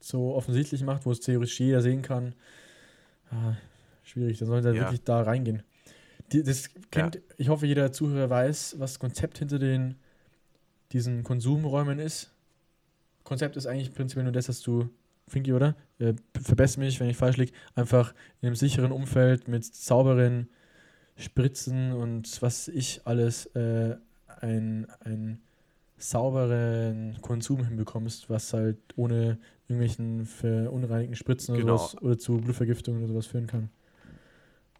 so 0.00 0.34
offensichtlich 0.34 0.82
macht, 0.82 1.06
wo 1.06 1.12
es 1.12 1.20
theoretisch 1.20 1.58
jeder 1.60 1.82
sehen 1.82 2.02
kann, 2.02 2.34
ah, 3.30 3.54
schwierig, 4.02 4.38
dann 4.38 4.48
sollen 4.48 4.62
sie 4.62 4.68
halt 4.68 4.76
ja. 4.76 4.82
wirklich 4.84 5.02
da 5.04 5.22
reingehen. 5.22 5.62
Die, 6.32 6.42
das 6.42 6.70
kennt, 6.90 7.20
ich 7.36 7.48
hoffe, 7.48 7.66
jeder 7.66 7.92
Zuhörer 7.92 8.28
weiß, 8.28 8.76
was 8.78 8.92
das 8.92 8.98
Konzept 8.98 9.38
hinter 9.38 9.58
den 9.58 9.96
diesen 10.92 11.22
Konsumräumen 11.22 11.98
ist. 11.98 12.30
Konzept 13.24 13.56
ist 13.56 13.66
eigentlich 13.66 13.92
prinzipiell 13.92 14.24
nur 14.24 14.32
das, 14.32 14.46
dass 14.46 14.62
du 14.62 14.88
Finki, 15.26 15.52
oder? 15.52 15.76
Äh, 15.98 16.14
verbessere 16.40 16.84
mich, 16.84 17.00
wenn 17.00 17.10
ich 17.10 17.16
falsch 17.16 17.36
liege. 17.36 17.52
Einfach 17.74 18.14
in 18.40 18.46
einem 18.46 18.56
sicheren 18.56 18.92
Umfeld 18.92 19.48
mit 19.48 19.64
sauberen 19.64 20.48
Spritzen 21.16 21.92
und 21.92 22.40
was 22.42 22.68
ich 22.68 23.00
alles 23.04 23.46
äh, 23.56 23.96
ein, 24.40 24.86
ein 25.00 25.40
sauberen 25.96 27.18
Konsum 27.22 27.64
hinbekommst, 27.64 28.30
was 28.30 28.52
halt 28.52 28.78
ohne 28.96 29.38
irgendwelchen 29.66 30.24
verunreinigten 30.26 31.16
Spritzen 31.16 31.56
genau. 31.56 31.74
oder, 31.74 31.78
sowas, 31.78 32.02
oder 32.02 32.18
zu 32.18 32.36
Blutvergiftungen 32.38 33.02
oder 33.02 33.12
sowas 33.12 33.26
führen 33.26 33.48
kann. 33.48 33.70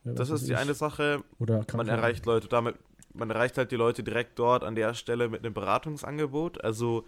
Ja, 0.04 0.12
das 0.12 0.31
ist 0.31 0.48
die 0.48 0.54
eine 0.54 0.74
Sache. 0.74 1.24
Oder 1.38 1.66
man 1.74 1.88
erreicht 1.88 2.24
Leute 2.24 2.48
damit, 2.48 2.76
man 3.12 3.31
erreicht 3.31 3.59
halt 3.59 3.72
die 3.72 3.76
Leute 3.76 4.02
direkt 4.02 4.38
dort 4.38 4.64
an 4.64 4.76
der 4.76 4.94
Stelle 4.94 5.28
mit 5.28 5.44
einem 5.44 5.54
Beratungsangebot. 5.54 6.62
Also 6.62 7.04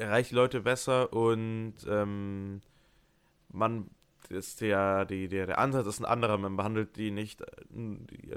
erreicht 0.00 0.30
die 0.30 0.34
Leute 0.34 0.60
besser 0.60 1.12
und 1.12 1.74
ähm, 1.86 2.60
man 3.48 3.90
ist 4.28 4.60
der, 4.60 5.04
die, 5.04 5.28
der, 5.28 5.46
der 5.46 5.58
Ansatz 5.58 5.86
ist 5.86 6.00
ein 6.00 6.04
anderer. 6.04 6.38
Man 6.38 6.56
behandelt 6.56 6.96
die 6.96 7.10
nicht, 7.10 7.42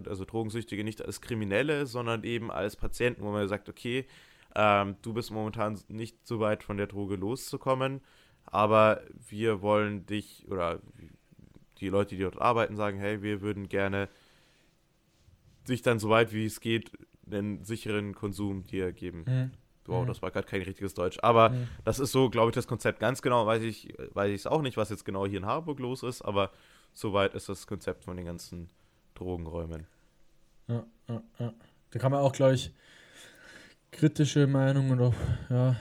also 0.08 0.26
Drogensüchtige 0.26 0.84
nicht 0.84 1.04
als 1.04 1.22
Kriminelle, 1.22 1.86
sondern 1.86 2.24
eben 2.24 2.52
als 2.52 2.76
Patienten, 2.76 3.22
wo 3.24 3.32
man 3.32 3.48
sagt, 3.48 3.70
okay, 3.70 4.06
ähm, 4.56 4.96
du 5.02 5.14
bist 5.14 5.32
momentan 5.32 5.80
nicht 5.88 6.26
so 6.26 6.40
weit 6.40 6.64
von 6.64 6.78
der 6.78 6.88
Droge 6.88 7.16
loszukommen, 7.16 8.02
aber 8.46 9.02
wir 9.30 9.62
wollen 9.62 10.06
dich 10.06 10.46
oder 10.50 10.82
die 11.80 11.90
Leute, 11.90 12.16
die 12.16 12.22
dort 12.22 12.40
arbeiten, 12.40 12.76
sagen, 12.76 12.98
hey, 12.98 13.22
wir 13.22 13.42
würden 13.42 13.68
gerne 13.68 14.10
sich 15.66 15.82
dann 15.82 16.00
so 16.00 16.10
weit 16.10 16.34
wie 16.34 16.46
es 16.46 16.60
geht 16.60 16.92
einen 17.32 17.64
sicheren 17.64 18.14
Konsum 18.14 18.66
dir 18.66 18.92
geben. 18.92 19.26
Mhm. 19.28 19.52
Wow, 19.86 20.04
mhm. 20.04 20.08
das 20.08 20.22
war 20.22 20.32
gerade 20.32 20.48
kein 20.48 20.62
richtiges 20.62 20.94
Deutsch. 20.94 21.18
Aber 21.22 21.50
mhm. 21.50 21.68
das 21.84 22.00
ist 22.00 22.12
so, 22.12 22.30
glaube 22.30 22.50
ich, 22.50 22.56
das 22.56 22.68
Konzept. 22.68 23.00
Ganz 23.00 23.22
genau 23.22 23.46
weiß 23.46 23.62
ich 23.64 23.94
es 24.16 24.48
auch 24.48 24.62
nicht, 24.62 24.78
was 24.78 24.90
jetzt 24.90 25.06
genau 25.06 25.26
hier 25.26 25.40
in 25.40 25.46
Harburg 25.46 25.80
los 25.80 26.04
ist, 26.04 26.22
aber 26.22 26.52
soweit 26.94 27.34
ist 27.34 27.50
das 27.50 27.68
Konzept 27.68 28.06
von 28.06 28.16
den 28.16 28.26
ganzen 28.26 28.70
Drogenräumen. 29.16 29.86
Ja, 30.68 30.86
ja, 31.10 31.22
ja. 31.40 31.54
Da 31.92 32.00
kann 32.00 32.12
man 32.12 32.22
auch, 32.22 32.34
glaube 32.34 32.56
ich, 32.56 32.72
kritische 33.92 34.48
Meinungen 34.48 35.00
oder 35.00 35.14
ja, 35.50 35.76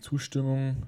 Zustimmung 0.00 0.86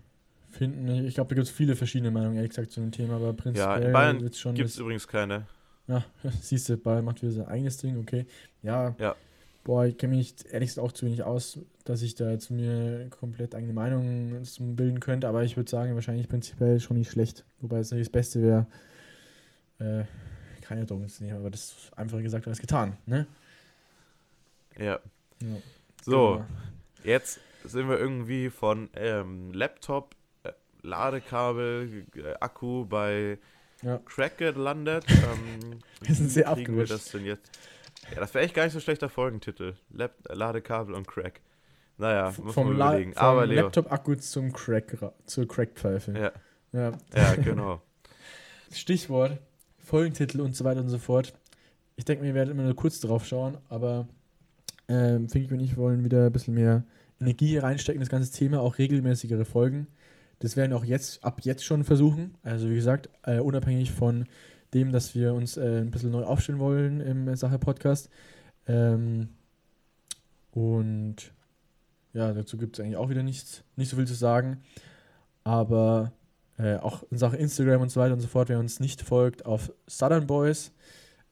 finden. 0.51 0.89
Ich 1.07 1.15
glaube, 1.15 1.29
da 1.29 1.35
gibt 1.37 1.47
es 1.47 1.53
viele 1.53 1.77
verschiedene 1.77 2.11
Meinungen, 2.11 2.37
ehrlich 2.37 2.51
gesagt, 2.51 2.71
zu 2.71 2.81
dem 2.81 2.93
Thema, 2.93 3.17
aber 3.17 3.33
prinzipiell 3.33 3.81
ja, 3.81 3.87
in 3.87 3.93
Bayern 3.93 4.19
gibt 4.19 4.69
es 4.69 4.79
übrigens 4.79 5.09
keine. 5.09 5.47
Ja, 5.87 6.05
siehst 6.41 6.69
du, 6.69 6.77
Bayern 6.77 7.05
macht 7.05 7.23
wieder 7.23 7.33
sein 7.33 7.47
eigenes 7.47 7.79
Ding, 7.79 7.99
okay. 7.99 8.27
Ja, 8.63 8.95
ja. 8.99 9.17
Boah, 9.65 9.87
ich 9.87 9.97
kenne 9.99 10.17
mich 10.17 10.35
ehrlich 10.51 10.71
gesagt 10.71 10.87
auch 10.87 10.93
zu 10.93 11.07
wenig 11.07 11.23
aus, 11.23 11.59
dass 11.90 12.03
ich 12.03 12.14
da 12.14 12.31
jetzt 12.31 12.50
mir 12.50 13.09
komplett 13.11 13.55
eigene 13.55 13.72
Meinung 13.72 14.42
bilden 14.76 15.00
könnte, 15.00 15.26
aber 15.26 15.42
ich 15.42 15.57
würde 15.57 15.68
sagen, 15.68 15.94
wahrscheinlich 15.96 16.29
prinzipiell 16.29 16.79
schon 16.79 16.96
nicht 16.96 17.11
schlecht. 17.11 17.44
Wobei 17.61 17.79
es 17.79 17.90
natürlich 17.90 18.07
das 18.07 18.12
Beste 18.12 18.42
wäre, 18.42 18.66
äh, 19.81 20.05
keine 20.61 20.87
Drogen 20.87 21.09
zu 21.09 21.24
nehmen, 21.24 21.38
aber 21.38 21.50
das 21.50 21.72
ist 21.72 21.98
einfacher 21.98 22.22
gesagt 22.22 22.46
als 22.46 22.61
getan, 22.61 22.96
ne? 23.07 23.26
Ja. 24.79 25.00
ja. 25.42 25.57
So, 26.05 26.35
genau. 26.35 26.46
jetzt 27.03 27.40
sind 27.64 27.88
wir 27.88 27.98
irgendwie 27.98 28.50
von 28.50 28.88
ähm, 28.94 29.53
Laptop, 29.53 30.14
äh, 30.44 30.53
Ladekabel, 30.83 32.07
äh, 32.14 32.35
Akku 32.38 32.85
bei 32.85 33.38
ja. 33.83 33.98
Crack 33.98 34.38
gelandet. 34.38 35.05
Ähm, 35.11 35.81
wir 36.03 36.14
sind 36.14 36.31
sehr 36.31 36.48
abgerutscht. 36.48 36.92
das 36.92 37.11
denn 37.11 37.26
jetzt? 37.26 37.50
Ja, 38.12 38.20
das 38.20 38.33
wäre 38.33 38.44
echt 38.44 38.55
gar 38.55 38.64
nicht 38.64 38.72
so 38.72 38.81
schlechter 38.81 39.09
Folgentitel. 39.09 39.74
Lab 39.90 40.12
Ladekabel 40.29 40.94
und 40.94 41.07
Crack. 41.07 41.40
Naja, 42.01 42.33
muss 42.43 42.55
vom 42.55 42.69
man 42.69 42.77
La 42.79 42.89
überlegen. 42.93 43.13
vom 43.15 43.45
Leo. 43.45 43.63
Laptop-Akku 43.63 44.15
zum 44.17 44.53
Crack, 44.53 44.97
zur 45.27 45.47
Crackpfeife. 45.47 46.13
Ja, 46.13 46.33
Ja. 46.73 46.93
ja, 47.15 47.35
genau. 47.37 47.81
Stichwort, 48.73 49.39
Folgentitel 49.79 50.41
und 50.41 50.55
so 50.57 50.65
weiter 50.65 50.81
und 50.81 50.89
so 50.89 50.99
fort. 50.99 51.33
Ich 51.97 52.05
denke, 52.05 52.25
wir 52.25 52.35
werden 52.35 52.51
immer 52.51 52.63
nur 52.63 52.77
kurz 52.77 53.01
drauf 53.01 53.27
schauen, 53.27 53.59
aber 53.69 54.09
ähm, 54.89 55.29
Finky 55.29 55.53
und 55.55 55.61
ich 55.61 55.77
wollen 55.77 56.05
wieder 56.05 56.27
ein 56.27 56.33
bisschen 56.33 56.55
mehr 56.55 56.85
Energie 57.21 57.59
reinstecken, 57.59 58.01
das 58.01 58.09
ganze 58.09 58.33
Thema, 58.33 58.61
auch 58.61 58.79
regelmäßigere 58.79 59.45
Folgen. 59.45 59.87
Das 60.39 60.57
werden 60.57 60.71
wir 60.71 60.79
auch 60.79 60.85
jetzt, 60.85 61.23
ab 61.23 61.41
jetzt 61.43 61.65
schon 61.65 61.85
versuchen. 61.85 62.35
Also 62.43 62.71
wie 62.71 62.75
gesagt, 62.75 63.11
äh, 63.25 63.41
unabhängig 63.41 63.91
von 63.93 64.25
dem, 64.73 64.91
dass 64.93 65.15
wir 65.15 65.35
uns 65.35 65.57
äh, 65.59 65.81
ein 65.81 65.91
bisschen 65.91 66.13
neu 66.13 66.23
aufstellen 66.25 66.61
wollen 66.61 67.01
im 67.01 67.37
Sache 67.37 67.59
Podcast. 67.59 68.09
Ähm, 68.67 69.29
und 70.53 71.33
ja, 72.12 72.33
dazu 72.33 72.57
gibt 72.57 72.79
es 72.79 72.85
eigentlich 72.85 72.96
auch 72.96 73.09
wieder 73.11 73.23
nichts, 73.23 73.62
nicht 73.77 73.88
so 73.90 73.96
viel 73.96 74.07
zu 74.07 74.14
sagen. 74.14 74.62
Aber 75.44 76.12
äh, 76.59 76.77
auch 76.77 77.03
in 77.11 77.18
Sachen 77.18 77.38
Instagram 77.38 77.83
und 77.83 77.90
so 77.90 78.01
weiter 78.01 78.14
und 78.14 78.20
so 78.20 78.29
fort, 78.29 78.49
wer 78.49 78.59
uns 78.59 78.81
nicht 78.81 79.03
folgt, 79.03 79.46
auf 79.46 79.73
Southern 79.87 80.27
Boys 80.27 80.73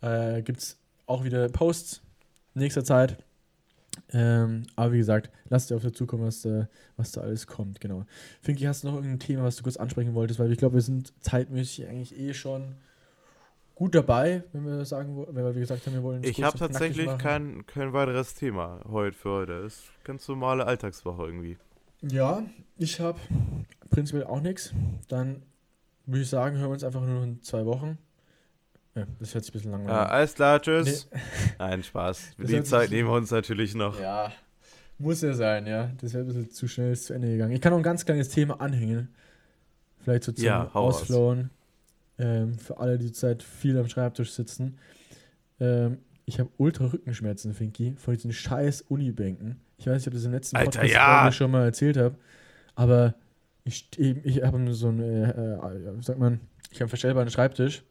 äh, 0.01 0.43
gibt 0.43 0.61
es 0.61 0.79
auch 1.07 1.25
wieder 1.25 1.49
Posts 1.49 2.01
in 2.55 2.62
nächster 2.62 2.85
Zeit. 2.85 3.19
Ähm, 4.12 4.62
aber 4.77 4.93
wie 4.93 4.99
gesagt, 4.99 5.31
lasst 5.49 5.71
dir 5.71 5.77
auf 5.77 5.83
dazu 5.83 6.07
kommen, 6.07 6.25
was, 6.25 6.43
da- 6.43 6.69
was 6.97 7.12
da 7.12 7.21
alles 7.23 7.47
kommt. 7.47 7.81
Genau. 7.81 8.05
Finki, 8.41 8.64
hast 8.64 8.83
du 8.85 8.88
noch 8.88 8.95
irgendein 8.95 9.19
Thema, 9.19 9.43
was 9.45 9.57
du 9.57 9.62
kurz 9.62 9.77
ansprechen 9.77 10.14
wolltest? 10.14 10.38
Weil 10.38 10.53
ich 10.53 10.59
glaube, 10.59 10.75
wir 10.77 10.83
sind 10.83 11.12
zeitmäßig 11.21 11.87
eigentlich 11.88 12.17
eh 12.19 12.33
schon 12.33 12.77
gut 13.79 13.95
dabei, 13.95 14.43
wenn 14.53 14.67
wir 14.67 14.85
sagen, 14.85 15.25
wenn 15.31 15.45
wir 15.45 15.53
gesagt 15.53 15.87
haben, 15.87 15.95
wir 15.95 16.03
wollen. 16.03 16.25
Ich 16.25 16.43
habe 16.43 16.59
tatsächlich 16.59 17.07
kein, 17.19 17.64
kein 17.67 17.93
weiteres 17.93 18.35
Thema 18.35 18.81
heute 18.88 19.17
für 19.17 19.31
heute. 19.31 19.62
Das 19.62 19.75
ist 19.75 19.85
ganz 20.03 20.27
normale 20.27 20.67
Alltagswoche 20.67 21.23
irgendwie. 21.27 21.57
Ja, 22.03 22.43
ich 22.77 22.99
habe 22.99 23.21
prinzipiell 23.91 24.25
auch 24.25 24.41
nichts. 24.41 24.75
Dann 25.07 25.43
würde 26.07 26.23
ich 26.23 26.29
sagen, 26.29 26.57
hören 26.57 26.71
wir 26.71 26.73
uns 26.73 26.83
einfach 26.83 27.03
nur 27.03 27.23
in 27.23 27.41
zwei 27.43 27.64
Wochen. 27.67 27.99
Ja, 28.97 29.07
das 29.21 29.35
hört 29.35 29.45
sich 29.45 29.53
ein 29.53 29.59
bisschen 29.59 29.71
langweilig 29.71 29.95
Ja, 29.95 30.03
an. 30.07 30.11
alles 30.11 30.35
klar, 30.35 30.61
tschüss. 30.61 31.09
Nein, 31.61 31.85
Spaß. 31.85 32.31
Die 32.37 32.62
Zeit 32.64 32.91
nehmen 32.91 33.09
wir 33.09 33.14
uns 33.14 33.31
natürlich 33.31 33.77
noch. 33.77 34.01
Ja, 34.01 34.33
muss 34.99 35.23
ja 35.23 35.35
sein, 35.35 35.69
ja. 35.69 35.93
Das 36.01 36.14
wäre 36.14 36.25
ein 36.25 36.27
bisschen 36.27 36.51
zu 36.51 36.67
schnell 36.67 36.97
zu 36.97 37.14
Ende 37.14 37.29
gegangen. 37.29 37.53
Ich 37.53 37.61
kann 37.61 37.71
noch 37.71 37.79
ein 37.79 37.85
ganz 37.85 38.05
kleines 38.05 38.29
Thema 38.31 38.61
anhängen. 38.61 39.14
Vielleicht 40.01 40.25
so 40.25 40.33
zum 40.33 40.45
Ja, 40.45 40.69
hau 40.75 40.87
raus. 40.87 41.07
Ähm, 42.19 42.59
für 42.59 42.79
alle, 42.79 42.99
die 42.99 43.07
zurzeit 43.07 43.43
viel 43.43 43.79
am 43.79 43.89
Schreibtisch 43.89 44.33
sitzen. 44.33 44.79
Ähm, 45.61 45.99
ich 46.25 46.39
habe 46.39 46.51
ultra 46.59 46.87
Rückenschmerzen, 46.87 47.55
Finky, 47.55 47.95
von 47.97 48.15
diesen 48.15 48.33
scheiß 48.33 48.83
Unibänken. 48.83 49.61
Ich 49.79 49.87
weiß 49.87 49.97
nicht, 49.97 50.09
ob 50.09 50.15
ich 50.15 50.19
das 50.19 50.27
im 50.27 50.33
letzten 50.33 50.57
Alter, 50.57 50.81
Podcast 50.81 50.95
ja. 50.95 51.33
schon 51.33 51.51
mal 51.51 51.65
erzählt 51.65 51.97
habe. 51.97 52.17
Aber 52.75 53.15
ich, 53.65 53.89
ich 53.99 54.43
habe 54.43 54.75
so 54.75 54.89
einen, 54.89 55.01
äh, 55.01 55.31
äh, 55.31 56.03
sagt 56.03 56.19
man, 56.19 56.41
ich 56.71 56.77
habe 56.77 56.85
einen 56.85 56.89
verstellbaren 56.89 57.31
Schreibtisch 57.31 57.83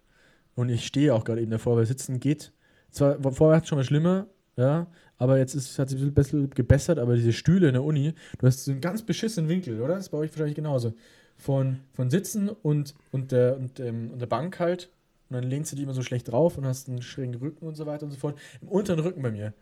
und 0.55 0.69
ich 0.69 0.85
stehe 0.85 1.13
auch 1.13 1.23
gerade 1.23 1.41
eben 1.41 1.51
davor, 1.51 1.77
weil 1.77 1.85
sitzen 1.85 2.19
geht. 2.19 2.51
Zwar 2.91 3.17
vorher 3.31 3.57
hat 3.57 3.63
es 3.63 3.69
schon 3.69 3.77
mal 3.77 3.83
schlimmer, 3.83 4.27
ja, 4.55 4.87
aber 5.17 5.37
jetzt 5.37 5.55
ist, 5.55 5.77
hat 5.77 5.89
sich 5.89 6.01
ein 6.01 6.13
bisschen 6.13 6.49
gebessert, 6.49 6.99
aber 6.99 7.15
diese 7.15 7.33
Stühle 7.33 7.67
in 7.67 7.73
der 7.73 7.83
Uni, 7.83 8.13
du 8.37 8.47
hast 8.47 8.65
so 8.65 8.71
einen 8.71 8.81
ganz 8.81 9.01
beschissenen 9.01 9.49
Winkel, 9.49 9.81
oder? 9.81 9.95
Das 9.95 10.05
ist 10.05 10.09
bei 10.09 10.17
euch 10.17 10.31
wahrscheinlich 10.31 10.55
genauso. 10.55 10.93
Von, 11.37 11.81
von 11.93 12.09
Sitzen 12.09 12.49
und, 12.49 12.95
und, 13.11 13.31
der, 13.31 13.57
und, 13.57 13.79
ähm, 13.79 14.11
und 14.11 14.19
der 14.19 14.25
Bank 14.27 14.59
halt. 14.59 14.89
Und 15.29 15.35
dann 15.35 15.43
lehnst 15.43 15.71
du 15.71 15.75
die 15.75 15.83
immer 15.83 15.93
so 15.93 16.01
schlecht 16.01 16.31
drauf 16.31 16.57
und 16.57 16.65
hast 16.65 16.87
einen 16.89 17.01
schrägen 17.01 17.35
Rücken 17.35 17.67
und 17.67 17.75
so 17.75 17.85
weiter 17.85 18.05
und 18.05 18.11
so 18.11 18.17
fort. 18.17 18.39
Im 18.61 18.69
unteren 18.69 18.99
Rücken 18.99 19.21
bei 19.21 19.31
mir. 19.31 19.53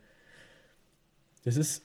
Das 1.44 1.56
ist 1.56 1.84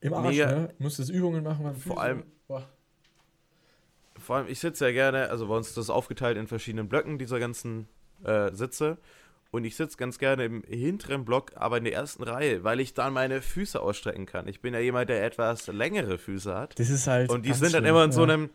im 0.00 0.12
Arsch, 0.14 0.36
Mega. 0.36 0.46
ne? 0.46 0.68
Du 0.78 0.84
das 0.84 1.08
Übungen 1.08 1.42
machen. 1.42 1.64
beim 1.64 1.76
Vor 1.76 2.00
allem- 2.00 2.24
Boah. 2.48 2.68
Vor 4.18 4.36
allem, 4.36 4.46
ich 4.48 4.60
sitze 4.60 4.86
ja 4.86 4.92
gerne, 4.92 5.30
also 5.30 5.48
bei 5.48 5.56
uns 5.56 5.68
ist 5.68 5.76
das 5.76 5.90
aufgeteilt 5.90 6.36
in 6.36 6.46
verschiedenen 6.46 6.88
Blöcken, 6.88 7.18
dieser 7.18 7.40
ganzen 7.40 7.88
äh, 8.24 8.52
Sitze. 8.52 8.98
Und 9.50 9.64
ich 9.64 9.76
sitze 9.76 9.98
ganz 9.98 10.18
gerne 10.18 10.44
im 10.44 10.62
hinteren 10.62 11.24
Block, 11.24 11.52
aber 11.56 11.76
in 11.78 11.84
der 11.84 11.92
ersten 11.92 12.22
Reihe, 12.22 12.64
weil 12.64 12.80
ich 12.80 12.94
dann 12.94 13.12
meine 13.12 13.42
Füße 13.42 13.80
ausstrecken 13.80 14.24
kann. 14.24 14.48
Ich 14.48 14.60
bin 14.60 14.72
ja 14.72 14.80
jemand, 14.80 15.10
der 15.10 15.24
etwas 15.24 15.66
längere 15.66 16.16
Füße 16.18 16.54
hat. 16.54 16.78
Das 16.78 16.88
ist 16.88 17.06
halt. 17.06 17.30
Und 17.30 17.44
die 17.44 17.52
sind 17.52 17.74
dann 17.74 17.82
schlimm, 17.82 17.84
immer 17.86 18.04
in 18.04 18.12
so 18.12 18.24
ja. 18.26 18.32
einem, 18.32 18.50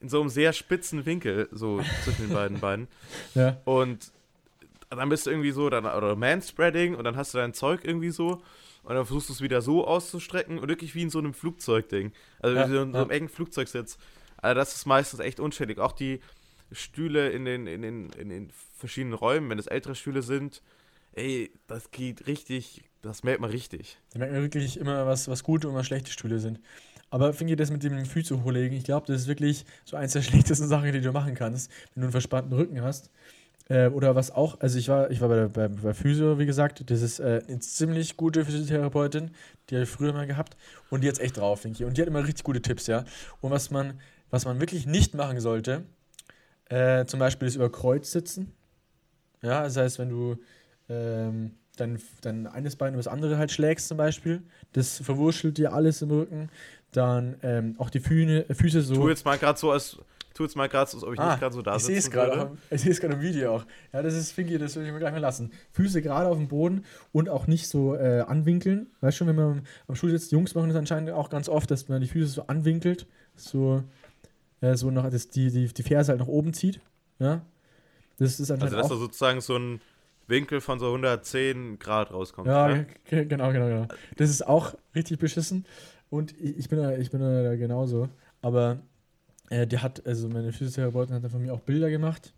in 0.00 0.08
so 0.08 0.20
einem 0.20 0.28
sehr 0.28 0.52
spitzen 0.52 1.06
Winkel, 1.06 1.48
so 1.52 1.80
zwischen 2.04 2.28
den 2.28 2.34
beiden 2.34 2.60
Beinen. 2.60 2.88
Ja. 3.34 3.56
Und 3.64 4.12
dann 4.90 5.08
bist 5.08 5.26
du 5.26 5.30
irgendwie 5.30 5.50
so, 5.50 5.68
dann, 5.68 5.84
oder 5.84 6.16
Manspreading 6.16 6.94
und 6.94 7.04
dann 7.04 7.16
hast 7.16 7.34
du 7.34 7.38
dein 7.38 7.54
Zeug 7.54 7.80
irgendwie 7.84 8.10
so 8.10 8.42
und 8.82 8.94
dann 8.94 9.04
versuchst 9.04 9.28
du 9.28 9.32
es 9.32 9.40
wieder 9.40 9.62
so 9.62 9.86
auszustrecken 9.86 10.58
und 10.58 10.68
wirklich 10.68 10.94
wie 10.94 11.02
in 11.02 11.10
so 11.10 11.18
einem 11.18 11.34
Flugzeugding. 11.34 12.12
Also 12.40 12.56
Ja, 12.56 12.68
wie 12.68 12.72
so 12.72 12.82
in 12.82 12.92
so 12.92 12.98
ja. 12.98 13.02
einem 13.02 13.10
engen 13.10 13.28
Flugzeugsitz. 13.28 13.98
Also 14.36 14.54
das 14.54 14.74
ist 14.74 14.86
meistens 14.86 15.20
echt 15.20 15.40
unschädlich. 15.40 15.78
Auch 15.78 15.92
die 15.92 16.20
Stühle 16.72 17.30
in 17.30 17.44
den, 17.44 17.66
in 17.66 17.82
den, 17.82 18.10
in 18.10 18.28
den 18.28 18.50
verschiedenen 18.76 19.14
Räumen, 19.14 19.50
wenn 19.50 19.58
es 19.58 19.66
ältere 19.66 19.94
Stühle 19.94 20.22
sind, 20.22 20.62
ey, 21.12 21.50
das 21.66 21.90
geht 21.90 22.26
richtig, 22.26 22.84
das 23.02 23.24
merkt 23.24 23.40
man 23.40 23.50
richtig. 23.50 23.98
Da 24.12 24.18
merkt 24.18 24.34
man 24.34 24.42
wirklich 24.42 24.78
immer, 24.78 25.06
was, 25.06 25.28
was 25.28 25.42
gute 25.42 25.68
und 25.68 25.74
was 25.74 25.86
schlechte 25.86 26.10
Stühle 26.10 26.38
sind. 26.38 26.60
Aber 27.10 27.32
finde 27.32 27.52
ich 27.52 27.58
das 27.58 27.70
mit 27.70 27.82
dem 27.82 28.04
Füße 28.04 28.42
hochlegen, 28.42 28.76
ich 28.76 28.84
glaube, 28.84 29.06
das 29.06 29.22
ist 29.22 29.28
wirklich 29.28 29.64
so 29.84 29.96
eins 29.96 30.12
der 30.12 30.22
schlechtesten 30.28 30.68
Sachen, 30.68 30.90
die 30.92 31.00
du 31.00 31.12
machen 31.12 31.34
kannst, 31.34 31.70
wenn 31.94 32.02
du 32.02 32.06
einen 32.06 32.12
verspannten 32.12 32.52
Rücken 32.52 32.82
hast. 32.82 33.10
Äh, 33.68 33.88
oder 33.88 34.14
was 34.14 34.30
auch, 34.30 34.60
also 34.60 34.78
ich 34.78 34.88
war, 34.88 35.10
ich 35.10 35.20
war 35.20 35.28
bei, 35.28 35.36
der, 35.36 35.48
bei, 35.48 35.68
bei 35.68 35.94
Physio, 35.94 36.38
wie 36.38 36.46
gesagt, 36.46 36.88
das 36.88 37.02
ist 37.02 37.18
äh, 37.18 37.42
eine 37.48 37.58
ziemlich 37.58 38.16
gute 38.16 38.44
Physiotherapeutin, 38.44 39.30
die 39.68 39.74
habe 39.74 39.84
ich 39.84 39.90
früher 39.90 40.12
mal 40.12 40.26
gehabt 40.26 40.56
und 40.90 41.02
die 41.02 41.08
hat 41.08 41.18
echt 41.18 41.36
drauf, 41.36 41.62
finde 41.62 41.76
ich. 41.78 41.84
Und 41.84 41.96
die 41.96 42.02
hat 42.02 42.08
immer 42.08 42.24
richtig 42.24 42.44
gute 42.44 42.62
Tipps, 42.62 42.86
ja. 42.86 43.04
Und 43.40 43.50
was 43.50 43.70
man, 43.70 44.00
was 44.30 44.44
man 44.44 44.60
wirklich 44.60 44.86
nicht 44.86 45.14
machen 45.14 45.40
sollte, 45.40 45.84
äh, 46.68 47.04
zum 47.06 47.18
Beispiel 47.20 47.48
ist 47.48 47.56
über 47.56 47.70
Kreuz 47.70 48.12
sitzen. 48.12 48.52
Ja, 49.42 49.64
das 49.64 49.76
heißt, 49.76 49.98
wenn 49.98 50.10
du 50.10 50.36
ähm, 50.88 51.52
dein, 51.76 52.00
dein 52.22 52.46
eines 52.46 52.76
Bein 52.76 52.94
über 52.94 53.02
das 53.02 53.08
andere 53.08 53.38
halt 53.38 53.52
schlägst 53.52 53.88
zum 53.88 53.96
Beispiel, 53.96 54.42
das 54.72 54.98
verwurschtelt 54.98 55.58
dir 55.58 55.72
alles 55.72 56.02
im 56.02 56.10
Rücken. 56.10 56.50
Dann 56.96 57.36
ähm, 57.42 57.74
auch 57.78 57.90
die 57.90 58.00
Fühne, 58.00 58.46
Füße 58.50 58.80
so. 58.80 58.94
Tu 58.94 59.08
jetzt 59.10 59.24
mal 59.24 59.36
gerade 59.36 59.58
so, 59.58 59.70
als 59.70 59.98
tu 60.32 60.42
jetzt 60.44 60.56
mal 60.56 60.66
gerade 60.68 60.90
so, 60.90 60.96
als 60.96 61.04
ob 61.04 61.12
ich 61.14 61.20
Ah, 61.20 61.30
nicht 61.30 61.40
gerade 61.40 61.54
so 61.54 61.60
da 61.62 61.76
ich 61.76 61.82
sehe 61.84 61.96
es 61.98 62.10
gerade, 62.10 62.56
ich 62.70 62.80
sehe 62.80 62.90
es 62.92 63.00
gerade 63.00 63.14
im 63.14 63.20
Video 63.20 63.54
auch. 63.56 63.66
Ja, 63.92 64.02
das 64.02 64.14
ist 64.14 64.32
Finky, 64.32 64.56
das 64.58 64.76
würde 64.76 64.86
ich 64.88 64.92
mir 64.94 64.98
gleich 64.98 65.12
mal 65.12 65.18
lassen. 65.20 65.50
Füße 65.72 66.00
gerade 66.02 66.28
auf 66.28 66.36
dem 66.38 66.48
Boden 66.48 66.84
und 67.12 67.28
auch 67.28 67.46
nicht 67.46 67.68
so 67.68 67.94
äh, 67.94 68.20
anwinkeln. 68.26 68.86
Weißt 69.00 69.14
du 69.14 69.18
schon, 69.18 69.26
wenn 69.28 69.36
man 69.36 69.62
am, 69.88 69.94
Stuhl 69.94 70.10
sitzt, 70.10 70.32
Jungs 70.32 70.54
machen 70.54 70.68
das 70.68 70.76
anscheinend 70.78 71.10
auch 71.10 71.28
ganz 71.30 71.48
oft, 71.50 71.70
dass 71.70 71.88
man 71.88 72.00
die 72.00 72.08
Füße 72.08 72.28
so 72.32 72.46
anwinkelt, 72.46 73.06
so, 73.34 73.82
äh, 74.62 74.74
so 74.76 74.90
noch, 74.90 75.08
dass 75.10 75.28
die, 75.28 75.50
die, 75.50 75.66
die 75.68 75.82
Ferse 75.82 76.12
halt 76.12 76.20
nach 76.20 76.28
oben 76.28 76.54
zieht. 76.54 76.80
Ja. 77.18 77.42
Das 78.18 78.40
ist 78.40 78.50
anscheinend 78.50 78.74
Also 78.74 78.76
dass 78.76 78.88
da 78.88 78.96
sozusagen 78.96 79.40
so 79.42 79.56
ein 79.56 79.80
Winkel 80.28 80.60
von 80.60 80.78
so 80.78 80.86
110 80.86 81.78
Grad 81.78 82.10
rauskommt. 82.12 82.48
Ja, 82.48 82.84
ge- 83.04 83.24
genau, 83.26 83.52
genau, 83.52 83.66
genau. 83.68 83.88
Das 84.16 84.28
ist 84.30 84.46
auch 84.46 84.74
richtig 84.94 85.18
beschissen. 85.18 85.64
Und 86.10 86.38
ich 86.40 86.68
bin 86.68 86.78
da, 86.78 86.96
ich 86.96 87.10
bin 87.10 87.20
da 87.20 87.56
genauso. 87.56 88.08
Aber 88.42 88.78
äh, 89.50 89.66
der 89.66 89.82
hat, 89.82 90.06
also 90.06 90.28
meine 90.28 90.52
Physiotherapeutin 90.52 91.14
hat 91.14 91.24
dann 91.24 91.30
von 91.30 91.42
mir 91.42 91.52
auch 91.52 91.60
Bilder 91.60 91.90
gemacht 91.90 92.32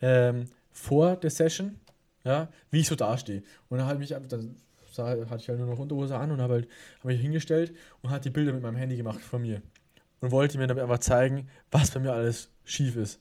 ähm, 0.00 0.44
vor 0.70 1.16
der 1.16 1.30
Session, 1.30 1.76
ja, 2.24 2.48
wie 2.70 2.80
ich 2.80 2.88
so 2.88 2.94
dastehe. 2.94 3.42
Und 3.68 3.78
dann 3.78 3.86
habe 3.86 4.02
ich 4.02 4.10
dann 4.10 4.56
sah, 4.92 5.08
hatte 5.30 5.42
ich 5.42 5.48
halt 5.48 5.58
nur 5.58 5.68
noch 5.68 5.78
Unterhose 5.78 6.16
an 6.16 6.30
und 6.30 6.40
habe 6.40 6.54
halt, 6.54 6.68
habe 7.00 7.08
mich 7.08 7.20
hingestellt 7.20 7.74
und 8.02 8.10
hat 8.10 8.24
die 8.24 8.30
Bilder 8.30 8.52
mit 8.52 8.62
meinem 8.62 8.76
Handy 8.76 8.96
gemacht 8.96 9.20
von 9.20 9.42
mir. 9.42 9.62
Und 10.20 10.32
wollte 10.32 10.58
mir 10.58 10.66
damit 10.66 10.82
einfach 10.82 10.98
zeigen, 10.98 11.48
was 11.70 11.92
bei 11.92 12.00
mir 12.00 12.12
alles 12.12 12.50
schief 12.64 12.96
ist. 12.96 13.20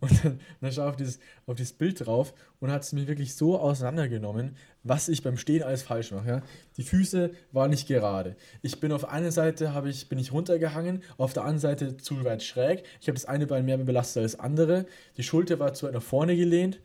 Und 0.00 0.24
dann, 0.24 0.40
dann 0.60 0.72
schaue 0.72 0.84
ich 0.84 0.90
auf 0.90 0.96
dieses, 0.96 1.18
auf 1.46 1.56
dieses 1.56 1.72
Bild 1.72 2.06
drauf 2.06 2.32
und 2.60 2.70
hat 2.70 2.82
es 2.82 2.92
mir 2.92 3.08
wirklich 3.08 3.34
so 3.34 3.58
auseinandergenommen, 3.58 4.56
was 4.84 5.08
ich 5.08 5.22
beim 5.22 5.36
Stehen 5.36 5.62
alles 5.62 5.82
falsch 5.82 6.12
mache. 6.12 6.28
Ja? 6.28 6.42
Die 6.76 6.82
Füße 6.82 7.30
waren 7.52 7.70
nicht 7.70 7.88
gerade. 7.88 8.36
Ich 8.62 8.80
bin 8.80 8.92
auf 8.92 9.08
einer 9.08 9.32
Seite 9.32 9.74
habe 9.74 9.90
ich, 9.90 10.08
bin 10.08 10.18
ich 10.18 10.32
runtergehangen, 10.32 11.02
auf 11.16 11.32
der 11.32 11.42
anderen 11.42 11.60
Seite 11.60 11.96
zu 11.96 12.24
weit 12.24 12.42
schräg. 12.42 12.84
Ich 13.00 13.08
habe 13.08 13.14
das 13.14 13.24
eine 13.24 13.46
Bein 13.46 13.64
mehr 13.64 13.78
belastet 13.78 14.22
als 14.22 14.32
das 14.32 14.40
andere. 14.40 14.86
Die 15.16 15.22
Schulter 15.22 15.58
war 15.58 15.74
zu 15.74 15.86
weit 15.86 15.94
nach 15.94 16.02
vorne 16.02 16.36
gelehnt. 16.36 16.80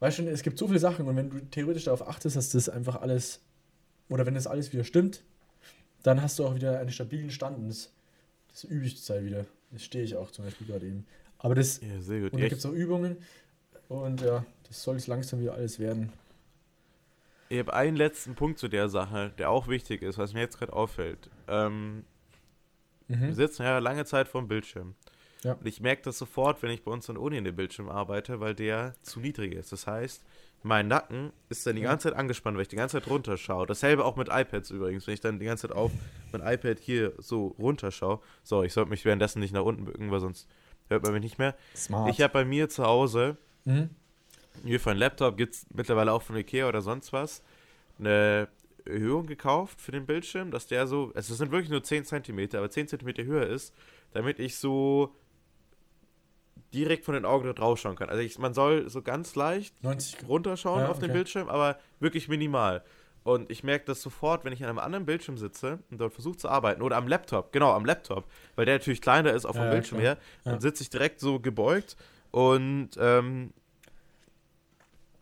Weißt 0.00 0.18
du, 0.18 0.28
es 0.28 0.42
gibt 0.42 0.58
so 0.58 0.68
viele 0.68 0.78
Sachen 0.78 1.06
und 1.06 1.16
wenn 1.16 1.30
du 1.30 1.40
theoretisch 1.40 1.84
darauf 1.84 2.06
achtest, 2.06 2.36
dass 2.36 2.50
das 2.50 2.68
einfach 2.68 3.00
alles, 3.00 3.40
oder 4.08 4.26
wenn 4.26 4.34
das 4.34 4.46
alles 4.46 4.72
wieder 4.72 4.84
stimmt, 4.84 5.24
dann 6.02 6.22
hast 6.22 6.38
du 6.38 6.46
auch 6.46 6.54
wieder 6.54 6.78
einen 6.78 6.92
stabilen 6.92 7.30
Stand 7.30 7.58
und 7.58 7.68
das, 7.68 7.90
das 8.52 8.64
übe 8.64 8.86
ich 8.86 8.96
zurzeit 8.96 9.24
wieder. 9.24 9.46
Das 9.72 9.82
stehe 9.82 10.04
ich 10.04 10.16
auch 10.16 10.30
zum 10.30 10.44
Beispiel 10.44 10.66
gerade 10.66 10.86
eben. 10.86 11.04
Aber 11.38 11.54
das, 11.54 11.80
Ja, 11.80 12.00
sehr 12.00 12.20
gut. 12.20 12.32
und 12.32 12.40
da 12.40 12.48
gibt 12.48 12.58
es 12.58 12.66
auch 12.66 12.72
Übungen 12.72 13.16
und 13.88 14.20
ja, 14.20 14.44
das 14.66 14.82
soll 14.82 14.96
es 14.96 15.06
langsam 15.06 15.40
wieder 15.40 15.54
alles 15.54 15.78
werden. 15.78 16.12
Ich 17.50 17.58
habe 17.58 17.72
einen 17.72 17.96
letzten 17.96 18.34
Punkt 18.34 18.58
zu 18.58 18.68
der 18.68 18.88
Sache, 18.88 19.32
der 19.38 19.50
auch 19.50 19.68
wichtig 19.68 20.02
ist, 20.02 20.18
was 20.18 20.34
mir 20.34 20.40
jetzt 20.40 20.58
gerade 20.58 20.72
auffällt. 20.72 21.30
Ähm, 21.46 22.04
Wir 23.06 23.16
Mhm. 23.16 23.32
sitzen 23.32 23.62
ja 23.62 23.78
lange 23.78 24.04
Zeit 24.04 24.28
vorm 24.28 24.48
Bildschirm. 24.48 24.94
Ja. 25.42 25.52
Und 25.54 25.66
ich 25.66 25.80
merke 25.80 26.02
das 26.02 26.18
sofort, 26.18 26.62
wenn 26.62 26.70
ich 26.70 26.82
bei 26.82 26.90
uns 26.90 27.08
an 27.08 27.14
der 27.14 27.22
Uni 27.22 27.38
in 27.38 27.44
dem 27.44 27.56
Bildschirm 27.56 27.88
arbeite, 27.88 28.40
weil 28.40 28.54
der 28.54 28.92
zu 29.00 29.18
niedrig 29.20 29.54
ist. 29.54 29.72
Das 29.72 29.86
heißt, 29.86 30.22
mein 30.62 30.88
Nacken 30.88 31.32
ist 31.48 31.66
dann 31.66 31.76
die 31.76 31.82
ganze 31.82 32.10
Zeit 32.10 32.18
angespannt, 32.18 32.56
weil 32.56 32.62
ich 32.62 32.68
die 32.68 32.76
ganze 32.76 33.00
Zeit 33.00 33.08
runterschaue. 33.08 33.64
Dasselbe 33.66 34.04
auch 34.04 34.16
mit 34.16 34.28
iPads 34.30 34.70
übrigens, 34.70 35.06
wenn 35.06 35.14
ich 35.14 35.20
dann 35.20 35.38
die 35.38 35.46
ganze 35.46 35.68
Zeit 35.68 35.76
auf 35.76 35.90
mein 36.32 36.42
iPad 36.42 36.78
hier 36.80 37.14
so 37.16 37.54
runterschaue. 37.58 38.20
So, 38.42 38.62
ich 38.62 38.74
sollte 38.74 38.90
mich 38.90 39.06
währenddessen 39.06 39.40
nicht 39.40 39.54
nach 39.54 39.62
unten 39.64 39.86
bücken, 39.86 40.10
weil 40.10 40.20
sonst 40.20 40.46
hört 40.88 41.02
man 41.02 41.12
mich 41.12 41.22
nicht 41.22 41.38
mehr. 41.38 41.54
Smart. 41.76 42.10
Ich 42.10 42.20
habe 42.20 42.32
bei 42.32 42.44
mir 42.44 42.68
zu 42.68 42.84
Hause, 42.84 43.36
Mhm. 43.64 43.90
hier 44.64 44.80
für 44.80 44.90
einen 44.90 44.98
Laptop 45.00 45.36
gibt 45.36 45.54
es 45.54 45.66
mittlerweile 45.72 46.12
auch 46.12 46.22
von 46.22 46.36
Ikea 46.36 46.68
oder 46.68 46.82
sonst 46.82 47.12
was, 47.12 47.42
eine 47.98 48.48
Erhöhung 48.84 49.26
gekauft 49.26 49.80
für 49.80 49.92
den 49.92 50.06
Bildschirm, 50.06 50.50
dass 50.50 50.66
der 50.66 50.86
so, 50.86 51.12
also 51.14 51.32
es 51.32 51.38
sind 51.38 51.50
wirklich 51.50 51.70
nur 51.70 51.82
10 51.82 52.04
cm, 52.04 52.54
aber 52.54 52.70
10 52.70 52.88
cm 52.88 53.26
höher 53.26 53.46
ist, 53.46 53.74
damit 54.12 54.38
ich 54.38 54.56
so 54.56 55.14
direkt 56.74 57.04
von 57.04 57.14
den 57.14 57.24
Augen 57.24 57.46
da 57.46 57.52
drauf 57.52 57.78
schauen 57.78 57.96
kann. 57.96 58.08
Also 58.10 58.22
ich, 58.22 58.38
man 58.38 58.52
soll 58.54 58.88
so 58.88 59.02
ganz 59.02 59.34
leicht 59.34 59.82
90 59.82 60.26
runterschauen 60.28 60.80
Ja, 60.82 60.88
auf 60.88 60.98
den 60.98 61.06
okay. 61.06 61.18
Bildschirm, 61.18 61.48
aber 61.48 61.78
wirklich 62.00 62.28
minimal. 62.28 62.82
Und 63.28 63.50
ich 63.50 63.62
merke 63.62 63.84
das 63.84 64.00
sofort, 64.00 64.46
wenn 64.46 64.54
ich 64.54 64.62
an 64.62 64.70
einem 64.70 64.78
anderen 64.78 65.04
Bildschirm 65.04 65.36
sitze 65.36 65.80
und 65.90 66.00
dort 66.00 66.14
versuche 66.14 66.38
zu 66.38 66.48
arbeiten. 66.48 66.80
Oder 66.80 66.96
am 66.96 67.06
Laptop, 67.06 67.52
genau, 67.52 67.72
am 67.74 67.84
Laptop, 67.84 68.24
weil 68.56 68.64
der 68.64 68.76
natürlich 68.76 69.02
kleiner 69.02 69.34
ist 69.34 69.44
auf 69.44 69.52
dem 69.52 69.64
Ja, 69.64 69.64
ja, 69.66 69.70
Bildschirm 69.74 69.98
klar. 69.98 70.14
her. 70.14 70.22
Ja. 70.46 70.52
Dann 70.52 70.60
sitze 70.62 70.82
ich 70.82 70.88
direkt 70.88 71.20
so 71.20 71.38
gebeugt 71.38 71.98
und 72.30 72.88
ähm, 72.98 73.52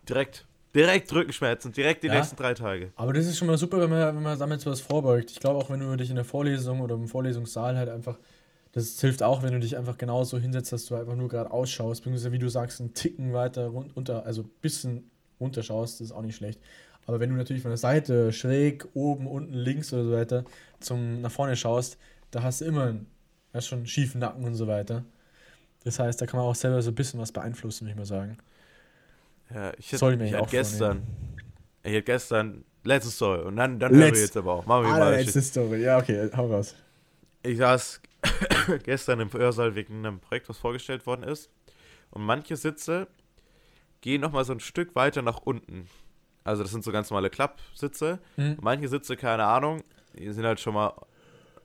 direkt, 0.09 0.47
direkt 0.73 1.13
Rückenschmerzen, 1.13 1.73
direkt 1.73 2.05
die 2.05 2.07
Ja. 2.07 2.15
nächsten 2.15 2.37
drei 2.37 2.55
Tage. 2.55 2.93
Aber 2.95 3.13
das 3.13 3.27
ist 3.27 3.39
schon 3.39 3.49
mal 3.49 3.59
super, 3.59 3.81
wenn 3.81 3.91
man, 3.91 4.15
wenn 4.15 4.23
man 4.23 4.39
damit 4.39 4.61
sowas 4.61 4.81
vorbeugt. 4.81 5.33
Ich 5.33 5.41
glaube 5.41 5.59
auch, 5.59 5.69
wenn 5.69 5.81
du 5.81 5.97
dich 5.97 6.11
in 6.11 6.15
der 6.15 6.25
Vorlesung 6.25 6.83
oder 6.83 6.95
im 6.95 7.09
Vorlesungssaal 7.09 7.77
halt 7.77 7.89
einfach, 7.89 8.19
das 8.71 9.01
hilft 9.01 9.25
auch, 9.25 9.43
wenn 9.43 9.53
du 9.53 9.59
dich 9.59 9.77
einfach 9.77 9.99
genauso 9.99 10.39
hinsetzt, 10.39 10.71
dass 10.73 10.87
du 10.87 10.95
einfach 10.95 11.17
nur 11.17 11.29
gerade 11.29 11.51
ausschaust, 11.51 12.03
beziehungsweise 12.03 12.31
wie 12.31 12.39
du 12.39 12.49
sagst, 12.49 12.81
einen 12.81 12.95
Ticken 12.95 13.33
weiter 13.33 13.67
run- 13.67 13.91
runter, 13.97 14.25
also 14.25 14.43
ein 14.43 14.51
bisschen 14.61 15.11
runterschaust, 15.41 16.01
das 16.01 16.07
ist 16.07 16.13
auch 16.13 16.23
nicht 16.23 16.37
schlecht. 16.37 16.61
Aber 17.07 17.21
wenn 17.21 17.31
du 17.31 17.37
natürlich 17.37 17.63
von 17.63 17.71
der 17.71 17.79
Seite 17.79 18.33
schräg, 18.33 18.87
oben, 18.95 19.27
unten, 19.27 19.55
links 19.55 19.93
oder 19.93 20.05
so 20.05 20.13
weiter 20.13 20.45
zum 20.81 21.21
nach 21.21 21.31
vorne 21.31 21.57
schaust, 21.57 21.99
da 22.31 22.43
hast 22.43 22.61
du 22.61 22.65
immer 22.65 22.87
einen, 22.87 23.07
schon 23.61 23.79
einen 23.79 23.87
schiefen 23.87 24.21
Nacken 24.21 24.45
und 24.45 24.55
so 24.55 24.67
weiter. 24.67 25.05
Das 25.85 25.99
heißt, 25.99 26.21
da 26.21 26.27
kann 26.27 26.39
man 26.41 26.49
auch 26.49 26.55
selber 26.55 26.83
so 26.83 26.91
ein 26.91 26.95
bisschen 26.97 27.21
was 27.21 27.31
beeinflussen, 27.31 27.85
würde 27.85 27.93
ich 27.93 27.97
mal 27.99 28.05
sagen. 28.07 28.39
Ja, 29.55 29.73
ich 29.79 29.87
hätte, 29.87 29.99
Soll 29.99 30.13
ich 30.15 30.19
mir 30.19 30.27
ich 30.27 30.35
auch 30.35 30.43
hatte 30.43 30.57
gestern, 30.57 31.03
ich 31.85 31.93
hatte 31.93 32.03
gestern, 32.03 32.65
letzte 32.83 33.11
Story 33.11 33.43
und 33.43 33.57
dann, 33.57 33.79
dann 33.79 33.93
hören 33.93 34.01
wir 34.01 34.09
Letz- 34.09 34.21
jetzt 34.23 34.37
aber 34.37 34.53
auch. 34.55 34.67
Machen 34.67 34.87
wir 34.87 34.91
mal 34.91 35.15
letzte 35.15 35.41
Story. 35.43 35.83
Ja, 35.83 35.99
okay, 35.99 36.29
hau 36.37 36.47
raus. 36.47 36.75
Ich 37.45 37.59
saß 37.59 38.01
gestern 38.83 39.21
im 39.21 39.33
Hörsaal 39.33 39.77
wegen 39.77 40.05
einem 40.05 40.19
Projekt, 40.19 40.49
was 40.49 40.59
vorgestellt 40.59 41.07
worden 41.07 41.23
ist. 41.23 41.51
Und 42.11 42.23
manche 42.23 42.57
Sitze 42.57 43.07
gehen 44.01 44.21
nochmal 44.21 44.45
so 44.45 44.53
ein 44.53 44.61
Stück 44.61 44.95
weiter 44.97 45.23
nach 45.23 45.39
unten. 45.39 45.89
Also 46.47 46.63
das 46.63 46.73
sind 46.73 46.85
so 46.85 46.93
ganz 46.93 47.11
normale 47.11 47.29
Klappsitze. 47.31 48.19
Hm. 48.37 48.53
Und 48.53 48.63
manche 48.63 48.89
Sitze, 48.89 49.17
keine 49.17 49.45
Ahnung, 49.45 49.83
die 50.19 50.31
sind 50.33 50.45
halt 50.45 50.61
schon 50.61 50.75
mal 50.75 50.93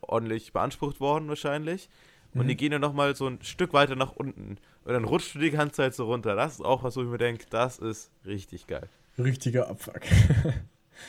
ordentlich 0.01 0.51
beansprucht 0.53 0.99
worden 0.99 1.27
wahrscheinlich. 1.29 1.89
Und 2.33 2.43
Mhm. 2.43 2.47
die 2.47 2.55
gehen 2.57 2.71
dann 2.71 2.81
nochmal 2.81 3.13
so 3.15 3.27
ein 3.27 3.39
Stück 3.41 3.73
weiter 3.73 3.95
nach 3.95 4.13
unten. 4.15 4.57
Und 4.85 4.93
dann 4.93 5.03
rutscht 5.03 5.35
du 5.35 5.39
die 5.39 5.51
ganze 5.51 5.75
Zeit 5.75 5.93
so 5.93 6.05
runter. 6.05 6.35
Das 6.35 6.53
ist 6.53 6.61
auch 6.65 6.81
was, 6.83 6.95
wo 6.95 7.01
ich 7.01 7.07
mir 7.07 7.17
denke, 7.17 7.45
das 7.49 7.77
ist 7.77 8.09
richtig 8.25 8.67
geil. 8.67 8.87
Richtiger 9.17 9.69
Abfuck. 9.69 10.01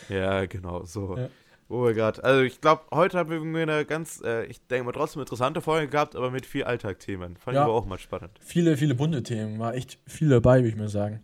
Ja, 0.09 0.47
genau, 0.47 0.85
so. 0.85 1.16
Ja. 1.18 1.29
Oh 1.68 1.85
mein 1.85 1.95
Gott. 1.95 2.23
Also 2.25 2.43
ich 2.43 2.61
glaube, 2.61 2.83
heute 2.93 3.18
haben 3.18 3.31
wir 3.31 3.37
irgendwie 3.37 3.61
eine 3.62 3.85
ganz, 3.85 4.23
äh, 4.25 4.45
ich 4.47 4.66
denke 4.66 4.85
mal 4.85 4.93
trotzdem 4.93 5.20
interessante 5.20 5.61
Folge 5.61 5.89
gehabt, 5.89 6.16
aber 6.16 6.31
mit 6.31 6.47
viel 6.47 6.64
Alltagthemen. 6.64 7.37
Fand 7.37 7.55
Ja. 7.55 7.62
ich 7.62 7.64
aber 7.64 7.75
auch 7.75 7.87
mal 7.87 7.99
spannend. 7.99 8.31
viele, 8.41 8.77
viele 8.77 8.95
bunte 8.95 9.23
Themen. 9.23 9.59
War 9.59 9.75
echt 9.75 9.99
viel 10.07 10.29
dabei, 10.31 10.59
würde 10.59 10.68
ich 10.68 10.77
mal 10.77 10.89
sagen. 10.89 11.23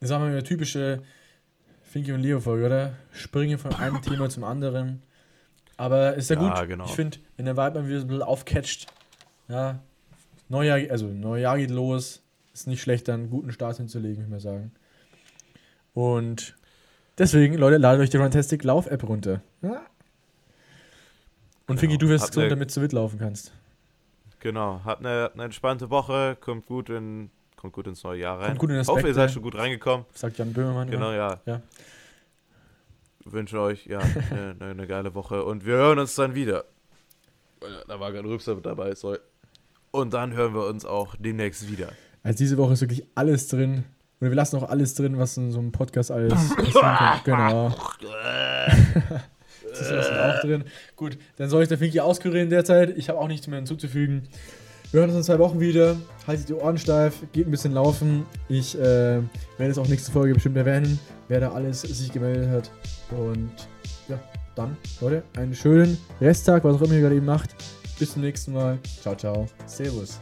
Das 0.00 0.10
haben 0.10 0.22
wir 0.24 0.30
eine 0.30 0.42
typische 0.42 1.02
Finky 1.90 2.12
und 2.12 2.20
Leo-Folge, 2.20 2.66
oder? 2.66 2.92
Springen 3.12 3.58
von 3.58 3.74
einem 3.74 4.00
Thema 4.02 4.28
zum 4.28 4.44
anderen. 4.44 5.02
Aber 5.76 6.14
ist 6.14 6.28
ja, 6.30 6.40
Ja, 6.40 6.60
gut. 6.60 6.68
genau. 6.68 6.84
Ich 6.84 6.90
finde, 6.92 7.18
wenn 7.36 7.46
der 7.46 7.56
Vibe 7.56 7.80
mal 7.80 7.88
wieder 7.88 8.00
so 8.00 8.04
ein 8.04 8.08
bisschen 8.08 8.22
aufcatcht, 8.22 8.86
ja, 9.48 9.78
Neujahr, 10.48 10.78
also 10.90 11.06
Neujahr 11.06 11.56
geht 11.58 11.70
los, 11.70 12.22
ist 12.52 12.66
nicht 12.66 12.82
schlecht, 12.82 13.08
dann 13.08 13.20
einen 13.20 13.30
guten 13.30 13.52
Start 13.52 13.76
hinzulegen, 13.76 14.16
würde 14.16 14.24
ich 14.24 14.30
mal 14.30 14.40
sagen. 14.40 14.72
Und 15.94 16.56
deswegen, 17.16 17.54
Leute, 17.54 17.76
ladet 17.76 18.00
euch 18.02 18.10
die 18.10 18.18
Fantastic 18.18 18.64
Lauf-App 18.64 19.08
runter. 19.08 19.42
Ja. 19.62 19.82
Und 21.66 21.76
Genau. 21.76 21.80
Finky, 21.80 21.98
du 21.98 22.08
wirst 22.08 22.28
gesund, 22.28 22.50
damit 22.50 22.74
du 22.74 22.80
mitlaufen 22.80 23.18
kannst. 23.18 23.52
Genau. 24.40 24.80
Habt 24.84 25.04
eine, 25.04 25.30
eine 25.34 25.44
entspannte 25.44 25.90
Woche, 25.90 26.36
kommt 26.40 26.66
gut 26.66 26.88
in, 26.88 27.30
kommt 27.58 27.72
gut 27.74 27.86
ins 27.86 28.02
neue 28.04 28.20
Jahr 28.20 28.38
rein. 28.38 28.48
Kommt 28.48 28.60
gut 28.60 28.70
in 28.70 28.76
das 28.76 28.88
Hoffe, 28.88 29.06
ihr 29.06 29.14
seid 29.14 29.30
schon 29.30 29.42
gut 29.42 29.56
reingekommen. 29.56 30.06
Sagt 30.14 30.38
Jan 30.38 30.52
Böhmermann. 30.52 30.90
Genau, 30.90 31.12
ja. 31.12 31.40
Ja. 31.44 31.60
Wünsche 33.24 33.60
euch 33.60 33.86
ja 33.86 33.98
eine, 34.30 34.56
eine, 34.60 34.86
geile 34.86 35.14
Woche 35.14 35.44
und 35.44 35.66
wir 35.66 35.74
hören 35.74 35.98
uns 35.98 36.14
dann 36.14 36.34
wieder. 36.34 36.64
Da 37.88 38.00
war 38.00 38.12
gerade 38.12 38.28
Rübser 38.28 38.54
mit 38.54 38.64
dabei, 38.64 38.94
sorry. 38.94 39.18
Und 39.90 40.14
dann 40.14 40.32
hören 40.32 40.54
wir 40.54 40.66
uns 40.66 40.84
auch 40.84 41.16
demnächst 41.18 41.68
wieder. 41.70 41.88
Also 42.22 42.38
diese 42.38 42.56
Woche 42.56 42.74
ist 42.74 42.80
wirklich 42.80 43.04
alles 43.14 43.48
drin. 43.48 43.84
Und 44.20 44.28
wir 44.28 44.34
lassen 44.34 44.56
auch 44.56 44.68
alles 44.68 44.94
drin, 44.94 45.18
was 45.18 45.36
in 45.36 45.50
so 45.50 45.58
einem 45.58 45.72
Podcast 45.72 46.10
alles. 46.10 46.34
Genau. 47.24 47.70
das 49.68 49.80
ist 49.80 50.12
auch 50.12 50.40
drin. 50.40 50.64
Gut, 50.96 51.18
dann 51.36 51.48
soll 51.48 51.62
ich 51.62 51.68
der 51.68 51.78
Finky 51.78 52.00
auskurieren 52.00 52.50
derzeit. 52.50 52.96
Ich 52.96 53.08
habe 53.08 53.18
auch 53.18 53.28
nichts 53.28 53.46
mehr 53.46 53.58
hinzuzufügen. 53.58 54.28
Wir 54.90 55.00
hören 55.00 55.10
uns 55.10 55.18
in 55.18 55.24
zwei 55.24 55.38
Wochen 55.38 55.60
wieder. 55.60 55.96
Haltet 56.26 56.48
die 56.48 56.54
Ohren 56.54 56.78
steif, 56.78 57.22
geht 57.32 57.46
ein 57.46 57.50
bisschen 57.50 57.74
laufen. 57.74 58.24
Ich 58.48 58.74
äh, 58.74 58.80
werde 58.80 59.70
es 59.70 59.76
auch 59.76 59.86
nächste 59.86 60.10
Folge 60.10 60.32
bestimmt 60.32 60.56
erwähnen, 60.56 60.98
wer 61.28 61.40
da 61.40 61.52
alles 61.52 61.82
sich 61.82 62.10
gemeldet 62.10 62.48
hat. 62.48 62.70
Und 63.10 63.50
ja, 64.08 64.18
dann, 64.54 64.78
Leute, 65.02 65.24
einen 65.36 65.54
schönen 65.54 65.98
Resttag, 66.22 66.64
was 66.64 66.76
auch 66.76 66.82
immer 66.82 66.94
ihr 66.94 67.02
gerade 67.02 67.16
eben 67.16 67.26
macht. 67.26 67.54
Bis 67.98 68.14
zum 68.14 68.22
nächsten 68.22 68.54
Mal. 68.54 68.78
Ciao, 69.02 69.14
ciao. 69.14 69.46
Servus. 69.66 70.18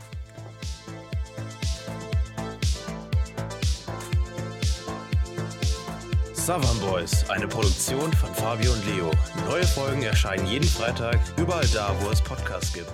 Savan 6.33 6.79
Boys, 6.81 7.29
eine 7.31 7.47
Produktion 7.47 8.13
von 8.13 8.35
Fabio 8.35 8.73
und 8.73 8.87
Leo. 8.87 9.11
Neue 9.49 9.65
Folgen 9.65 10.03
erscheinen 10.03 10.47
jeden 10.47 10.69
Freitag, 10.69 11.19
überall 11.37 11.67
da, 11.73 11.95
wo 12.01 12.11
es 12.11 12.21
Podcasts 12.21 12.73
gibt. 12.73 12.91